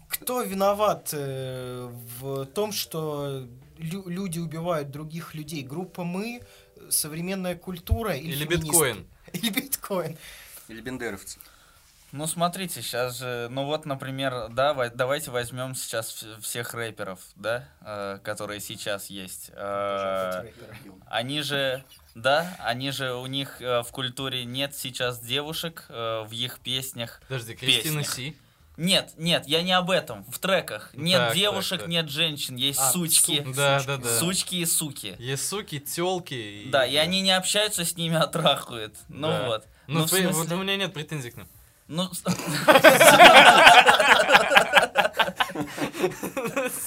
Кто 0.08 0.42
виноват 0.42 1.08
э, 1.12 1.88
в 2.20 2.44
том, 2.46 2.72
что 2.72 3.46
лю- 3.78 4.08
люди 4.08 4.38
убивают 4.38 4.90
других 4.90 5.34
людей? 5.34 5.62
Группа 5.62 6.04
мы, 6.04 6.42
э, 6.76 6.90
современная 6.90 7.56
культура 7.56 8.14
или, 8.14 8.32
Или 8.32 8.44
биткоин. 8.44 9.06
Или 9.32 9.48
биткоин. 9.50 10.18
Или 10.68 10.80
бендеровцы. 10.82 11.38
Ну, 12.10 12.26
смотрите, 12.26 12.80
сейчас 12.80 13.18
же, 13.18 13.48
ну 13.50 13.64
вот, 13.66 13.84
например, 13.84 14.48
да, 14.48 14.72
давайте 14.94 15.30
возьмем 15.30 15.74
сейчас 15.74 16.22
в- 16.22 16.40
всех 16.40 16.72
рэперов, 16.72 17.20
да, 17.36 17.68
э, 17.82 18.18
которые 18.24 18.60
сейчас 18.60 19.10
есть. 19.10 19.50
Э, 19.52 20.44
Они 21.06 21.42
же, 21.42 21.84
да, 22.14 22.56
они 22.60 22.92
же, 22.92 23.12
у 23.14 23.26
них 23.26 23.60
э, 23.60 23.82
в 23.82 23.88
культуре 23.92 24.46
нет 24.46 24.74
сейчас 24.74 25.20
девушек 25.20 25.84
э, 25.90 26.24
в 26.26 26.32
их 26.32 26.60
песнях. 26.60 27.20
Подожди, 27.28 27.54
Кристина. 27.54 28.02
Си. 28.04 28.36
Нет, 28.78 29.12
нет, 29.18 29.46
я 29.46 29.62
не 29.62 29.72
об 29.72 29.90
этом. 29.90 30.24
В 30.30 30.38
треках 30.38 30.94
нет 30.94 31.18
Так, 31.18 31.28
так, 31.30 31.36
девушек, 31.36 31.80
так. 31.80 31.88
нет 31.88 32.08
женщин, 32.08 32.54
есть 32.56 32.78
А, 32.78 32.90
сучки. 32.92 33.42
су- 33.44 33.52
Да, 33.52 33.80
сучки. 33.80 33.86
да, 33.88 33.96
да. 33.98 34.18
Сучки 34.18 34.54
и 34.54 34.64
суки. 34.66 35.16
Есть 35.18 35.46
суки, 35.48 35.78
телки. 35.80 36.68
Да, 36.70 36.86
и 36.86 36.96
они 36.96 37.20
не 37.20 37.32
общаются 37.32 37.84
с 37.84 37.96
ними, 37.96 38.16
а 38.16 38.26
трахают. 38.28 38.94
Ну 39.08 39.28
Да. 39.28 39.46
вот. 39.46 39.66
Ну, 39.88 40.00
Ну, 40.00 40.06
в 40.06 40.08
в- 40.08 40.12
вот 40.12 40.20
смысле- 40.34 40.56
у 40.56 40.62
меня 40.62 40.76
нет 40.76 40.94
претензий 40.94 41.32
к 41.32 41.36
ним. 41.36 41.48
Ну, 41.88 42.10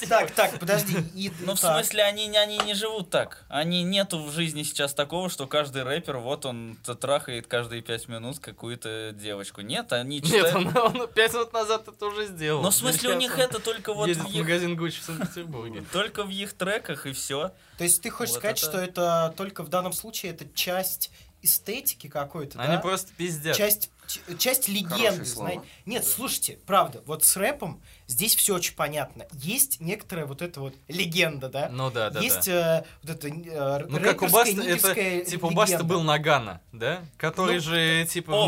Так, 0.10 0.32
так, 0.32 0.60
подожди. 0.60 0.98
и- 1.16 1.32
ну, 1.42 1.56
в 1.56 1.60
смысле, 1.60 2.04
они, 2.04 2.28
не- 2.28 2.38
они 2.38 2.58
не 2.60 2.74
живут 2.74 3.10
так. 3.10 3.44
Они 3.50 3.84
нету 3.84 4.22
в 4.22 4.32
жизни 4.32 4.64
сейчас 4.64 4.94
такого, 4.94 5.30
что 5.30 5.48
каждый 5.48 5.84
рэпер, 5.84 6.18
вот 6.18 6.46
он 6.46 6.78
трахает 7.00 7.48
каждые 7.48 7.82
пять 7.82 8.08
минут 8.08 8.40
какую-то 8.40 9.12
девочку. 9.14 9.62
Нет, 9.62 9.92
они 9.94 10.18
Нет, 10.20 10.26
читают... 10.26 10.76
он, 10.76 11.02
он 11.02 11.08
пять 11.08 11.34
минут 11.34 11.54
назад 11.54 11.88
это 11.88 12.06
уже 12.06 12.28
сделал. 12.28 12.62
Ну, 12.62 12.70
в 12.70 12.76
смысле, 12.76 13.12
у 13.12 13.18
них 13.18 13.38
это 13.40 13.60
только 13.60 13.94
вот 13.94 14.10
в 14.10 14.14
в 14.14 14.28
их... 14.30 14.36
магазин 14.42 14.76
Гуччи 14.76 15.00
в 15.00 15.04
Санкт-Петербурге. 15.04 15.84
Только 15.92 16.24
в 16.24 16.30
их 16.30 16.54
треках 16.54 17.06
и 17.06 17.14
все. 17.14 17.52
То 17.78 17.84
есть 17.84 18.02
ты 18.02 18.10
хочешь 18.10 18.34
Вот 18.34 18.40
сказать, 18.40 18.58
это- 18.62 18.70
что 18.70 18.78
это 18.80 19.34
только 19.38 19.64
в 19.64 19.70
данном 19.70 19.94
случае 19.94 20.32
это 20.34 20.46
часть 20.54 21.10
эстетики 21.42 22.08
какой-то, 22.08 22.60
Они 22.62 22.76
да? 22.76 22.82
просто 22.82 23.12
пиздят. 23.18 23.56
часть, 23.58 23.90
ч- 24.14 24.38
часть 24.38 24.68
легенды, 24.68 25.26
знаете. 25.26 25.64
Нет, 25.86 26.06
слушайте, 26.06 26.60
правда, 26.66 27.02
вот 27.06 27.24
с 27.24 27.36
рэпом 27.38 27.82
здесь 28.08 28.36
все 28.36 28.56
очень 28.56 28.76
понятно. 28.76 29.26
Есть 29.34 29.80
некоторая 29.80 30.26
вот 30.26 30.42
эта 30.42 30.60
вот 30.60 30.76
легенда, 30.88 31.50
да? 31.50 31.70
Ну 31.70 31.90
да, 31.92 32.10
да, 32.10 32.20
Есть 32.20 32.46
да. 32.48 32.80
э, 32.82 32.84
вот 33.04 33.10
это 33.16 33.28
э, 33.28 33.86
Ну 33.90 34.00
как 34.00 34.22
у 34.22 34.28
Баста, 34.28 34.62
это 34.62 35.26
типа 35.26 35.46
у 35.48 35.52
Баста 35.52 35.78
легенда. 35.78 35.94
был 35.94 36.02
Нагана, 36.04 36.62
да? 36.72 37.04
Который 37.18 37.56
Ну, 37.56 37.62
же 37.62 38.06
типа 38.10 38.32
в 38.32 38.48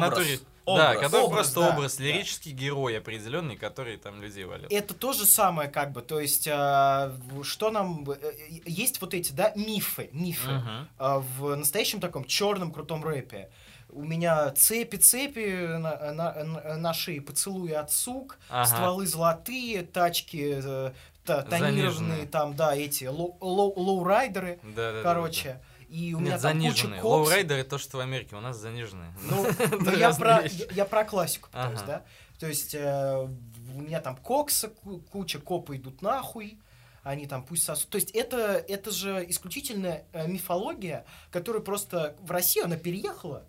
образ. 0.66 0.96
Да, 0.96 1.02
который 1.02 1.22
Образ, 1.24 1.38
просто 1.50 1.60
да, 1.62 1.70
образ, 1.76 1.96
да. 1.98 2.04
лирический 2.04 2.52
герой 2.52 2.98
определенный, 2.98 3.56
который 3.58 3.98
там 3.98 4.22
людей 4.22 4.46
валит. 4.46 4.72
Это 4.72 4.94
то 4.94 5.14
же 5.14 5.26
самое, 5.26 5.70
как 5.70 5.92
бы, 5.92 6.02
то 6.02 6.20
есть, 6.20 6.48
в- 6.48 7.44
что 7.44 7.70
нам... 7.72 8.10
э, 8.10 8.16
э, 8.22 8.60
Есть 8.66 9.02
вот 9.02 9.14
эти, 9.14 9.32
да, 9.34 9.52
мифы, 9.56 10.10
мифы 10.14 10.52
Мгм. 10.52 10.88
а, 10.98 11.20
в 11.20 11.56
настоящем 11.56 12.00
таком 12.00 12.26
черном 12.26 12.72
крутом 12.72 13.04
рэпе. 13.04 13.50
У 13.90 14.04
меня 14.04 14.50
цепи-цепи 14.52 15.78
на, 15.78 16.12
на- 16.14 16.44
на- 16.44 16.78
на 16.78 16.94
шее, 16.94 17.22
поцелуи 17.22 17.72
от 17.74 17.92
сук, 17.92 18.38
Ага. 18.50 18.66
стволы 18.66 19.06
золотые, 19.06 19.84
тачки 19.84 20.62
э, 20.64 20.92
та- 21.26 21.44
тонированные, 21.44 21.92
Заниженные. 21.92 22.26
там, 22.28 22.56
да, 22.56 22.76
эти 22.76 23.06
лоу- 23.06 23.38
лоу- 23.40 23.74
лоурайдеры, 23.76 24.60
Да-да-да-да-да. 24.64 25.04
короче. 25.04 25.60
И 25.94 26.16
у 26.16 26.20
меня 26.20 26.32
Нет, 26.32 26.42
там 26.42 26.54
куча 26.54 26.70
заниженные. 26.72 27.02
кокс. 27.02 27.28
Лоурайдер 27.28 27.58
это 27.58 27.70
то, 27.70 27.78
что 27.78 27.98
в 27.98 28.00
Америке, 28.00 28.36
у 28.36 28.40
нас 28.40 28.58
заниженные. 28.58 29.14
Ну, 29.30 29.46
ну, 29.80 29.92
я, 29.96 30.12
про, 30.12 30.44
я, 30.72 30.86
классику 31.06 31.50
пытаюсь, 31.50 31.82
да? 31.82 32.04
То 32.40 32.48
есть 32.48 32.74
э, 32.74 33.28
у 33.76 33.82
меня 33.82 34.02
там 34.02 34.18
кокса, 34.18 34.70
ку- 34.70 35.02
куча 35.12 35.38
копы 35.38 35.76
идут 35.76 36.02
нахуй, 36.02 36.58
они 37.04 37.28
там 37.28 37.46
пусть 37.46 37.64
сосут. 37.64 37.90
То 37.90 37.98
есть 37.98 38.10
это, 38.10 38.38
это 38.68 38.90
же 38.90 39.24
исключительная 39.30 40.06
э, 40.14 40.28
мифология, 40.28 41.06
которая 41.30 41.62
просто 41.62 42.16
в 42.22 42.32
Россию, 42.32 42.66
она 42.66 42.76
переехала. 42.76 43.46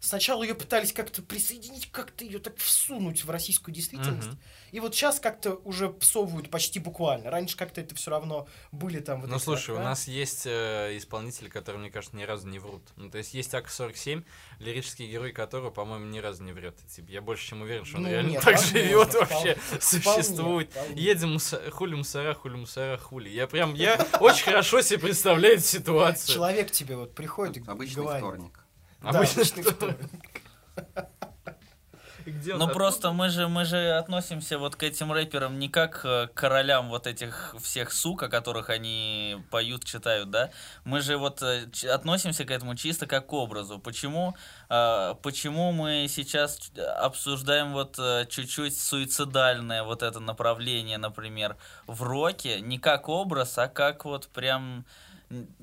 Сначала 0.00 0.44
ее 0.44 0.54
пытались 0.54 0.92
как-то 0.92 1.22
присоединить, 1.22 1.90
как-то 1.90 2.24
ее 2.24 2.38
так 2.38 2.56
всунуть 2.58 3.24
в 3.24 3.30
российскую 3.30 3.74
действительность. 3.74 4.28
Мгм. 4.28 4.38
И 4.70 4.78
вот 4.78 4.94
сейчас 4.94 5.18
как-то 5.18 5.54
уже 5.64 5.88
псовывают 5.88 6.50
почти 6.50 6.78
буквально. 6.78 7.30
Раньше 7.30 7.56
как-то 7.56 7.80
это 7.80 7.96
все 7.96 8.12
равно 8.12 8.46
были 8.70 9.00
там 9.00 9.20
вот 9.22 9.28
Ну 9.30 9.38
слушай, 9.40 9.70
у 9.70 9.74
рака. 9.78 9.88
нас 9.88 10.06
есть 10.06 10.44
э, 10.46 10.96
исполнители, 10.96 11.48
которые, 11.48 11.80
мне 11.80 11.90
кажется, 11.90 12.16
ни 12.16 12.22
разу 12.22 12.46
не 12.46 12.60
врут. 12.60 12.82
Ну, 12.94 13.10
то 13.10 13.18
есть 13.18 13.34
есть 13.34 13.52
АК-47, 13.54 14.24
лирический 14.60 15.10
герой 15.10 15.32
которого, 15.32 15.70
по-моему, 15.70 16.06
ни 16.06 16.18
разу 16.20 16.44
не 16.44 16.52
врет. 16.52 16.76
Типа, 16.86 17.10
я 17.10 17.20
больше 17.20 17.48
чем 17.48 17.62
уверен, 17.62 17.84
что 17.84 17.96
он 17.96 18.04
Ну, 18.04 18.08
реально 18.10 18.30
нет, 18.30 18.42
так 18.44 18.54
возможно, 18.54 18.78
живет 18.78 19.08
вполне- 19.08 19.18
вообще, 19.20 19.54
вполне, 19.56 19.80
существует. 20.22 20.70
вполне. 20.70 21.02
Едем, 21.02 21.34
муса- 21.36 21.70
хули 21.70 21.94
мусора, 21.96 22.34
хули 22.34 22.54
мусора, 22.56 22.98
хули. 22.98 23.30
Я 23.30 23.48
прям, 23.48 23.74
я 23.74 23.96
очень 24.20 24.44
хорошо 24.44 24.80
себе 24.80 25.00
представляю 25.00 25.54
эту 25.54 25.64
ситуацию. 25.64 26.34
Человек 26.34 26.70
тебе 26.70 26.94
вот 26.96 27.16
приходит 27.16 27.56
и 27.56 27.68
Обычный 27.68 28.02
говорит. 28.02 28.24
вторник. 28.24 28.64
Обычный 29.00 29.44
вторник. 29.44 29.96
Где 32.30 32.54
Ну 32.56 32.68
просто 32.68 33.12
мы 33.12 33.30
же 33.30 33.48
мы 33.48 33.64
же 33.64 33.92
относимся 33.92 34.58
вот 34.58 34.76
к 34.76 34.82
этим 34.82 35.12
рэперам 35.12 35.58
не 35.58 35.68
как 35.68 36.00
э, 36.04 36.26
к 36.26 36.34
королям 36.34 36.88
вот 36.88 37.06
этих 37.06 37.54
всех 37.60 37.92
сук, 37.92 38.22
о 38.22 38.28
которых 38.28 38.70
они 38.70 39.42
поют, 39.50 39.84
читают, 39.84 40.30
да? 40.30 40.50
Мы 40.84 41.00
же 41.00 41.16
вот 41.16 41.42
э, 41.42 41.68
относимся 41.90 42.44
к 42.44 42.50
этому 42.50 42.74
чисто 42.74 43.06
как 43.06 43.28
к 43.28 43.32
образу. 43.32 43.78
Почему 43.78 44.36
э, 44.68 45.14
почему 45.22 45.72
мы 45.72 46.06
сейчас 46.08 46.70
обсуждаем 46.98 47.72
вот 47.72 47.98
чуть-чуть 48.28 48.78
суицидальное 48.78 49.82
вот 49.82 50.02
это 50.02 50.20
направление, 50.20 50.98
например, 50.98 51.56
в 51.86 52.02
роке 52.02 52.60
не 52.60 52.78
как 52.78 53.08
образ, 53.08 53.56
а 53.58 53.68
как 53.68 54.04
вот 54.04 54.28
прям 54.28 54.84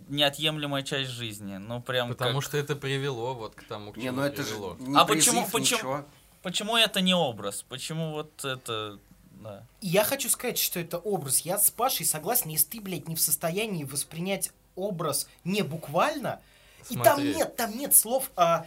неотъемлемая 0.08 0.84
часть 0.84 1.10
жизни. 1.12 1.58
Ну 1.58 1.82
прям 1.82 2.10
Потому 2.10 2.40
как- 2.40 2.44
что 2.50 2.58
это 2.58 2.76
привело 2.76 3.34
вот 3.34 3.56
к 3.56 3.64
тому, 3.64 3.92
к 3.92 3.98
Не, 3.98 4.06
чему 4.06 4.18
ну 4.18 4.24
это 4.24 4.44
же 4.44 4.50
привело. 4.50 4.76
не 4.80 4.96
А 4.98 5.06
почему- 5.06 5.34
призыв, 5.44 5.52
почему- 5.52 5.78
ничего. 5.78 6.06
Почему 6.42 6.78
это 6.78 7.02
не 7.02 7.14
образ? 7.16 7.64
Почему 7.68 8.12
вот 8.12 8.46
это... 8.46 9.00
Да. 9.32 9.64
Я 9.82 10.04
хочу 10.04 10.30
сказать, 10.30 10.58
что 10.58 10.80
это 10.80 10.98
образ. 10.98 11.40
Я 11.40 11.58
с 11.58 11.70
Пашей 11.72 12.06
согласен, 12.06 12.50
если 12.50 12.68
ты, 12.78 12.82
блядь, 12.82 13.08
не 13.08 13.16
в 13.16 13.22
состоянии 13.22 13.84
воспринять 13.84 14.52
образ 14.76 15.28
не 15.44 15.62
буквально, 15.64 16.40
и 16.90 16.96
там 16.96 17.16
Смотри. 17.16 17.36
нет, 17.36 17.56
там 17.56 17.78
нет 17.78 17.96
слов, 17.96 18.32
а, 18.36 18.66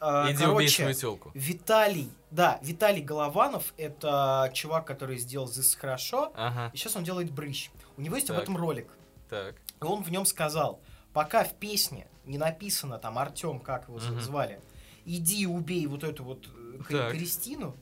а, 0.00 0.26
Иди 0.30 0.36
убей 0.44 0.46
короче, 0.46 0.82
свою 0.82 0.94
телку. 0.94 1.30
Виталий, 1.34 2.10
да, 2.30 2.58
Виталий 2.62 3.02
Голованов, 3.02 3.72
это 3.76 4.50
чувак, 4.52 4.86
который 4.86 5.18
сделал 5.18 5.46
«Здесь 5.48 5.74
хорошо», 5.74 6.32
Ага, 6.34 6.70
и 6.72 6.76
сейчас 6.76 6.96
он 6.96 7.04
делает 7.04 7.30
брыщ. 7.30 7.70
У 7.96 8.00
него 8.02 8.16
есть 8.16 8.28
об 8.30 8.36
Так. 8.36 8.42
этом 8.44 8.56
ролик. 8.56 8.88
так. 9.28 9.54
И 9.80 9.84
он 9.84 10.02
в 10.02 10.10
нем 10.10 10.26
сказал, 10.26 10.80
пока 11.12 11.44
в 11.44 11.54
песне 11.54 12.06
не 12.24 12.38
написано 12.38 12.98
там 12.98 13.18
Артем, 13.18 13.60
как 13.60 13.88
его 13.88 13.98
звали, 13.98 14.60
иди 15.04 15.46
убей 15.46 15.86
вот 15.86 16.04
эту 16.04 16.24
вот 16.24 16.48
э, 16.54 16.78
Так. 16.88 17.12
Кристину, 17.12 17.74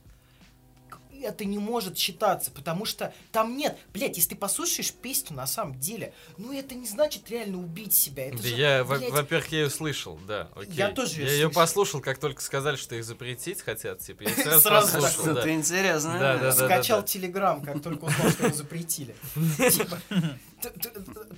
это 1.21 1.45
не 1.45 1.57
может 1.57 1.97
считаться, 1.97 2.49
потому 2.51 2.85
что 2.85 3.13
там 3.31 3.57
нет, 3.57 3.77
блядь, 3.93 4.15
если 4.17 4.29
ты 4.29 4.35
послушаешь 4.35 4.93
песню 4.93 5.35
на 5.35 5.47
самом 5.47 5.79
деле, 5.79 6.13
ну 6.37 6.53
это 6.53 6.75
не 6.75 6.87
значит 6.87 7.29
реально 7.29 7.57
убить 7.59 7.93
себя. 7.93 8.27
Это 8.27 8.37
Да 8.37 8.43
же, 8.43 8.55
я, 8.55 8.83
блядь, 8.83 9.09
во-первых, 9.11 9.47
я 9.51 9.59
ее 9.63 9.69
слышал, 9.69 10.17
да, 10.27 10.49
окей. 10.55 10.73
Я 10.73 10.91
тоже 10.91 11.15
её 11.15 11.25
Я 11.25 11.31
ее 11.33 11.45
слышал. 11.47 11.61
послушал, 11.61 12.01
как 12.01 12.19
только 12.19 12.41
сказали, 12.41 12.75
что 12.77 12.95
их 12.95 13.03
запретить 13.03 13.61
хотят, 13.61 13.99
типа, 13.99 14.23
я 14.23 14.29
сразу, 14.35 14.61
Сразу 14.61 14.91
послушал, 15.01 15.31
Это 15.33 15.43
да. 15.43 15.53
интересно. 15.53 16.13
Да, 16.13 16.37
да, 16.37 16.55
да. 16.55 16.65
скачал 16.65 17.03
телеграм, 17.03 17.61
как 17.61 17.81
только 17.81 18.05
узнал, 18.05 18.29
что 18.31 18.45
его 18.45 18.55
запретили. 18.55 19.15
Типа, 19.69 19.99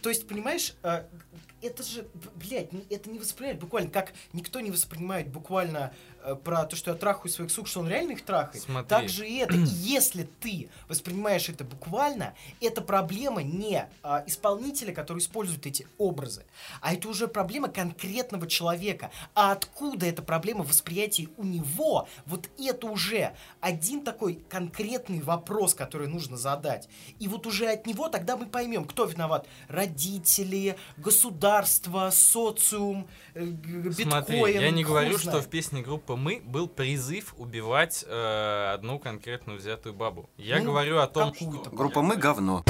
То 0.01 0.09
есть, 0.09 0.27
понимаешь, 0.27 0.73
э, 0.83 1.03
это 1.61 1.83
же, 1.83 2.07
блядь, 2.35 2.69
это 2.89 3.09
не 3.09 3.19
воспринимает 3.19 3.59
буквально, 3.59 3.89
как 3.89 4.13
никто 4.33 4.59
не 4.59 4.71
воспринимает 4.71 5.27
буквально 5.29 5.93
про 6.43 6.65
то, 6.65 6.75
что 6.75 6.91
я 6.91 6.97
трахаю 6.97 7.31
своих 7.31 7.51
сук, 7.51 7.67
что 7.67 7.79
он 7.81 7.89
реально 7.89 8.11
их 8.11 8.23
трахает. 8.23 8.63
Смотри. 8.63 8.87
Так 8.87 9.09
же 9.09 9.27
и 9.27 9.37
это. 9.37 9.55
И 9.55 9.63
если 9.65 10.23
ты 10.39 10.69
воспринимаешь 10.87 11.49
это 11.49 11.63
буквально, 11.63 12.33
это 12.59 12.81
проблема 12.81 13.43
не 13.43 13.87
а, 14.03 14.23
исполнителя, 14.27 14.93
который 14.93 15.19
использует 15.19 15.65
эти 15.65 15.87
образы, 15.97 16.45
а 16.81 16.93
это 16.93 17.07
уже 17.09 17.27
проблема 17.27 17.69
конкретного 17.69 18.47
человека. 18.47 19.11
А 19.35 19.51
откуда 19.51 20.05
эта 20.05 20.21
проблема 20.21 20.63
восприятия 20.63 21.29
у 21.37 21.43
него, 21.43 22.07
вот 22.25 22.49
это 22.57 22.87
уже 22.87 23.33
один 23.59 24.03
такой 24.03 24.43
конкретный 24.49 25.21
вопрос, 25.21 25.73
который 25.73 26.07
нужно 26.07 26.37
задать. 26.37 26.87
И 27.19 27.27
вот 27.27 27.47
уже 27.47 27.67
от 27.67 27.85
него 27.85 28.09
тогда 28.09 28.37
мы 28.37 28.45
поймем, 28.45 28.85
кто 28.85 29.05
виноват. 29.05 29.47
Родители, 29.67 30.75
государство, 30.97 32.09
социум, 32.11 33.07
э, 33.33 33.43
биткоин. 33.43 34.09
Смотри, 34.09 34.53
я 34.53 34.71
не 34.71 34.83
говорю, 34.83 35.17
что 35.17 35.31
знает. 35.31 35.45
в 35.45 35.49
песне 35.49 35.81
группы 35.81 36.10
«Мы» 36.15 36.41
был 36.43 36.67
призыв 36.67 37.33
убивать 37.37 38.03
э, 38.07 38.71
одну 38.73 38.99
конкретную 38.99 39.57
взятую 39.59 39.93
бабу. 39.93 40.29
Я 40.37 40.59
Ну, 40.59 40.65
говорю 40.65 40.99
о 40.99 41.07
том, 41.07 41.33
что... 41.33 41.45
Группа 41.71 42.01
«Мы» 42.01 42.15
говно. 42.17 42.63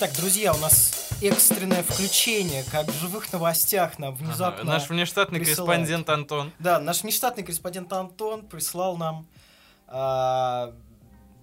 Так, 0.00 0.12
друзья, 0.16 0.52
у 0.52 0.58
нас 0.58 0.92
экстренное 1.22 1.82
включение, 1.82 2.64
как 2.70 2.86
в 2.88 3.00
живых 3.00 3.32
новостях 3.32 3.98
нам 3.98 4.14
Ага, 4.14 4.24
внезапно... 4.24 4.64
Наш 4.64 4.88
внештатный 4.90 5.38
присылают. 5.40 5.66
корреспондент 5.86 6.10
Антон. 6.10 6.52
Да, 6.58 6.78
наш 6.78 7.02
внештатный 7.02 7.42
корреспондент 7.44 7.92
Антон 7.92 8.42
прислал 8.46 8.96
нам 8.96 9.26
а, 9.86 10.74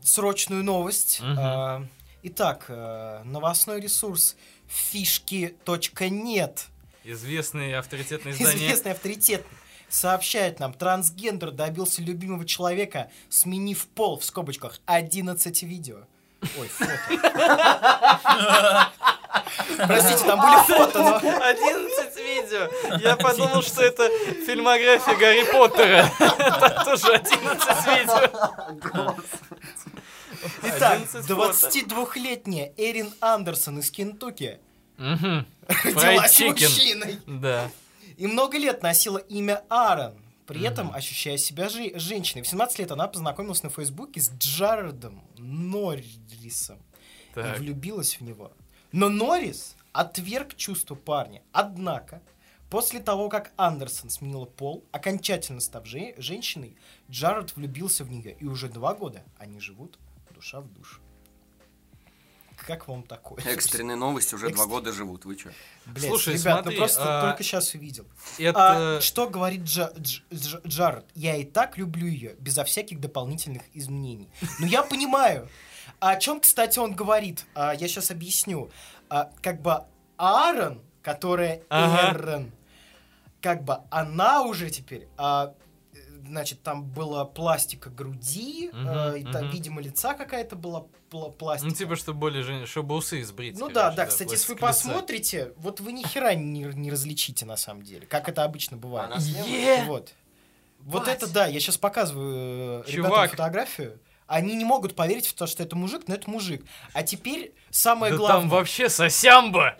срочную 0.03 0.63
новость. 0.63 1.21
Мгм. 1.21 1.35
А, 1.39 1.85
итак, 2.23 2.65
а, 2.69 3.23
новостной 3.23 3.79
ресурс 3.81 4.35
фишки.нет, 4.67 6.65
Известный 7.03 7.73
авторитетное 7.75 8.33
издание. 8.37 8.67
известный 8.67 8.91
авторитет, 8.91 9.45
сообщает 9.89 10.59
нам, 10.59 10.73
трансгендер 10.73 11.51
добился 11.51 12.01
любимого 12.01 12.45
человека, 12.45 13.09
сменив 13.29 13.87
пол, 13.87 14.19
в 14.19 14.23
скобочках, 14.23 14.79
11 14.85 15.63
видео. 15.63 15.97
Ой, 16.57 16.67
фото. 16.67 16.91
Простите, 19.87 20.25
там 20.25 20.39
были 20.39 20.57
фото, 20.65 20.99
но... 20.99 21.17
11 21.17 22.17
видео. 22.17 22.97
Я 22.99 23.15
подумал, 23.15 23.61
что 23.61 23.83
это 23.83 24.09
фильмография 24.45 25.15
Гарри 25.17 25.43
Поттера. 25.51 26.09
Там 26.19 26.85
тоже 26.85 27.13
11 27.13 27.87
видео. 27.87 29.15
Итак, 30.63 30.93
11 31.11 31.25
фото. 31.25 31.67
22-летняя 31.79 32.73
Эрин 32.77 33.13
Андерсон 33.21 33.79
из 33.79 33.91
Кентукки 33.91 34.59
родилась 34.97 36.39
мужчиной 36.39 37.19
Да. 37.27 37.69
и 38.17 38.27
много 38.27 38.57
лет 38.57 38.83
носила 38.83 39.17
имя 39.17 39.63
Аарон, 39.69 40.15
при 40.45 40.61
этом 40.63 40.91
ощущая 40.93 41.37
себя 41.37 41.69
жи- 41.69 41.97
женщиной. 41.97 42.41
В 42.43 42.47
17 42.47 42.79
лет 42.79 42.91
она 42.91 43.07
познакомилась 43.07 43.63
на 43.63 43.69
Фейсбуке 43.69 44.21
с 44.21 44.31
Джаредом 44.31 45.23
Норрисом 45.37 46.79
и 47.35 47.39
влюбилась 47.59 48.19
в 48.19 48.21
него. 48.21 48.51
Но 48.91 49.09
Норрис 49.09 49.75
отверг 49.93 50.55
чувства 50.55 50.95
парня. 50.95 51.41
Однако, 51.53 52.21
после 52.69 52.99
того, 52.99 53.29
как 53.29 53.53
Андерсон 53.55 54.09
сменила 54.09 54.45
пол, 54.45 54.83
окончательно 54.91 55.61
став 55.61 55.85
же- 55.87 56.13
женщиной, 56.17 56.75
Джаред 57.09 57.55
влюбился 57.55 58.03
в 58.03 58.11
нее. 58.11 58.35
И 58.39 58.45
уже 58.45 58.67
два 58.67 58.93
года 58.93 59.23
они 59.37 59.59
живут 59.61 59.97
душа 60.41 60.59
в 60.59 60.67
душу. 60.73 60.99
Как 62.67 62.87
вам 62.87 63.03
такое? 63.03 63.43
Экстренные 63.45 63.95
новости 63.95 64.35
уже 64.35 64.49
два 64.49 64.65
года 64.65 64.91
живут, 64.91 65.25
вы 65.25 65.35
чё? 65.35 65.49
Блядь, 65.85 66.07
Слушай, 66.09 66.33
ребят, 66.35 66.61
смотри, 66.63 66.75
ну 66.75 66.77
просто 66.81 67.19
а, 67.19 67.21
только 67.29 67.43
сейчас 67.43 67.73
увидел. 67.73 68.05
Это... 68.37 68.97
А 68.97 69.01
что 69.01 69.29
говорит 69.29 69.61
Джа- 69.61 69.95
Дж- 69.95 70.23
Дж- 70.31 70.67
Джаред? 70.67 71.05
Я 71.15 71.35
и 71.37 71.43
так 71.43 71.77
люблю 71.77 72.07
ее, 72.07 72.35
безо 72.39 72.63
всяких 72.63 72.99
дополнительных 72.99 73.63
изменений. 73.73 74.29
Ну, 74.59 74.65
я 74.67 74.83
понимаю. 74.83 75.49
О 75.99 76.15
чем, 76.15 76.39
кстати, 76.39 76.79
он 76.79 76.95
говорит? 76.95 77.45
А, 77.55 77.73
я 77.73 77.87
сейчас 77.87 78.11
объясню. 78.11 78.69
А, 79.09 79.31
как 79.41 79.61
бы 79.61 79.83
Аарон 80.17 80.81
которая 81.01 81.61
Ага. 81.69 82.17
Эрен. 82.17 82.51
Как 83.41 83.63
бы 83.63 83.79
она 83.89 84.43
уже 84.43 84.69
теперь, 84.69 85.07
а, 85.17 85.53
значит, 86.31 86.63
там 86.63 86.83
была 86.85 87.25
пластика 87.25 87.89
груди, 87.89 88.69
Мгм, 88.71 88.87
э, 88.87 89.19
и 89.19 89.23
там, 89.25 89.43
мгм. 89.45 89.51
видимо, 89.51 89.81
лица 89.81 90.13
какая-то 90.13 90.55
была 90.55 90.85
пла- 91.11 91.31
пластика. 91.31 91.69
Ну, 91.69 91.75
типа, 91.75 91.95
чтобы 91.97 92.19
более 92.19 92.41
жен... 92.41 92.65
чтобы 92.65 92.95
усы 92.95 93.21
сбрить. 93.23 93.55
Ну 93.55 93.67
короче, 93.67 93.73
да, 93.75 93.91
да, 93.91 94.05
кстати, 94.05 94.31
если 94.31 94.47
вы 94.47 94.55
лица. 94.55 94.67
посмотрите, 94.67 95.53
вот 95.57 95.81
вы 95.81 95.91
ни 95.91 96.03
хера 96.03 96.33
не, 96.33 96.63
не 96.63 96.89
различите 96.89 97.45
на 97.45 97.57
самом 97.57 97.83
деле, 97.83 98.07
как 98.07 98.29
это 98.29 98.43
обычно 98.45 98.77
бывает. 98.77 99.11
Она! 99.11 99.85
Вот. 99.85 100.13
Вот 100.79 101.07
это 101.07 101.27
да, 101.27 101.45
я 101.47 101.59
сейчас 101.59 101.77
показываю 101.77 102.81
э, 102.81 102.91
ребятам 102.91 103.11
Чувак. 103.11 103.31
фотографию. 103.31 103.99
Они 104.25 104.55
не 104.55 104.63
могут 104.63 104.95
поверить 104.95 105.27
в 105.27 105.33
то, 105.33 105.45
что 105.45 105.61
это 105.63 105.75
мужик, 105.75 106.03
но 106.07 106.15
это 106.15 106.29
мужик. 106.29 106.65
А 106.93 107.03
теперь 107.03 107.53
самое 107.69 108.13
Да 108.13 108.17
главное. 108.17 108.41
там 108.41 108.49
вообще 108.49 108.87
сосямба! 108.89 109.77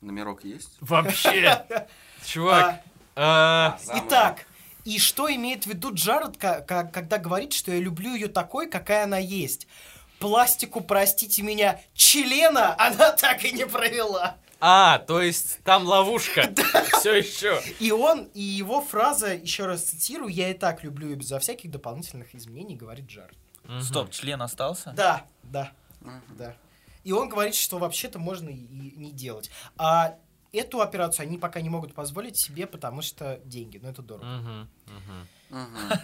Номерок 0.00 0.44
есть? 0.44 0.76
Вообще! 0.80 1.64
Чувак, 2.24 2.80
а, 3.16 3.78
Замужем. 3.82 4.08
Итак, 4.08 4.45
и 4.86 5.00
что 5.00 5.28
имеет 5.34 5.64
в 5.64 5.66
виду 5.66 5.92
Джаред, 5.92 6.36
когда 6.36 7.18
говорит, 7.18 7.52
что 7.52 7.72
я 7.72 7.80
люблю 7.80 8.14
ее 8.14 8.28
такой, 8.28 8.70
какая 8.70 9.04
она 9.04 9.18
есть? 9.18 9.66
Пластику, 10.20 10.80
простите 10.80 11.42
меня, 11.42 11.80
члена 11.92 12.80
она 12.80 13.10
так 13.20 13.44
и 13.44 13.50
не 13.50 13.66
провела. 13.66 14.36
а, 14.60 15.00
то 15.00 15.20
есть 15.20 15.58
там 15.64 15.84
ловушка. 15.84 16.54
Все 17.00 17.14
еще. 17.14 17.60
И 17.80 17.90
он, 17.90 18.28
и 18.32 18.40
его 18.40 18.80
фраза, 18.80 19.34
еще 19.34 19.66
раз 19.66 19.82
цитирую, 19.82 20.32
я 20.32 20.50
и 20.50 20.54
так 20.54 20.84
люблю 20.84 21.10
ее 21.10 21.16
безо 21.16 21.40
всяких 21.40 21.70
дополнительных 21.72 22.34
изменений, 22.36 22.76
говорит 22.76 23.06
Джаред. 23.06 23.36
Стоп, 23.82 24.10
член 24.12 24.40
остался? 24.40 24.92
Да, 24.96 25.26
да, 25.42 25.72
да. 26.38 26.54
И 27.02 27.10
он 27.12 27.28
говорит, 27.28 27.56
что 27.56 27.78
вообще-то 27.78 28.20
можно 28.20 28.48
и 28.48 28.54
не 28.54 29.10
делать. 29.10 29.50
А 29.76 30.16
эту 30.56 30.80
операцию 30.80 31.24
они 31.24 31.38
пока 31.38 31.60
не 31.60 31.68
могут 31.68 31.94
позволить 31.94 32.36
себе, 32.36 32.66
потому 32.66 33.02
что 33.02 33.40
деньги, 33.44 33.78
ну 33.82 33.88
это 33.88 34.02
дорого. 34.02 34.68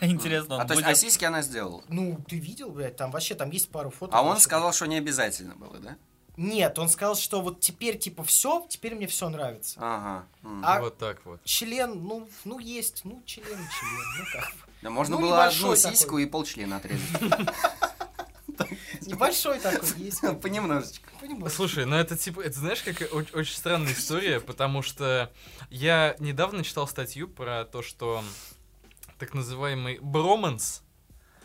Интересно, 0.01 0.61
А 0.61 0.65
то 0.65 0.75
есть, 0.75 0.87
а 0.87 0.95
сиськи 0.95 1.25
она 1.25 1.43
сделала? 1.43 1.83
Ну, 1.89 2.19
ты 2.29 2.39
видел, 2.39 2.71
блядь, 2.71 2.97
там 2.97 3.11
вообще, 3.11 3.35
там 3.35 3.51
есть 3.51 3.71
пару 3.71 3.91
фото. 3.91 4.17
А 4.17 4.23
он 4.23 4.39
сказал, 4.39 4.73
что 4.73 4.87
не 4.87 4.97
обязательно 4.99 5.57
было, 5.57 5.79
да? 5.79 5.97
Нет, 6.37 6.79
он 6.79 6.89
сказал, 6.89 7.15
что 7.15 7.43
вот 7.43 7.61
теперь, 7.61 7.99
типа, 7.99 8.25
все, 8.25 8.65
теперь 8.69 8.95
мне 8.95 9.07
все 9.07 9.29
нравится. 9.29 9.79
Ага. 9.81 10.27
А- 10.65 10.81
Вот 10.81 10.97
так 10.97 11.25
вот. 11.27 11.45
Член, 11.45 12.03
ну, 12.03 12.27
ну 12.45 12.59
есть, 12.59 13.03
ну, 13.05 13.23
член, 13.27 13.45
член, 13.47 14.05
ну 14.19 14.25
как. 14.33 14.53
Да 14.81 14.91
можно 14.91 15.17
ну, 15.17 15.23
было 15.23 15.45
одну 15.45 15.77
сиську 15.77 16.05
такой. 16.07 16.23
и 16.23 16.27
полчлена 16.27 16.77
отрезать. 16.77 17.11
Небольшой 19.07 19.59
такой 19.59 19.89
есть. 19.97 20.23
Понимаю. 20.41 21.51
Слушай, 21.51 21.85
ну 21.87 21.97
это 21.97 22.17
типа, 22.17 22.41
это 22.41 22.59
знаешь, 22.59 22.83
как 22.83 23.13
очень 23.13 23.55
странная 23.55 23.93
история, 23.93 24.41
потому 24.41 24.83
что 24.83 25.31
я 25.71 26.17
недавно 26.19 26.65
читал 26.65 26.87
статью 26.87 27.29
про 27.29 27.65
то, 27.65 27.83
что 27.83 28.23
так 29.19 29.35
называемый 29.35 29.99
броманс 30.01 30.83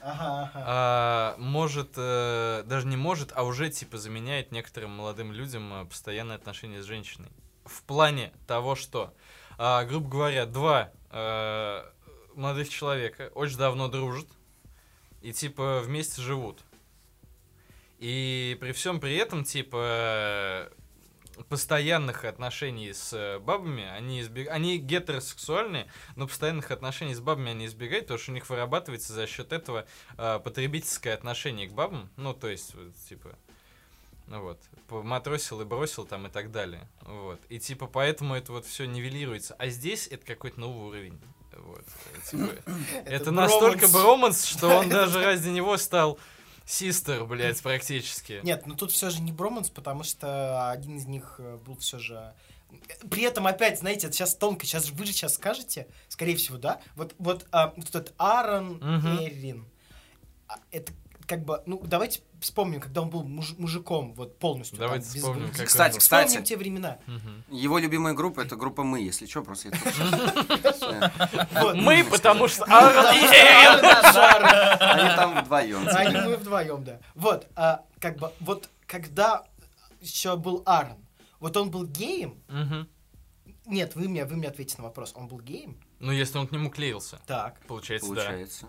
Ага, 0.01 0.51
ага. 0.53 0.63
а, 0.65 1.35
может, 1.37 1.93
э, 1.97 2.63
даже 2.65 2.87
не 2.87 2.95
может, 2.95 3.31
а 3.35 3.43
уже 3.43 3.69
типа 3.69 3.97
заменяет 3.97 4.51
некоторым 4.51 4.91
молодым 4.91 5.33
людям 5.33 5.73
э, 5.73 5.85
постоянные 5.85 6.35
отношения 6.35 6.81
с 6.81 6.85
женщиной. 6.85 7.29
В 7.65 7.83
плане 7.83 8.31
того, 8.45 8.75
что, 8.75 9.13
а, 9.57 9.83
грубо 9.83 10.07
говоря, 10.09 10.45
два 10.45 10.91
э, 11.11 11.83
молодых 12.35 12.69
человека 12.69 13.31
очень 13.35 13.57
давно 13.57 13.89
дружат 13.89 14.27
и 15.21 15.33
типа 15.33 15.81
вместе 15.83 16.21
живут. 16.21 16.61
И 17.99 18.57
при 18.61 18.71
всем 18.73 18.99
при 18.99 19.15
этом, 19.15 19.43
типа, 19.43 20.71
постоянных 21.49 22.25
отношений 22.25 22.93
с 22.93 23.13
э, 23.13 23.39
бабами, 23.39 23.85
они, 23.85 24.21
избег... 24.21 24.49
они 24.49 24.77
гетеросексуальные, 24.77 25.87
но 26.15 26.27
постоянных 26.27 26.71
отношений 26.71 27.13
с 27.13 27.19
бабами 27.19 27.51
они 27.51 27.65
избегают, 27.65 28.05
потому 28.05 28.19
что 28.19 28.31
у 28.31 28.33
них 28.35 28.49
вырабатывается 28.49 29.13
за 29.13 29.27
счет 29.27 29.53
этого 29.53 29.85
э, 30.17 30.39
потребительское 30.43 31.13
отношение 31.13 31.67
к 31.67 31.71
бабам, 31.71 32.09
ну, 32.17 32.33
то 32.33 32.47
есть, 32.47 32.73
вот, 32.73 32.95
типа, 33.07 33.37
ну 34.27 34.41
вот, 34.41 34.59
матросил 35.03 35.61
и 35.61 35.65
бросил 35.65 36.05
там 36.05 36.27
и 36.27 36.29
так 36.29 36.51
далее, 36.51 36.87
вот, 37.01 37.39
и 37.49 37.59
типа 37.59 37.87
поэтому 37.87 38.35
это 38.35 38.51
вот 38.51 38.65
все 38.65 38.85
нивелируется, 38.85 39.55
а 39.57 39.67
здесь 39.69 40.07
это 40.07 40.25
какой-то 40.25 40.59
новый 40.59 40.87
уровень, 40.87 41.19
вот, 41.53 41.85
э, 42.13 42.31
типа, 42.31 42.51
это 43.05 43.31
настолько 43.31 43.87
броманс, 43.87 44.45
что 44.45 44.69
он 44.69 44.89
даже 44.89 45.23
ради 45.23 45.49
него 45.49 45.77
стал 45.77 46.19
систер, 46.67 47.25
блядь, 47.25 47.61
практически. 47.61 48.41
Нет, 48.43 48.67
ну 48.67 48.75
тут 48.75 48.91
все 48.91 49.09
же 49.09 49.21
не 49.21 49.31
броманс, 49.31 49.69
потому 49.69 50.03
что 50.03 50.69
один 50.69 50.97
из 50.97 51.05
них 51.05 51.35
э, 51.39 51.57
был 51.65 51.77
все 51.77 51.97
же... 51.97 52.33
При 53.09 53.23
этом 53.23 53.47
опять, 53.47 53.79
знаете, 53.79 54.07
это 54.07 54.15
сейчас 54.15 54.35
тонко, 54.35 54.65
сейчас 54.65 54.89
вы 54.91 55.05
же 55.05 55.13
сейчас 55.13 55.35
скажете, 55.35 55.87
скорее 56.09 56.35
всего, 56.35 56.57
да? 56.57 56.81
Вот, 56.95 57.15
вот, 57.17 57.47
а, 57.51 57.73
вот 57.77 57.87
этот 57.87 58.13
Аарон 58.17 58.73
Мгм. 58.81 59.23
Эрин, 59.23 59.65
а, 60.49 60.59
это 60.71 60.91
как 61.25 61.45
бы, 61.45 61.63
ну, 61.65 61.81
давайте 61.85 62.21
вспомним, 62.41 62.79
когда 62.79 63.01
он 63.01 63.09
был 63.09 63.23
муж- 63.23 63.55
мужиком, 63.57 64.13
вот 64.13 64.37
полностью. 64.39 64.77
там, 64.77 64.87
Давайте 64.87 65.05
без 65.07 65.15
вспомним, 65.15 65.39
груди. 65.43 65.51
как 65.53 65.61
он 65.61 65.67
Кстати, 65.67 65.93
был. 65.93 65.99
кстати. 65.99 66.27
Вспомним 66.27 66.45
те 66.45 66.57
времена. 66.57 66.97
Мгм. 67.07 67.43
Его 67.49 67.77
любимая 67.79 68.13
группа 68.13 68.41
это 68.41 68.55
группа 68.55 68.83
Мы, 68.83 69.01
если 69.01 69.25
что, 69.25 69.41
просто. 69.43 69.69
Мы, 71.75 72.03
потому 72.09 72.47
что. 72.47 72.63
Они 72.65 73.27
там 75.15 75.43
вдвоем. 75.43 75.87
Они 75.89 76.17
мы 76.17 76.37
вдвоем, 76.37 76.83
да. 76.83 76.99
Вот, 77.15 77.47
а, 77.55 77.83
как 77.99 78.17
бы, 78.17 78.31
вот 78.39 78.69
когда 78.85 79.43
еще 80.01 80.35
был 80.37 80.63
Аарон, 80.65 80.97
вот 81.39 81.55
он 81.57 81.69
был 81.71 81.85
геем. 81.85 82.35
Нет, 83.65 83.95
вы 83.95 84.07
мне, 84.07 84.23
вы 84.25 84.37
мне 84.37 84.47
ответите 84.47 84.77
на 84.77 84.85
вопрос. 84.85 85.11
Он 85.15 85.27
был 85.27 85.41
геем? 85.41 85.77
Ну, 85.99 86.11
если 86.13 86.37
он 86.37 86.47
к 86.47 86.51
нему 86.51 86.69
клеился, 86.69 87.19
Так. 87.27 87.59
получается, 87.67 88.07
да. 88.13 88.15
Получается. 88.15 88.67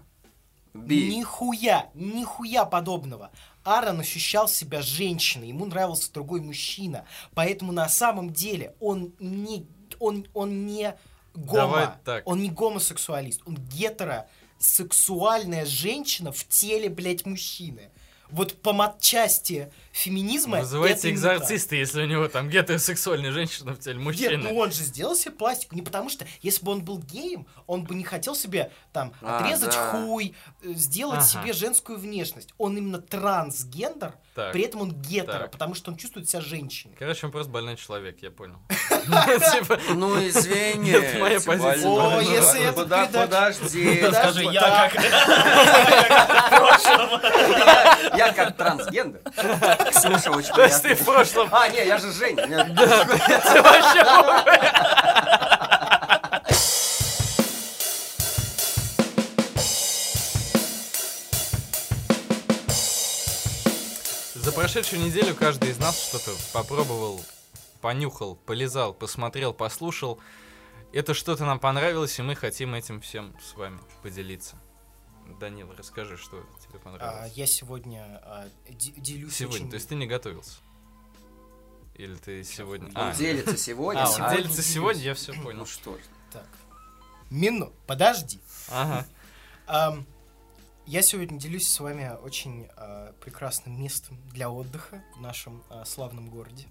Би. 0.75 1.17
Нихуя, 1.17 1.91
нихуя 1.95 2.65
подобного. 2.65 3.31
Аарон 3.65 4.01
ощущал 4.01 4.49
себя 4.49 4.83
женщиной, 4.83 5.49
ему 5.49 5.67
нравился 5.67 6.13
другой 6.13 6.41
мужчина. 6.41 7.05
Поэтому 7.35 7.73
на 7.73 7.89
самом 7.89 8.33
деле 8.33 8.75
он 8.81 9.13
не, 9.19 9.67
он, 9.99 10.27
он 10.35 10.67
не 10.67 10.95
гомо. 11.35 11.99
Он 12.25 12.41
не 12.41 12.51
гомосексуалист. 12.51 13.43
Он 13.47 13.57
гетеросексуальная 13.57 15.67
женщина 15.67 16.33
в 16.33 16.47
теле, 16.49 16.89
блядь, 16.89 17.27
мужчины. 17.27 17.91
Вот 18.31 18.61
по 18.63 18.73
матчасти 18.73 19.73
феминизма 19.93 20.59
Называйте 20.59 21.11
экзорциста, 21.11 21.77
если 21.77 22.03
у 22.03 22.07
него 22.07 22.29
там 22.29 22.49
гетеросексуальная 22.51 23.33
женщина 23.33 23.73
в 23.75 23.79
теле 23.79 23.97
Нет, 23.97 24.05
мужчины. 24.05 24.37
ну 24.37 24.57
он 24.57 24.71
же 24.71 24.83
сделал 24.83 25.17
себе 25.17 25.33
пластику, 25.33 25.75
не 25.75 25.83
потому 25.83 26.09
что, 26.11 26.27
если 26.43 26.65
бы 26.65 26.73
он 26.73 26.85
был 26.85 26.99
геем, 26.99 27.47
он 27.67 27.85
бы 27.85 27.95
не 27.95 28.05
хотел 28.05 28.35
себе 28.35 28.71
там 28.93 29.13
А, 29.23 29.39
отрезать 29.39 29.73
да. 29.73 29.91
хуй, 29.93 30.35
э, 30.63 30.73
сделать 30.75 31.19
Ага. 31.21 31.27
себе 31.27 31.53
женскую 31.53 31.99
внешность. 31.99 32.51
Он 32.59 32.77
именно 32.77 32.99
трансгендер, 33.01 34.15
Так. 34.35 34.53
при 34.53 34.63
этом 34.63 34.83
он 34.83 34.93
гетеро, 34.93 35.39
Так. 35.41 35.51
потому 35.53 35.75
что 35.75 35.91
он 35.91 35.97
чувствует 35.97 36.29
себя 36.29 36.41
женщиной. 36.43 36.95
Короче, 36.99 37.27
он 37.27 37.33
просто 37.33 37.51
больной 37.51 37.77
человек, 37.77 38.23
я 38.23 38.31
понял. 38.31 38.59
Типа, 39.09 39.79
Ну 39.95 40.19
извини. 40.27 40.91
Это 40.91 41.19
моя 41.19 41.41
позиция. 41.41 41.89
О, 41.89 42.21
если 42.21 42.65
это 42.65 42.83
подожди. 42.83 44.05
Скажи, 44.13 44.43
я 44.45 44.91
как... 44.91 45.03
Я, 48.17 48.33
как 48.33 48.57
трансгендер. 48.57 49.21
Ксюша 49.91 50.31
очень 50.31 50.55
То 50.55 50.65
есть 50.65 50.83
ты 50.83 50.95
в 50.95 51.05
прошлом... 51.05 51.49
А, 51.53 51.69
не, 51.69 51.85
я 51.87 51.99
же 51.99 52.11
Женя. 52.13 52.47
Ты 52.47 53.63
вообще 53.63 54.05
За 64.35 64.53
прошедшую 64.53 65.03
неделю 65.03 65.35
каждый 65.35 65.71
из 65.71 65.79
нас 65.79 66.09
что-то 66.09 66.31
попробовал, 66.53 67.21
понюхал, 67.81 68.37
полезал, 68.37 68.95
посмотрел, 68.95 69.53
послушал. 69.55 70.21
Это 70.93 71.15
что-то 71.15 71.45
нам 71.45 71.59
понравилось, 71.61 72.19
и 72.19 72.23
мы 72.23 72.35
хотим 72.35 72.75
этим 72.75 73.01
всем 73.01 73.35
с 73.41 73.55
вами 73.55 73.79
поделиться. 74.03 74.57
Данил, 75.41 75.71
расскажи, 75.77 76.17
что 76.17 76.43
тебе 76.67 76.79
А, 76.79 76.79
понравилось. 76.79 77.33
я 77.35 77.47
сегодня 77.47 78.21
а, 78.25 78.49
де- 78.71 78.93
делюсь 78.93 79.35
Сегодня, 79.35 79.57
очень- 79.61 79.71
то 79.71 79.75
есть 79.75 79.89
ты 79.89 79.95
не 79.95 80.07
готовился? 80.07 80.59
Или 81.95 82.15
ты 82.17 82.45
сегодня... 82.45 82.91
Он 82.95 83.13
делится 83.13 83.57
сегодня. 83.57 84.03
А, 84.05 84.11
он 84.11 84.23
а- 84.23 84.35
делится 84.35 84.63
сегодня, 84.63 85.03
я 85.03 85.15
все 85.15 85.33
Ну 85.35 85.43
понял. 85.43 85.67
что 85.67 85.97
ж. 85.99 86.01
Так. 86.33 86.47
Мину, 87.29 87.73
подожди. 87.87 88.41
Ага. 88.71 89.05
Ам, 89.67 90.07
я 90.87 91.03
сегодня 91.03 91.39
делюсь 91.39 91.69
с 91.69 91.79
вами 91.81 92.17
очень 92.23 92.69
а, 92.77 93.13
прекрасным 93.21 93.79
местом 93.79 94.17
для 94.31 94.49
отдыха 94.49 95.05
в 95.17 95.21
нашем 95.21 95.63
а, 95.69 95.85
славном 95.85 96.31
городе. 96.31 96.67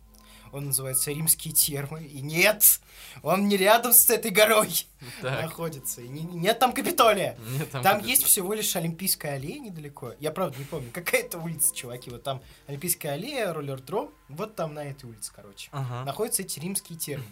Он 0.54 0.66
называется 0.68 1.12
Римские 1.12 1.54
термы. 1.54 2.04
И 2.04 2.22
нет, 2.22 2.80
он 3.24 3.48
не 3.48 3.58
рядом 3.58 3.94
с 3.94 4.10
этой 4.10 4.32
горой 4.32 4.86
Так, 5.22 5.44
находится. 5.44 6.02
И 6.02 6.08
не- 6.08 6.22
нет 6.24 6.60
там 6.60 6.74
Капитолия. 6.74 7.38
нет, 7.52 7.70
там, 7.72 7.84
Там 7.84 8.04
есть 8.04 8.24
всего 8.24 8.54
лишь 8.54 8.76
Олимпийская 8.76 9.36
аллея 9.36 9.60
недалеко. 9.60 10.14
Я 10.20 10.32
правда 10.32 10.58
не 10.58 10.66
помню, 10.66 10.90
какая 10.94 11.22
это 11.22 11.38
улица, 11.38 11.76
чуваки. 11.76 12.10
Вот 12.10 12.24
там 12.24 12.42
Олимпийская 12.68 13.14
аллея, 13.14 13.54
роллердром. 13.54 14.12
Вот 14.30 14.56
там 14.56 14.74
на 14.74 14.84
этой 14.84 15.10
улице, 15.10 15.32
короче. 15.36 15.70
Ага. 15.72 16.04
Находятся 16.06 16.42
эти 16.44 16.60
римские 16.60 16.98
термы. 16.98 17.26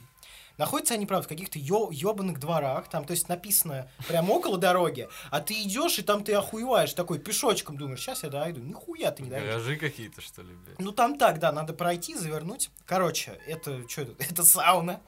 Находятся 0.58 0.94
они, 0.94 1.06
правда, 1.06 1.26
в 1.26 1.30
каких-то 1.30 1.60
ё- 1.60 1.90
ёбаных 1.92 2.40
дворах, 2.40 2.88
там, 2.90 3.04
то 3.06 3.12
есть 3.12 3.28
написано 3.30 3.90
прямо 4.08 4.32
около 4.32 4.58
дороги, 4.58 5.10
а 5.32 5.42
ты 5.42 5.54
идешь, 5.64 6.00
и 6.00 6.02
там 6.02 6.24
ты 6.24 6.34
охуеваешь, 6.34 6.94
такой 6.94 7.20
пешочком 7.20 7.78
думаешь, 7.78 8.00
сейчас 8.00 8.24
я 8.24 8.30
дойду. 8.30 8.62
Нихуя 8.62 9.12
ты 9.12 9.24
не 9.24 9.30
дойдешь. 9.30 9.50
Гаражи 9.50 9.76
какие-то, 9.76 10.22
что 10.22 10.42
ли, 10.44 10.54
блядь? 10.54 10.80
Ну 10.80 10.92
там 10.92 11.18
так, 11.18 11.40
да, 11.40 11.52
надо 11.52 11.74
пройти, 11.74 12.16
завернуть. 12.16 12.70
Короче, 12.86 13.40
это 13.48 13.88
что 13.90 14.02
это? 14.04 14.16
Это 14.24 14.44
сауна. 14.44 15.02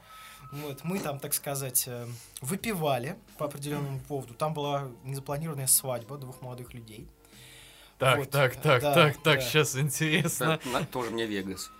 Вот, 0.52 0.82
мы 0.84 0.98
там, 0.98 1.18
так 1.18 1.34
сказать, 1.34 1.84
э, 1.88 2.06
выпивали 2.40 3.18
по 3.36 3.46
определенному 3.46 4.00
поводу. 4.00 4.32
Там 4.34 4.54
была 4.54 4.88
незапланированная 5.04 5.66
свадьба 5.66 6.16
двух 6.16 6.40
молодых 6.40 6.72
людей. 6.72 7.06
Так, 7.98 8.18
Вот, 8.18 8.30
так, 8.30 8.54
так, 8.56 8.80
да, 8.80 8.94
так, 8.94 9.16
так, 9.22 9.38
да. 9.38 9.40
сейчас 9.40 9.76
интересно. 9.76 10.58
Это 10.62 10.68
на- 10.68 10.84
тоже 10.86 11.10
мне 11.10 11.26
Вегас. 11.26 11.70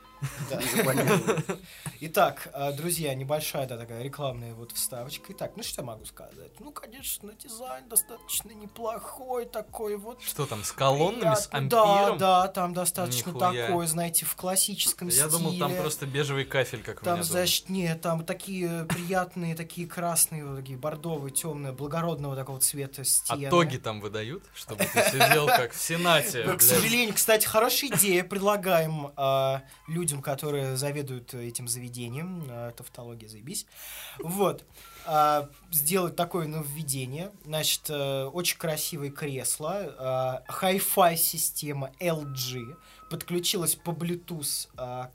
Да. 0.50 0.60
Итак, 2.00 2.48
э, 2.52 2.72
друзья, 2.72 3.14
небольшая 3.14 3.66
да, 3.66 3.76
такая 3.76 4.02
рекламная 4.02 4.54
вот 4.54 4.72
вставочка. 4.72 5.32
Итак, 5.32 5.52
ну 5.56 5.62
что 5.62 5.82
я 5.82 5.86
могу 5.86 6.04
сказать? 6.04 6.52
Ну, 6.60 6.70
конечно, 6.72 7.32
дизайн 7.34 7.88
достаточно 7.88 8.50
неплохой 8.52 9.46
такой 9.46 9.96
вот. 9.96 10.22
Что 10.22 10.46
там, 10.46 10.62
с 10.64 10.72
колоннами, 10.72 11.34
с 11.34 11.46
Приятный. 11.48 11.68
Да, 11.68 11.82
ампиром? 11.98 12.18
да, 12.18 12.48
там 12.48 12.74
достаточно 12.74 13.30
Нихуя. 13.30 13.66
такой, 13.66 13.86
знаете, 13.86 14.24
в 14.26 14.34
классическом 14.36 15.08
Я 15.08 15.12
стиле. 15.28 15.30
думал, 15.30 15.58
там 15.58 15.74
просто 15.76 16.06
бежевый 16.06 16.44
кафель, 16.44 16.82
как 16.82 17.02
у 17.02 17.04
Там, 17.04 17.14
меня 17.18 17.22
дома. 17.24 17.32
значит, 17.40 17.68
нет, 17.68 18.00
там 18.00 18.24
такие 18.24 18.84
приятные, 18.86 19.54
такие 19.54 19.86
красные, 19.86 20.44
вот 20.44 20.56
такие 20.60 20.78
бордовые, 20.78 21.32
темные, 21.32 21.72
благородного 21.72 22.36
такого 22.36 22.60
цвета 22.60 23.02
А 23.02 23.04
стены. 23.04 23.50
тоги 23.50 23.76
там 23.76 24.00
выдают, 24.00 24.44
чтобы 24.54 24.84
ты 24.84 25.02
сидел 25.10 25.46
как 25.46 25.72
в 25.72 25.80
Сенате, 25.80 26.42
К 26.44 26.62
сожалению, 26.62 27.14
кстати, 27.14 27.46
хорошая 27.46 27.90
идея. 27.90 28.24
Предлагаем 28.24 29.12
а, 29.16 29.62
людям, 30.08 30.22
которые 30.22 30.76
заведуют 30.78 31.34
этим 31.34 31.68
заведением, 31.68 32.46
а, 32.48 32.70
тавтология, 32.72 33.28
заебись, 33.28 33.66
вот, 34.18 34.64
а, 35.04 35.50
сделать 35.70 36.16
такое 36.16 36.46
нововведение. 36.48 37.30
Значит, 37.44 37.90
э, 37.90 38.24
очень 38.24 38.56
красивые 38.56 39.10
кресла, 39.10 39.94
а, 39.98 40.42
hi-fi 40.48 41.14
система 41.16 41.92
LG, 42.00 42.74
подключилась 43.10 43.74
по 43.74 43.90
Bluetooth 43.90 44.68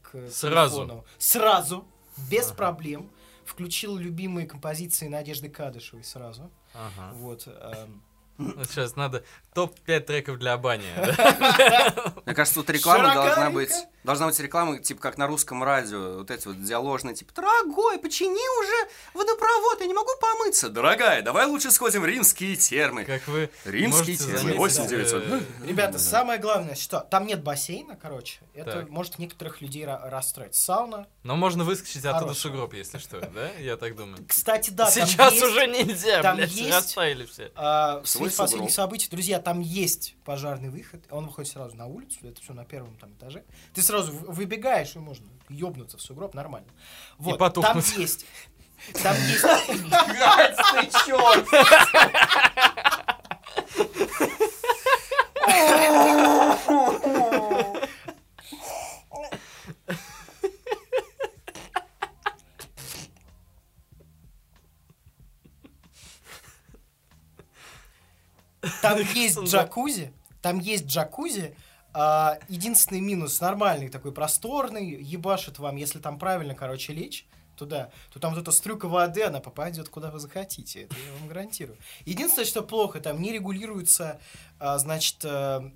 к 0.03 0.29
Сразу? 0.31 0.81
телефону. 0.81 1.05
Сразу, 1.17 1.85
без 2.29 2.47
Ага. 2.47 2.55
проблем. 2.55 3.09
Включил 3.45 3.97
любимые 3.97 4.45
композиции 4.47 5.07
Надежды 5.07 5.49
Кадышевой 5.49 6.03
сразу. 6.03 6.49
Ага. 6.73 7.11
Вот. 7.15 7.47
эм, 7.47 8.03
Вот 8.37 8.67
сейчас 8.69 8.95
надо 8.95 9.23
топ-5 9.53 9.99
треков 10.01 10.39
для 10.39 10.57
бани. 10.57 10.85
Мне 12.25 12.35
кажется, 12.35 12.59
тут 12.59 12.69
реклама 12.69 13.13
должна 13.13 13.49
быть, 13.49 13.71
должна 14.03 14.27
быть 14.27 14.39
реклама, 14.39 14.79
типа 14.79 15.01
как 15.01 15.17
на 15.17 15.27
русском 15.27 15.63
радио, 15.63 16.17
вот 16.19 16.31
эти 16.31 16.47
вот 16.47 16.63
диаложные, 16.63 17.15
типа, 17.15 17.33
дорогой, 17.33 17.99
почини 17.99 18.31
уже 18.61 18.89
водопровод, 19.13 19.81
я 19.81 19.87
не 19.87 19.93
могу 19.93 20.09
помыться. 20.19 20.69
Дорогая, 20.69 21.21
давай 21.21 21.45
лучше 21.45 21.71
сходим 21.71 22.01
в 22.01 22.05
римские 22.05 22.55
термы. 22.55 23.05
Как 23.05 23.27
вы 23.27 23.49
Римские 23.65 24.17
термы, 24.17 24.37
заметить, 24.39 24.59
8900. 24.59 25.23
э, 25.23 25.41
Ребята, 25.67 25.99
самое 25.99 26.39
главное, 26.39 26.75
что 26.75 26.99
там 27.01 27.27
нет 27.27 27.43
бассейна, 27.43 27.95
короче. 27.95 28.39
Это 28.53 28.85
может 28.89 29.19
некоторых 29.19 29.61
людей 29.61 29.83
ра- 29.85 30.09
расстроить. 30.09 30.55
Сауна. 30.55 31.07
Но 31.23 31.35
можно 31.35 31.63
выскочить 31.63 32.03
Хорошо. 32.03 32.33
сугроб, 32.33 32.73
если 32.73 32.97
что, 32.97 33.19
да? 33.21 33.49
Я 33.59 33.77
так 33.77 33.95
думаю. 33.95 34.17
Кстати, 34.27 34.69
да, 34.69 34.89
Сейчас 34.89 35.41
уже 35.41 35.67
нельзя, 35.67 36.21
блядь, 36.33 36.71
растаяли 36.71 37.25
все. 37.25 37.51
а, 37.55 38.01
свете 38.05 38.35
последних 38.37 38.71
событий, 38.71 39.07
друзья, 39.09 39.39
там 39.43 39.59
есть 39.59 40.15
пожарный 40.25 40.69
выход. 40.69 41.05
Он 41.11 41.27
выходит 41.27 41.51
сразу 41.51 41.75
на 41.75 41.85
улицу, 41.85 42.19
это 42.23 42.41
все 42.41 42.53
на 42.53 42.65
первом 42.65 42.95
там 42.97 43.11
этаже. 43.13 43.43
Ты 43.73 43.81
сразу 43.81 44.11
выбегаешь, 44.11 44.95
и 44.95 44.99
можно 44.99 45.27
ёбнуться 45.49 45.97
в 45.97 46.01
сугроб 46.01 46.33
нормально. 46.33 46.69
Вот, 47.17 47.37
там 47.37 47.39
потухнуть. 47.39 47.97
есть. 47.97 48.25
Там 49.01 49.15
есть 49.15 49.43
чё? 51.05 51.19
Там 68.82 68.99
есть 69.14 69.39
джакузи, 69.39 70.14
там 70.41 70.59
есть 70.59 70.86
джакузи. 70.86 71.55
а, 71.93 72.39
единственный 72.47 73.01
минус 73.01 73.39
нормальный 73.41 73.89
такой 73.89 74.11
просторный, 74.11 75.01
ебашит 75.01 75.59
вам, 75.59 75.76
если 75.76 75.99
там 75.99 76.18
правильно, 76.18 76.55
короче, 76.55 76.93
лечь 76.93 77.28
туда, 77.55 77.91
то 78.11 78.20
там 78.20 78.34
вот 78.34 78.41
эта 78.41 78.51
струйка 78.51 78.88
воды, 78.88 79.24
она 79.24 79.39
попадет 79.39 79.89
куда 79.89 80.09
вы 80.09 80.20
захотите, 80.20 80.84
это 80.84 80.95
я 80.95 81.20
вам 81.20 81.28
гарантирую. 81.28 81.78
Единственное, 82.05 82.45
что 82.45 82.64
плохо, 82.64 82.99
там 82.99 83.22
не 83.22 83.32
регулируется, 83.32 84.20
а, 84.59 84.78
значит, 84.80 85.24
э, 85.24 85.72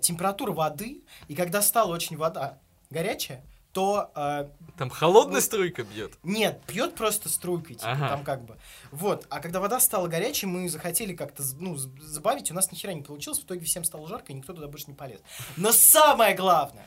температура 0.00 0.52
воды, 0.52 1.02
и 1.28 1.34
когда 1.34 1.62
стала 1.62 1.92
очень 1.92 2.16
вода 2.16 2.58
горячая, 2.90 3.44
то 3.72 4.10
а, 4.14 4.50
Там 4.76 4.90
холодная 4.90 5.36
Ну, 5.36 5.40
струйка 5.40 5.84
бьет. 5.84 6.12
нет, 6.22 6.62
пьет 6.66 6.94
просто 6.96 7.28
струйкой, 7.28 7.76
типа, 7.76 7.92
Ага. 7.92 8.08
там 8.08 8.24
как 8.24 8.44
бы. 8.44 8.56
Вот. 8.90 9.26
А 9.30 9.40
когда 9.40 9.60
вода 9.60 9.78
стала 9.80 10.08
горячей, 10.08 10.46
мы 10.46 10.68
захотели 10.68 11.14
как-то, 11.14 11.42
ну, 11.58 11.76
забавить, 11.76 12.50
у 12.50 12.54
нас 12.54 12.72
ни 12.72 12.76
хера 12.76 12.92
не 12.94 13.02
получилось, 13.02 13.38
в 13.38 13.44
итоге 13.44 13.64
всем 13.64 13.84
стало 13.84 14.08
жарко, 14.08 14.32
и 14.32 14.34
никто 14.34 14.52
туда 14.52 14.66
больше 14.66 14.86
не 14.88 14.94
полез. 14.94 15.20
Но 15.56 15.70
самое 15.72 16.34
главное, 16.34 16.86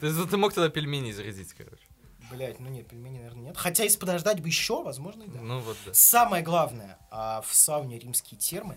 Ты, 0.00 0.12
ты 0.26 0.36
мог 0.36 0.52
тогда 0.52 0.68
пельмени 0.70 1.12
зарядить, 1.12 1.52
короче. 1.54 1.84
блять, 2.32 2.58
ну 2.58 2.68
нет, 2.68 2.88
пельмени, 2.88 3.18
наверное, 3.18 3.44
нет. 3.44 3.56
Хотя 3.56 3.84
если 3.84 3.98
подождать 3.98 4.40
бы 4.40 4.48
еще, 4.48 4.82
возможно, 4.82 5.22
и 5.22 5.28
да. 5.28 5.40
Ну 5.40 5.60
вот 5.60 5.76
да. 5.86 5.94
Самое 5.94 6.42
главное 6.42 6.98
а, 7.10 7.42
в 7.42 7.54
сауне 7.54 7.98
римские 8.00 8.40
термы 8.40 8.76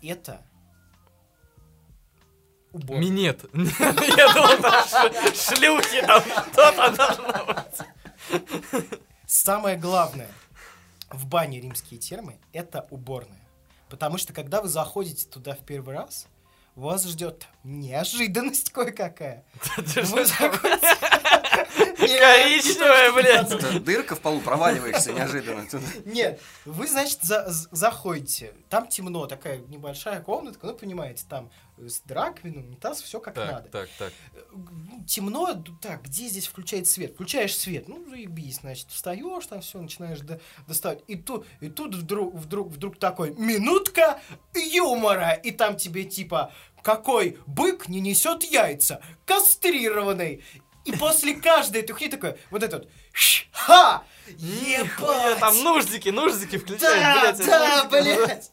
это 0.00 0.42
убор. 2.72 2.98
Минет. 2.98 3.44
Я 3.54 4.32
думал, 4.32 5.34
шлюхи, 5.34 6.00
там 6.06 6.22
что-то 6.22 6.90
должно 6.96 7.54
быть. 7.54 8.98
Самое 9.26 9.76
главное 9.76 10.28
в 11.10 11.26
бане 11.26 11.60
римские 11.60 12.00
термы 12.00 12.38
это 12.52 12.86
уборная. 12.90 13.38
Потому 13.88 14.16
что 14.18 14.32
когда 14.32 14.62
вы 14.62 14.68
заходите 14.68 15.26
туда 15.26 15.54
в 15.54 15.60
первый 15.60 15.94
раз, 15.94 16.26
вас 16.74 17.06
ждет 17.06 17.46
неожиданность 17.64 18.70
кое-какая. 18.72 19.44
Вы 19.76 20.24
заходите- 20.24 21.11
Коричневая, 21.96 23.12
блядь. 23.12 23.84
Дырка 23.84 24.16
в 24.16 24.20
полу, 24.20 24.40
проваливаешься 24.40 25.12
неожиданно. 25.12 25.66
Нет, 26.04 26.40
вы, 26.64 26.86
значит, 26.86 27.20
заходите, 27.22 28.54
там 28.68 28.86
темно, 28.88 29.26
такая 29.26 29.58
небольшая 29.68 30.20
комнатка, 30.20 30.66
ну, 30.66 30.74
понимаете, 30.74 31.24
там 31.28 31.50
э, 31.78 31.88
с 31.88 32.02
раковиной, 32.08 32.62
унитаз, 32.62 33.02
все 33.02 33.20
как 33.20 33.34
Так, 33.34 33.50
надо. 33.52 33.68
так, 33.68 33.88
так. 33.98 34.12
Ну, 34.52 35.04
Темно, 35.06 35.62
так, 35.80 36.02
где 36.02 36.28
здесь 36.28 36.46
включается 36.46 36.92
свет? 36.94 37.14
Включаешь 37.14 37.56
свет, 37.56 37.88
ну, 37.88 38.04
заебись, 38.08 38.56
значит, 38.60 38.88
встаешь, 38.90 39.46
там 39.46 39.60
все, 39.60 39.80
начинаешь 39.80 40.20
до- 40.20 40.40
доставать. 40.66 41.00
И, 41.06 41.16
тут 41.16 41.46
и 41.60 41.68
тут 41.68 41.94
вдруг, 41.94 42.34
вдруг, 42.34 42.68
вдруг 42.68 42.98
такой, 42.98 43.30
минутка 43.34 44.20
юмора, 44.54 45.32
и 45.32 45.50
там 45.50 45.76
тебе 45.76 46.04
типа, 46.04 46.52
какой 46.82 47.38
бык 47.46 47.88
не 47.88 48.00
несет 48.00 48.42
яйца, 48.44 49.00
кастрированный. 49.24 50.42
И 50.84 50.92
после 50.92 51.34
каждой 51.34 51.82
этой 51.82 51.92
хуйни 51.92 52.10
такой, 52.10 52.36
вот 52.50 52.62
этот, 52.62 52.88
ха, 53.52 54.02
ебать, 54.26 55.38
там 55.38 55.62
нуждики, 55.62 56.08
нуждики 56.08 56.58
да, 56.58 56.64
включают, 56.64 57.36
блядь. 57.38 57.46
да, 57.46 57.84
ну, 57.84 57.90
блядь. 57.90 58.50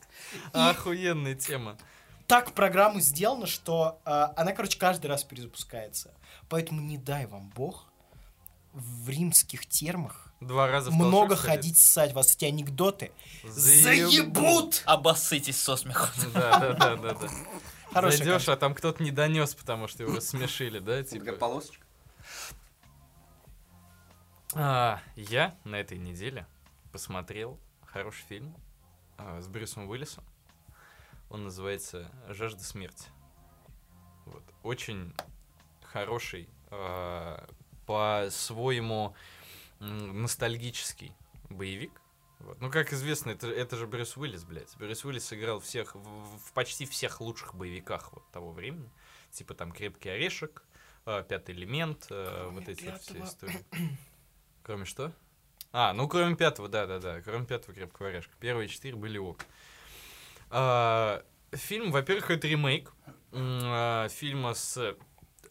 Охуенная 0.54 1.36
тема. 1.36 1.78
так 2.28 2.54
программа 2.54 3.02
сделана, 3.02 3.48
что 3.48 4.00
э, 4.06 4.28
она, 4.36 4.52
короче, 4.52 4.78
каждый 4.78 5.08
раз 5.08 5.24
перезапускается. 5.24 6.14
Поэтому 6.50 6.82
не 6.82 6.98
дай 6.98 7.26
вам 7.26 7.50
бог 7.56 7.86
в 8.74 9.10
римских 9.10 9.66
термах 9.66 10.30
Два 10.40 10.68
раза 10.68 10.90
в 10.90 10.94
много 10.94 11.36
ходить 11.36 11.78
ссать. 11.78 12.14
Вас 12.14 12.34
эти 12.36 12.46
анекдоты 12.46 13.12
Заебут. 13.44 14.12
заебут! 14.12 14.84
Обоссытесь 14.86 15.62
со 15.62 15.76
смеху. 15.76 16.08
Да, 16.34 16.60
да, 16.60 16.74
да, 16.74 16.96
да, 16.96 17.14
да. 17.14 17.28
Хорошая 17.92 18.18
Зайдешь, 18.20 18.48
а 18.48 18.56
там 18.56 18.74
кто-то 18.74 19.04
не 19.04 19.12
донес, 19.12 19.54
потому 19.56 19.88
что 19.88 20.04
его 20.04 20.22
смешили, 20.22 20.80
да, 20.80 21.04
типа. 21.04 21.34
полосочка. 21.34 21.84
А, 24.56 25.00
я 25.16 25.56
на 25.64 25.76
этой 25.76 25.97
неделе 25.97 26.47
посмотрел 26.91 27.60
хороший 27.86 28.24
фильм 28.24 28.56
а, 29.18 29.41
с 29.41 29.47
Брюсом 29.47 29.88
Уиллисом. 29.88 30.24
Он 31.30 31.43
называется 31.43 32.12
«Жажда 32.30 32.64
смерти». 32.64 33.10
Вот. 34.26 34.43
Очень 34.64 35.14
хороший, 35.84 36.50
а, 36.72 37.47
по-своему 37.86 39.16
ностальгический 39.80 41.14
боевик. 41.50 42.02
Вот. 42.39 42.60
Ну, 42.60 42.72
как 42.72 42.91
известно, 42.93 43.32
это, 43.32 43.47
это 43.47 43.76
же 43.76 43.86
Брюс 43.86 44.18
Уиллис, 44.18 44.43
блядь. 44.45 44.76
Брюс 44.78 45.06
Уиллис 45.06 45.26
сыграл 45.26 45.60
всех, 45.60 45.93
в, 45.93 46.00
в 46.38 46.54
почти 46.54 46.86
всех 46.86 47.22
лучших 47.22 47.54
боевиках 47.54 48.14
вот 48.14 48.30
того 48.32 48.52
времени. 48.52 48.89
Типа 49.32 49.54
там 49.54 49.72
«Крепкий 49.72 50.10
орешек», 50.10 50.64
э, 51.06 51.24
«Пятый 51.28 51.54
элемент», 51.54 52.08
э, 52.10 52.41
Кроме 52.41 52.60
вот 52.60 52.70
эти 52.70 52.86
вот 52.86 53.02
все 53.02 53.14
«Пятого». 53.14 53.28
истории. 53.28 53.66
Кроме 54.64 54.86
что? 54.86 55.14
А, 55.72 55.93
ну 55.93 56.07
кроме 56.07 56.36
пятого, 56.36 56.68
да-да-да, 56.68 57.22
кроме 57.22 57.45
пятого 57.45 57.74
«Крепкого 57.76 58.10
орешка». 58.10 58.34
Первые 58.39 58.68
четыре 58.68 58.95
были 58.95 59.18
ок. 59.18 59.45
А, 60.49 61.24
фильм, 61.51 61.91
во-первых, 61.91 62.32
это 62.32 62.47
ремейк 62.47 62.91
а, 63.32 64.07
фильма 64.10 64.55
с 64.55 64.95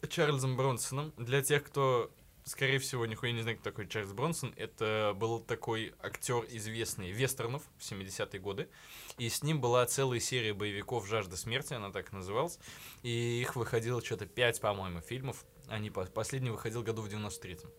Чарльзом 0.09 0.57
Бронсоном. 0.57 1.13
Для 1.17 1.41
тех, 1.41 1.63
кто, 1.63 2.11
скорее 2.43 2.79
всего, 2.79 3.05
нихуя 3.05 3.31
не 3.31 3.41
знает, 3.41 3.59
кто 3.59 3.69
такой 3.69 3.87
Чарльз 3.87 4.11
Бронсон, 4.11 4.53
это 4.57 5.13
был 5.15 5.39
такой 5.39 5.93
актер 6.01 6.45
известный 6.49 7.11
вестернов 7.11 7.63
в 7.77 7.81
70-е 7.81 8.39
годы. 8.41 8.69
И 9.17 9.29
с 9.29 9.41
ним 9.43 9.61
была 9.61 9.85
целая 9.85 10.19
серия 10.19 10.53
боевиков 10.53 11.07
«Жажда 11.07 11.37
смерти», 11.37 11.73
она 11.73 11.91
так 11.91 12.11
называлась. 12.11 12.59
И 13.03 13.41
их 13.41 13.55
выходило 13.55 14.03
что-то 14.03 14.25
5, 14.25 14.59
по-моему, 14.59 14.99
фильмов. 15.01 15.45
Они, 15.67 15.89
по- 15.89 16.05
последний 16.05 16.49
выходил 16.49 16.83
году 16.83 17.01
в 17.01 17.07
93-м. 17.07 17.69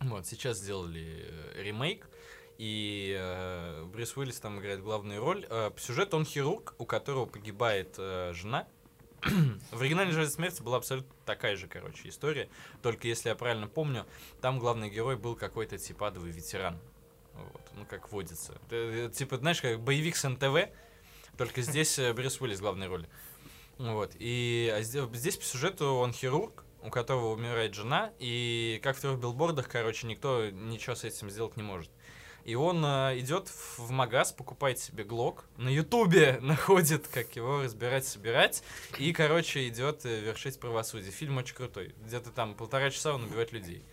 Вот, 0.00 0.26
сейчас 0.26 0.58
сделали 0.58 1.26
э, 1.54 1.62
ремейк. 1.62 2.08
И 2.58 3.16
э, 3.16 3.84
Брюс 3.84 4.16
Уиллис 4.16 4.40
там 4.40 4.58
играет 4.60 4.82
главную 4.82 5.20
роль. 5.20 5.46
Э, 5.48 5.70
по 5.70 6.16
он 6.16 6.24
хирург, 6.24 6.74
у 6.78 6.86
которого 6.86 7.26
погибает 7.26 7.94
э, 7.98 8.32
жена. 8.34 8.66
В 9.72 9.80
оригинальной 9.80 10.12
«Жажде 10.12 10.32
смерти» 10.32 10.62
была 10.62 10.76
абсолютно 10.76 11.12
такая 11.24 11.56
же, 11.56 11.66
короче, 11.66 12.08
история. 12.08 12.48
Только, 12.82 13.08
если 13.08 13.28
я 13.28 13.34
правильно 13.34 13.66
помню, 13.66 14.06
там 14.40 14.58
главный 14.58 14.90
герой 14.90 15.16
был 15.16 15.34
какой-то 15.34 15.78
типа 15.78 16.08
адовый 16.08 16.30
ветеран. 16.30 16.78
Вот, 17.34 17.62
ну, 17.76 17.84
как 17.86 18.10
водится. 18.12 18.54
Э, 18.70 19.06
э, 19.06 19.10
Типа, 19.10 19.36
знаешь, 19.36 19.60
как 19.60 19.80
боевик 19.80 20.16
с 20.16 20.28
НТВ, 20.28 20.70
только 21.36 21.62
здесь 21.62 21.98
э, 21.98 22.12
Брюс 22.12 22.40
Уиллис 22.40 22.60
главной 22.60 22.88
роли. 22.88 23.08
Вот, 23.78 24.12
и 24.18 24.72
а 24.74 24.80
зде- 24.80 25.08
здесь 25.14 25.36
по 25.36 25.44
сюжету 25.44 25.86
он 25.86 26.12
хирург, 26.12 26.64
у 26.82 26.90
которого 26.90 27.32
умирает 27.32 27.74
жена, 27.74 28.12
и 28.18 28.80
как 28.82 28.96
в 28.96 29.00
трех 29.00 29.18
билбордах, 29.18 29.68
короче, 29.68 30.06
никто 30.06 30.50
ничего 30.50 30.94
с 30.94 31.04
этим 31.04 31.30
сделать 31.30 31.56
не 31.56 31.62
может. 31.62 31.90
И 32.44 32.54
он 32.54 32.82
э, 32.84 33.18
идет 33.18 33.48
в 33.48 33.90
магаз, 33.90 34.32
покупает 34.32 34.78
себе 34.78 35.04
глок, 35.04 35.44
на 35.56 35.68
ютубе 35.68 36.38
находит, 36.42 37.06
как 37.08 37.36
его 37.36 37.62
разбирать, 37.62 38.06
собирать, 38.06 38.62
и, 38.98 39.12
короче, 39.12 39.68
идет 39.68 40.06
э, 40.06 40.20
вершить 40.20 40.58
правосудие. 40.58 41.10
Фильм 41.10 41.36
очень 41.36 41.54
крутой. 41.54 41.94
Где-то 42.06 42.30
там 42.30 42.54
полтора 42.54 42.90
часа 42.90 43.14
он 43.14 43.24
убивает 43.24 43.52
людей. 43.52 43.84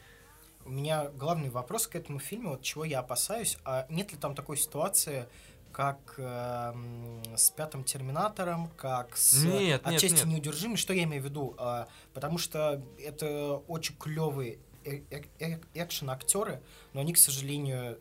У 0.64 0.70
меня 0.70 1.10
главный 1.10 1.50
вопрос 1.50 1.86
к 1.86 1.96
этому 1.96 2.20
фильму, 2.20 2.52
вот 2.52 2.62
чего 2.62 2.86
я 2.86 3.00
опасаюсь, 3.00 3.58
а 3.66 3.86
нет 3.90 4.12
ли 4.12 4.18
там 4.18 4.34
такой 4.34 4.58
ситуации, 4.58 5.28
как 5.76 6.16
эм, 6.20 7.22
с 7.36 7.52
пятым 7.52 7.84
Терминатором, 7.84 8.70
как 8.78 9.18
с 9.18 9.44
э, 9.44 9.48
Нет, 9.48 9.86
нет, 9.86 9.86
отчасти 9.86 10.20
нет. 10.20 10.26
неудержимый? 10.26 10.78
Что 10.78 10.94
я 10.94 11.04
имею 11.04 11.22
в 11.22 11.26
виду? 11.26 11.54
А, 11.58 11.90
потому 12.14 12.38
что 12.38 12.82
это 12.98 13.62
очень 13.68 13.94
клевые 13.98 14.60
экшен 14.86 16.10
актеры, 16.10 16.62
но 16.94 17.02
они, 17.02 17.12
к 17.12 17.18
сожалению, 17.18 18.00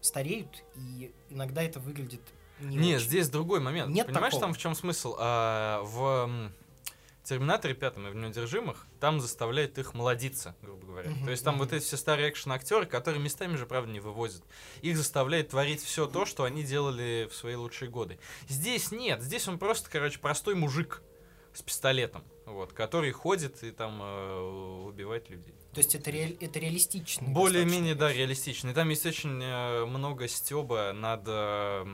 стареют, 0.00 0.62
и 0.76 1.12
иногда 1.28 1.60
это 1.64 1.80
выглядит 1.80 2.22
не 2.60 2.76
Нет, 2.76 2.98
очень. 2.98 3.08
здесь 3.08 3.28
другой 3.28 3.58
момент. 3.58 3.90
Нет 3.92 4.06
Понимаешь, 4.06 4.34
такого. 4.34 4.42
там 4.42 4.54
в 4.54 4.58
чем 4.58 4.76
смысл? 4.76 5.16
А, 5.18 5.82
в 5.82 6.50
Терминаторе 7.28 7.74
пятом 7.74 8.06
и 8.06 8.10
в 8.10 8.14
неудержимых 8.14 8.86
там 9.00 9.20
заставляет 9.20 9.78
их 9.78 9.94
молодиться, 9.94 10.56
грубо 10.62 10.86
говоря. 10.86 11.10
Мгм, 11.10 11.24
То 11.26 11.30
есть 11.30 11.44
там 11.44 11.54
мгм. 11.54 11.64
вот 11.64 11.72
эти 11.72 11.84
все 11.84 11.96
старые 11.96 12.30
экшен-актеры, 12.30 12.86
которые 12.86 13.22
местами 13.22 13.56
же, 13.56 13.66
правда, 13.66 13.92
не 13.92 14.00
вывозят. 14.00 14.42
Их 14.80 14.96
заставляет 14.96 15.50
творить 15.50 15.82
все 15.82 16.06
то, 16.06 16.24
что 16.24 16.44
они 16.44 16.62
делали 16.62 17.28
в 17.30 17.34
свои 17.34 17.54
лучшие 17.54 17.90
годы. 17.90 18.18
Здесь 18.48 18.90
нет, 18.92 19.22
здесь 19.22 19.46
он 19.46 19.58
просто, 19.58 19.90
короче, 19.90 20.18
простой 20.18 20.54
мужик 20.54 21.02
с 21.52 21.62
пистолетом, 21.62 22.24
вот, 22.46 22.72
который 22.72 23.10
ходит 23.10 23.62
и 23.62 23.70
там 23.72 24.00
э, 24.02 24.40
убивает 24.86 25.28
людей. 25.28 25.54
То 25.72 25.78
есть 25.78 25.94
это, 25.94 26.10
реаль- 26.10 26.36
это 26.40 26.58
реалистично. 26.58 27.28
Более-менее, 27.28 27.94
да, 27.94 28.12
реалистично. 28.12 28.70
И 28.70 28.74
там 28.74 28.88
есть 28.88 29.04
очень 29.06 29.40
э, 29.42 29.84
много 29.84 30.28
стеба 30.28 30.92
над 30.94 31.22
э, 31.26 31.84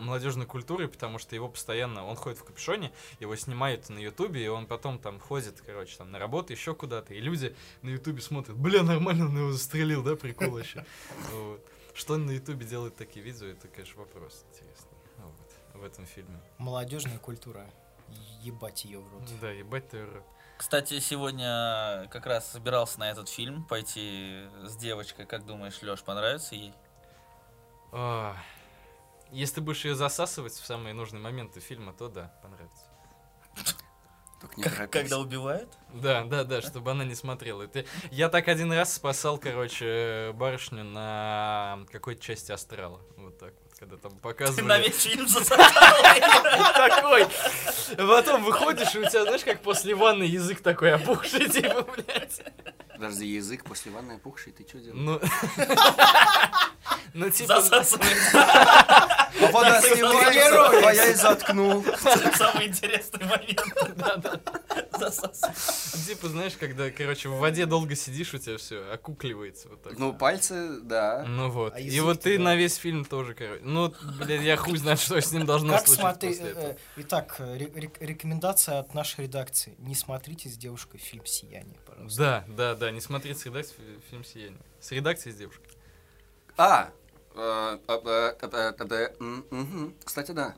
молодежной 0.00 0.46
культурой, 0.46 0.88
потому 0.88 1.18
что 1.18 1.34
его 1.34 1.48
постоянно, 1.48 2.04
он 2.06 2.16
ходит 2.16 2.38
в 2.38 2.44
капюшоне, 2.44 2.92
его 3.20 3.36
снимают 3.36 3.88
на 3.88 3.98
ютубе, 3.98 4.44
и 4.44 4.48
он 4.48 4.66
потом 4.66 4.98
там 4.98 5.20
ходит, 5.20 5.60
короче, 5.60 5.96
там 5.96 6.10
на 6.10 6.18
работу, 6.18 6.52
еще 6.52 6.74
куда-то, 6.74 7.14
и 7.14 7.20
люди 7.20 7.54
на 7.82 7.90
ютубе 7.90 8.20
смотрят, 8.20 8.56
бля, 8.56 8.82
нормально 8.82 9.26
он 9.26 9.36
его 9.36 9.52
застрелил, 9.52 10.02
да, 10.02 10.16
прикол 10.16 10.58
еще. 10.58 10.84
Вот. 11.32 11.64
Что 11.94 12.16
на 12.16 12.30
ютубе 12.30 12.64
делает 12.66 12.96
такие 12.96 13.24
видео, 13.24 13.46
это, 13.46 13.68
конечно, 13.68 14.00
вопрос 14.00 14.44
интересный. 14.50 14.98
Вот, 15.18 15.80
в 15.80 15.84
этом 15.84 16.06
фильме. 16.06 16.40
Молодежная 16.58 17.18
культура. 17.18 17.66
Ебать 18.42 18.84
ее 18.84 19.00
в 19.00 19.12
рот. 19.12 19.22
Да, 19.40 19.50
ебать 19.50 19.88
ты 19.88 20.04
рот. 20.04 20.24
Кстати, 20.60 20.98
сегодня 20.98 22.06
как 22.10 22.26
раз 22.26 22.50
собирался 22.50 23.00
на 23.00 23.10
этот 23.10 23.30
фильм 23.30 23.64
пойти 23.64 24.42
с 24.62 24.76
девочкой. 24.76 25.24
Как 25.24 25.46
думаешь, 25.46 25.80
Леш, 25.80 26.02
понравится 26.02 26.54
ей? 26.54 26.74
А, 27.92 28.36
Если 29.32 29.56
ты 29.56 29.60
будешь 29.60 29.84
ее 29.84 29.94
засасывать 29.94 30.52
в 30.54 30.64
самые 30.66 30.92
нужные 30.94 31.20
моменты 31.22 31.60
фильма, 31.60 31.92
то 31.92 32.08
да, 32.08 32.32
понравится. 32.42 32.84
Только 34.40 34.56
не 34.56 34.62
Как- 34.62 34.72
торопись. 34.74 35.00
Когда 35.02 35.18
убивают? 35.18 35.68
Да, 35.92 36.24
да, 36.24 36.44
да, 36.44 36.62
чтобы 36.62 36.90
она 36.92 37.04
не 37.04 37.14
смотрела. 37.14 37.62
Это... 37.62 37.84
Я 38.10 38.28
так 38.30 38.48
один 38.48 38.72
раз 38.72 38.94
спасал, 38.94 39.36
короче, 39.38 40.32
барышню 40.34 40.82
на 40.82 41.84
какой-то 41.92 42.22
части 42.22 42.50
астрала. 42.50 43.00
Вот 43.18 43.38
так 43.38 43.52
вот, 43.62 43.74
когда 43.78 43.96
там 43.98 44.12
Ты 44.12 44.16
на 44.16 44.22
показывали. 44.22 44.82
весь 44.88 45.02
фильм 45.02 45.26
такой. 46.74 47.26
Потом 47.98 48.44
выходишь, 48.44 48.94
и 48.94 49.00
у 49.00 49.04
тебя, 49.04 49.24
знаешь, 49.24 49.44
как 49.44 49.60
после 49.62 49.94
ванны 49.94 50.22
язык 50.24 50.62
такой 50.62 50.94
опухший, 50.94 51.48
типа, 51.50 51.82
блядь. 51.82 52.42
Подожди, 52.94 53.26
язык 53.26 53.64
после 53.64 53.92
ванны 53.92 54.12
опухший, 54.12 54.52
ты 54.54 54.66
что 54.66 54.78
делаешь? 54.78 54.94
Ну... 54.98 55.20
Ну, 57.14 57.30
типа... 57.30 57.60
Засасывает. 57.60 58.16
вода 59.52 59.80
сливается, 59.80 60.88
а 60.88 60.92
я 60.92 61.06
и 61.06 61.14
заткнул. 61.14 61.84
Самый 62.36 62.68
интересный 62.68 63.24
момент. 63.24 63.60
Засасывает. 64.98 65.56
Типа, 66.06 66.28
знаешь, 66.28 66.54
когда, 66.58 66.90
короче, 66.90 67.28
в 67.28 67.38
воде 67.38 67.66
долго 67.66 67.94
сидишь, 67.94 68.34
у 68.34 68.38
тебя 68.38 68.58
все 68.58 68.82
окукливается 68.92 69.68
вот 69.68 69.82
так. 69.82 69.98
Ну, 69.98 70.12
пальцы, 70.12 70.80
да. 70.82 71.24
Ну 71.26 71.50
вот. 71.50 71.74
А 71.74 71.80
и 71.80 72.00
вот 72.00 72.20
ты 72.20 72.36
да. 72.38 72.44
на 72.44 72.56
весь 72.56 72.76
фильм 72.76 73.04
тоже, 73.04 73.34
короче. 73.34 73.62
Ну, 73.64 73.94
блядь, 74.18 74.42
я 74.42 74.56
хуй 74.56 74.76
знает, 74.78 75.00
что 75.00 75.20
с 75.20 75.32
ним 75.32 75.46
должно 75.46 75.72
Как 75.72 75.86
случиться 75.86 76.00
смотри... 76.02 76.28
после 76.30 76.50
этого. 76.50 76.64
э, 76.72 76.76
Итак, 76.96 77.36
ре- 77.38 77.70
ре- 77.74 77.90
рекомендация 78.00 78.78
от 78.80 78.94
нашей 78.94 79.24
редакции. 79.24 79.74
Не 79.78 79.94
смотрите 79.94 80.48
с 80.48 80.56
девушкой 80.56 80.98
фильм 80.98 81.24
«Сияние», 81.26 81.78
пожалуйста. 81.86 82.20
Да, 82.20 82.44
да, 82.48 82.74
да, 82.74 82.90
не 82.90 83.00
смотреть 83.00 83.38
с 83.38 83.46
редакцией 83.46 83.78
фи- 83.78 84.00
фильм 84.10 84.24
«Сияние». 84.24 84.60
С 84.80 84.90
редакцией 84.92 85.34
с 85.34 85.38
девушкой. 85.38 85.66
А, 86.56 86.90
кстати, 90.04 90.32
да. 90.32 90.54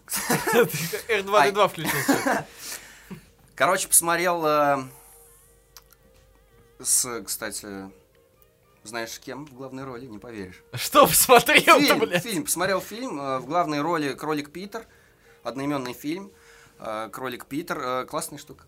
Ты 0.52 1.20
R2D2 1.20 1.68
включился. 1.68 2.46
Короче, 3.54 3.86
посмотрел 3.86 4.44
э, 4.46 4.78
с, 6.80 7.22
кстати, 7.22 7.90
знаешь, 8.82 9.18
кем 9.20 9.46
в 9.46 9.54
главной 9.54 9.84
роли, 9.84 10.06
не 10.06 10.18
поверишь. 10.18 10.62
Что 10.72 11.06
посмотрел-то, 11.06 11.80
Фильм, 11.80 11.98
блядь? 12.00 12.22
фильм, 12.22 12.44
посмотрел 12.44 12.80
фильм, 12.80 13.20
э, 13.20 13.38
в 13.38 13.46
главной 13.46 13.80
роли 13.82 14.14
Кролик 14.14 14.50
Питер, 14.50 14.86
одноименный 15.42 15.92
фильм, 15.92 16.32
э, 16.78 17.08
Кролик 17.12 17.46
Питер, 17.46 18.06
классная 18.06 18.38
штука. 18.38 18.64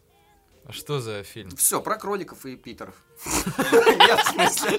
А 0.66 0.72
Что 0.72 0.98
за 0.98 1.22
фильм? 1.24 1.54
Все, 1.56 1.78
про 1.82 1.96
кроликов 1.96 2.46
и 2.46 2.56
Питеров. 2.56 2.94
Нет, 3.26 4.18
в 4.20 4.28
смысле. 4.30 4.78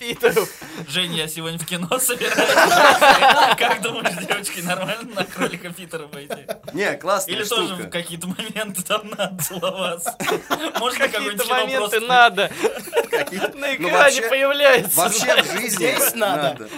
Питеров. 0.00 0.50
Женя, 0.88 1.18
я 1.18 1.28
сегодня 1.28 1.58
в 1.60 1.64
кино 1.64 1.96
собираюсь. 2.00 3.56
Как 3.56 3.80
думаешь, 3.82 4.26
девочки, 4.26 4.60
нормально 4.60 5.14
на 5.14 5.24
кролика 5.24 5.72
Питера 5.72 6.08
пойти? 6.08 6.44
Не, 6.72 6.96
классная 6.96 7.34
Или 7.36 7.44
тоже 7.44 7.74
в 7.76 7.88
какие-то 7.88 8.26
моменты 8.26 8.82
там 8.82 9.08
надо 9.10 9.42
целоваться? 9.44 10.16
Какое-нибудь 10.18 10.98
Какие-то 10.98 11.44
моменты 11.46 12.00
надо. 12.00 12.50
На 13.54 13.76
Ну, 13.78 13.88
экране 13.88 14.22
появляется. 14.22 14.96
Вообще 14.96 15.40
в 15.40 15.46
жизни 15.52 15.76
Здесь 15.76 16.14
надо. 16.16 16.68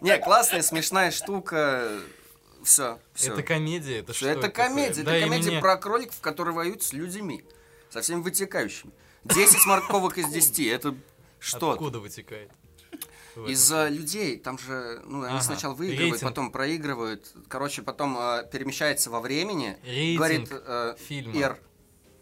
Не, 0.00 0.16
классная, 0.18 0.62
смешная 0.62 1.10
штука. 1.10 1.86
Все, 2.66 2.98
все. 3.14 3.32
Это 3.32 3.44
комедия, 3.44 3.98
это 4.00 4.12
что? 4.12 4.26
Это 4.26 4.48
комедия. 4.48 5.04
Дай 5.04 5.20
Это 5.20 5.28
комедия 5.28 5.60
про 5.60 5.76
кроликов, 5.76 6.20
которые 6.20 6.52
воюют 6.52 6.82
с 6.82 6.92
людьми. 6.92 7.44
Со 7.90 8.00
всеми 8.00 8.22
вытекающими. 8.22 8.90
10 9.22 9.66
морковок 9.66 10.18
из 10.18 10.26
10. 10.28 10.66
Это 10.66 10.96
что? 11.38 11.70
Откуда 11.70 12.00
вытекает? 12.00 12.50
Из-за 13.46 13.88
людей, 13.88 14.36
там 14.36 14.58
же, 14.58 15.00
ну, 15.04 15.22
они 15.22 15.34
Ага. 15.34 15.42
сначала 15.42 15.74
выигрывают, 15.74 16.14
Рейтинг. 16.14 16.28
потом 16.30 16.50
проигрывают. 16.50 17.32
Короче, 17.48 17.82
потом 17.82 18.18
э, 18.18 18.48
перемещается 18.50 19.10
во 19.10 19.20
времени. 19.20 19.78
Рейтинг 19.84 20.16
Говорит 20.18 20.48
э, 20.50 20.96
фильма. 21.06 21.36
Р. 21.42 21.60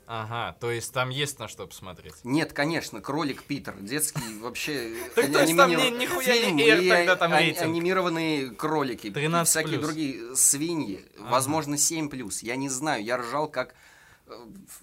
Ага, 0.06 0.56
то 0.60 0.70
есть 0.70 0.92
там 0.92 1.10
есть 1.10 1.38
на 1.38 1.48
что 1.48 1.66
посмотреть. 1.66 2.14
Нет, 2.24 2.52
конечно, 2.52 3.00
кролик 3.00 3.42
Питер, 3.42 3.74
детский 3.80 4.38
вообще 4.38 4.96
Так 5.14 5.32
то 5.32 5.40
есть 5.40 5.56
там 5.56 5.70
нихуя 5.70 6.50
не 6.50 6.68
R 6.68 6.88
тогда 6.88 7.16
там 7.16 7.32
рейтинг. 7.32 7.62
анимированные 7.62 8.50
кролики, 8.50 9.10
13 9.10 9.50
всякие 9.50 9.80
другие 9.80 10.36
свиньи, 10.36 11.06
возможно 11.18 11.78
7 11.78 12.08
плюс. 12.08 12.42
Я 12.42 12.56
не 12.56 12.68
знаю, 12.68 13.02
я 13.02 13.16
ржал 13.16 13.48
как 13.48 13.74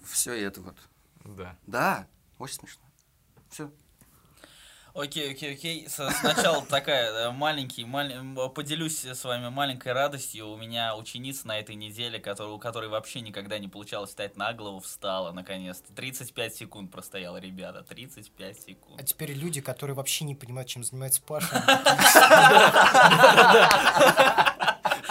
все 0.04 0.32
это 0.34 0.60
вот. 0.60 0.76
Да. 1.24 1.56
Да, 1.66 2.08
очень 2.38 2.56
смешно. 2.56 2.82
Все. 3.48 3.70
Окей, 4.94 5.32
окей, 5.32 5.54
окей. 5.54 5.88
Сначала 5.88 6.60
такая 6.66 7.10
э, 7.10 7.30
маленький, 7.30 7.82
маль- 7.84 8.12
м, 8.12 8.50
поделюсь 8.50 9.02
с 9.06 9.24
вами 9.24 9.48
маленькой 9.48 9.94
радостью. 9.94 10.48
У 10.50 10.58
меня 10.58 10.94
ученица 10.96 11.46
на 11.48 11.58
этой 11.58 11.76
неделе, 11.76 12.18
которая, 12.18 12.52
у 12.52 12.58
которой 12.58 12.90
вообще 12.90 13.22
никогда 13.22 13.58
не 13.58 13.68
получалось 13.68 14.10
встать 14.10 14.36
на 14.36 14.52
голову, 14.52 14.80
встала 14.80 15.32
наконец-то. 15.32 15.94
35 15.94 16.54
секунд 16.54 16.90
простояла, 16.92 17.38
ребята. 17.38 17.82
35 17.82 18.58
А 18.58 18.60
секунд. 18.60 19.02
теперь 19.06 19.32
люди, 19.32 19.62
которые 19.62 19.96
вообще 19.96 20.26
не 20.26 20.34
понимают, 20.34 20.68
чем 20.68 20.84
занимается 20.84 21.22
Паша. 21.22 21.48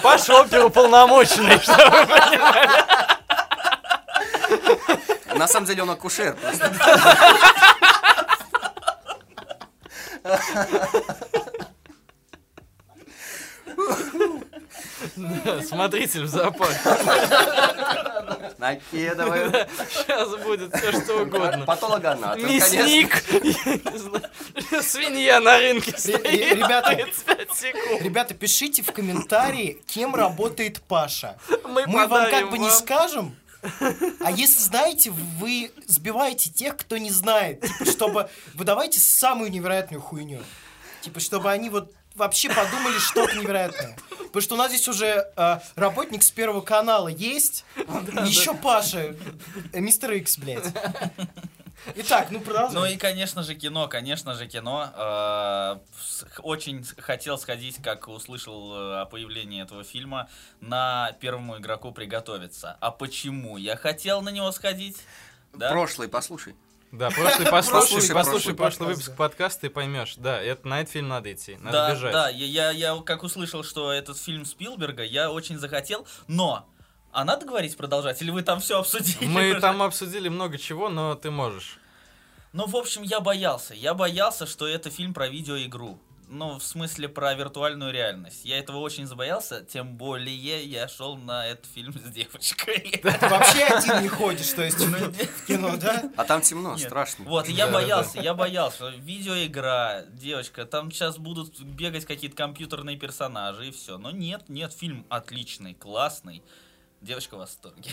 Паша 0.04 0.42
оперуполномоченный, 0.42 1.58
что 1.60 1.74
вы 1.74 2.06
понимали. 2.06 2.70
На 5.40 5.48
самом 5.48 5.66
деле 5.66 5.82
он 5.82 5.90
акушер. 5.90 6.36
просто. 6.36 6.72
Смотритель 15.68 16.24
в 16.24 16.28
зоопарке. 16.28 16.78
Накидываю. 18.58 19.52
Сейчас 19.90 20.36
будет 20.38 20.76
все 20.76 20.92
что 20.92 21.24
угодно. 21.24 21.66
Патологоанатом, 21.66 22.42
конечно. 22.42 22.76
Мясник, 22.76 23.24
не 24.72 24.82
свинья 24.82 25.40
на 25.40 25.58
рынке 25.58 25.98
стоит 25.98 26.24
ребята, 26.56 26.96
35 26.96 27.52
секунд. 27.54 28.02
Ребята, 28.02 28.34
пишите 28.34 28.84
в 28.84 28.92
комментарии, 28.92 29.82
кем 29.88 30.14
работает 30.16 30.82
Паша. 30.82 31.38
Мы, 31.68 31.88
Мы 31.88 32.08
вам 32.08 32.30
как 32.30 32.50
бы 32.52 32.58
не 32.58 32.68
вам. 32.70 32.78
скажем, 32.78 33.36
а 34.20 34.32
если 34.32 34.60
знаете, 34.60 35.12
вы 35.12 35.72
сбиваете 35.88 36.50
тех, 36.50 36.78
кто 36.78 36.98
не 36.98 37.12
знает. 37.12 37.62
Типа, 37.62 37.86
чтобы... 37.86 38.30
Вы 38.54 38.66
давайте 38.66 39.00
самую 39.00 39.52
невероятную 39.52 40.02
хуйню. 40.02 40.40
Типа, 41.02 41.20
чтобы 41.20 41.52
они 41.52 41.70
вот 41.70 41.94
вообще 42.16 42.50
подумали 42.50 42.98
что-то 43.00 43.36
невероятное. 43.36 43.96
Потому 44.18 44.42
что 44.42 44.56
у 44.56 44.58
нас 44.58 44.70
здесь 44.70 44.88
уже 44.88 45.28
э, 45.36 45.60
работник 45.76 46.24
с 46.24 46.32
Первого 46.32 46.62
канала 46.62 47.08
есть. 47.08 47.66
И 47.78 47.82
еще 48.28 48.54
Паша. 48.54 49.16
э, 49.74 49.80
Мистер 49.80 50.12
Икс, 50.14 50.38
блядь. 50.38 50.66
Итак, 51.96 52.28
ну 52.32 52.40
Ну 52.40 52.46
продолжай. 52.46 52.94
и, 52.94 52.98
конечно 52.98 53.44
же, 53.44 53.56
кино, 53.56 53.88
конечно 53.88 54.34
же, 54.34 54.48
кино. 54.48 54.92
Э, 54.96 55.78
Очень 56.42 56.86
хотел 56.98 57.38
сходить, 57.38 57.82
как 57.82 58.08
услышал 58.08 58.76
э, 58.76 59.02
о 59.02 59.06
появлении 59.06 59.62
этого 59.62 59.84
фильма, 59.84 60.30
на 60.60 61.12
первому 61.20 61.58
игроку 61.58 61.92
приготовиться. 61.92 62.78
А 62.80 62.92
почему? 62.92 63.58
Я 63.58 63.76
хотел 63.76 64.22
на 64.22 64.30
него 64.30 64.52
сходить. 64.52 64.98
Да? 65.54 65.70
Прошлый, 65.72 66.08
послушай. 66.08 66.56
Да, 66.92 67.10
прошлый 67.10 67.48
послушай, 67.50 67.82
Послушай 67.82 68.14
послушай 68.14 68.54
прошлый 68.54 68.90
выпуск 68.90 69.10
да. 69.12 69.16
подкаста, 69.16 69.62
ты 69.62 69.70
поймешь. 69.70 70.16
Да, 70.18 70.42
это 70.42 70.68
на 70.68 70.82
этот 70.82 70.92
фильм 70.92 71.08
надо 71.08 71.32
идти, 71.32 71.56
надо 71.56 71.72
да, 71.72 71.92
бежать. 71.94 72.12
да, 72.12 72.30
я, 72.30 72.46
я, 72.46 72.72
я 72.72 73.02
как 73.02 73.24
услышал, 73.24 73.64
что 73.64 73.94
этот 73.94 74.18
фильм 74.18 74.44
Спилберга, 74.46 75.04
я 75.04 75.32
очень 75.32 75.58
захотел, 75.58 76.06
но... 76.28 76.68
А 77.12 77.26
надо 77.26 77.46
говорить 77.46 77.76
продолжать? 77.76 78.22
Или 78.22 78.32
вы 78.32 78.42
там 78.42 78.60
все 78.60 78.80
обсудили? 78.80 79.26
Мы 79.26 79.52
уже? 79.52 79.62
там 79.62 79.82
обсудили 79.82 80.30
много 80.30 80.58
чего, 80.58 80.90
но 80.90 81.16
ты 81.16 81.30
можешь. 81.30 81.78
Ну, 82.54 82.68
в 82.68 82.76
общем, 82.76 83.04
я 83.04 83.20
боялся. 83.20 83.74
Я 83.74 83.94
боялся, 83.94 84.46
что 84.46 84.68
это 84.68 84.90
фильм 84.90 85.14
про 85.14 85.28
видеоигру. 85.28 86.00
Ну, 86.34 86.60
в 86.60 86.64
смысле, 86.64 87.10
про 87.10 87.34
виртуальную 87.34 87.92
реальность. 87.92 88.46
Я 88.46 88.58
этого 88.58 88.78
очень 88.78 89.06
забоялся, 89.06 89.66
тем 89.66 89.98
более 89.98 90.64
я 90.64 90.88
шел 90.88 91.18
на 91.18 91.46
этот 91.46 91.66
фильм 91.66 91.92
с 91.94 92.10
девочкой. 92.10 93.00
Ты 93.04 93.28
вообще 93.28 93.64
один 93.66 94.04
не 94.04 94.08
ходишь, 94.08 94.50
то 94.54 94.64
есть 94.64 94.78
в 94.80 95.46
кино, 95.46 95.76
да? 95.76 96.10
А 96.16 96.24
там 96.24 96.40
темно, 96.40 96.78
страшно. 96.78 97.26
Вот, 97.26 97.50
и 97.50 97.52
я 97.52 97.68
боялся, 97.68 98.22
я 98.22 98.34
боялся. 98.34 98.92
Видеоигра, 98.92 100.06
девочка, 100.08 100.66
там 100.66 100.90
сейчас 100.90 101.18
будут 101.18 101.60
бегать 101.60 102.06
какие-то 102.06 102.38
компьютерные 102.38 102.96
персонажи 102.96 103.68
и 103.68 103.72
все. 103.72 103.98
Но 103.98 104.12
нет, 104.12 104.48
нет, 104.48 104.72
фильм 104.72 105.06
отличный, 105.10 105.74
классный. 105.74 106.44
Девочка 107.02 107.36
в 107.36 107.40
восторге. 107.40 107.92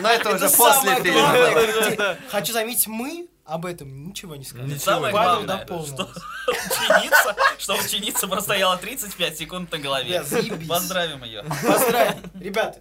Но 0.00 0.08
это 0.08 0.30
уже 0.34 0.48
после 0.48 0.94
фильма. 1.02 2.16
Хочу 2.30 2.52
заметить, 2.52 2.86
мы 2.86 3.28
об 3.44 3.66
этом 3.66 4.06
ничего 4.08 4.36
не 4.36 4.44
сказали. 4.44 4.78
Самое 4.78 5.12
главное, 5.12 5.66
что 5.66 6.08
ученица, 6.46 7.36
что 7.58 7.74
ученица 7.74 8.28
простояла 8.28 8.76
35 8.76 9.38
секунд 9.38 9.72
на 9.72 9.78
голове. 9.78 10.24
Поздравим 10.68 11.24
ее. 11.24 11.44
Поздравим. 11.66 12.22
Ребята, 12.40 12.78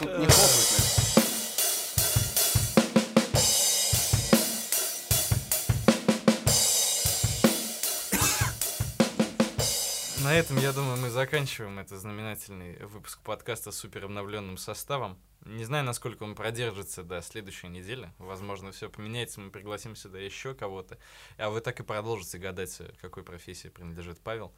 не 0.00 0.26
хлопают, 0.26 1.03
На 10.24 10.32
этом, 10.32 10.56
я 10.56 10.72
думаю, 10.72 10.96
мы 10.96 11.10
заканчиваем 11.10 11.78
этот 11.78 12.00
знаменательный 12.00 12.82
выпуск 12.86 13.20
подкаста 13.20 13.70
с 13.70 13.76
супер 13.76 14.06
обновленным 14.06 14.56
составом. 14.56 15.18
Не 15.44 15.64
знаю, 15.64 15.84
насколько 15.84 16.22
он 16.22 16.34
продержится 16.34 17.02
до 17.02 17.20
следующей 17.20 17.68
недели. 17.68 18.10
Возможно, 18.16 18.72
все 18.72 18.88
поменяется, 18.88 19.42
мы 19.42 19.50
пригласим 19.50 19.94
сюда 19.94 20.18
еще 20.18 20.54
кого-то. 20.54 20.96
А 21.36 21.50
вы 21.50 21.60
так 21.60 21.78
и 21.78 21.82
продолжите 21.82 22.38
гадать, 22.38 22.80
какой 23.02 23.22
профессии 23.22 23.68
принадлежит 23.68 24.18
Павел. 24.18 24.54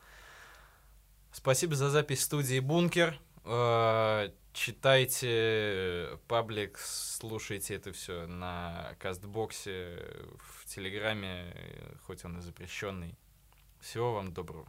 Спасибо 1.32 1.74
за 1.74 1.90
запись 1.90 2.22
студии 2.22 2.60
«Бункер». 2.60 3.18
Э, 3.44 4.30
Читайте 4.52 6.16
паблик, 6.28 6.78
слушайте 6.78 7.74
это 7.74 7.92
все 7.92 8.28
на 8.28 8.94
Кастбоксе, 9.00 9.98
в 10.38 10.64
Телеграме, 10.66 11.52
хоть 12.04 12.24
он 12.24 12.38
и 12.38 12.40
запрещенный. 12.40 13.18
Всего 13.80 14.14
вам 14.14 14.32
доброго. 14.32 14.68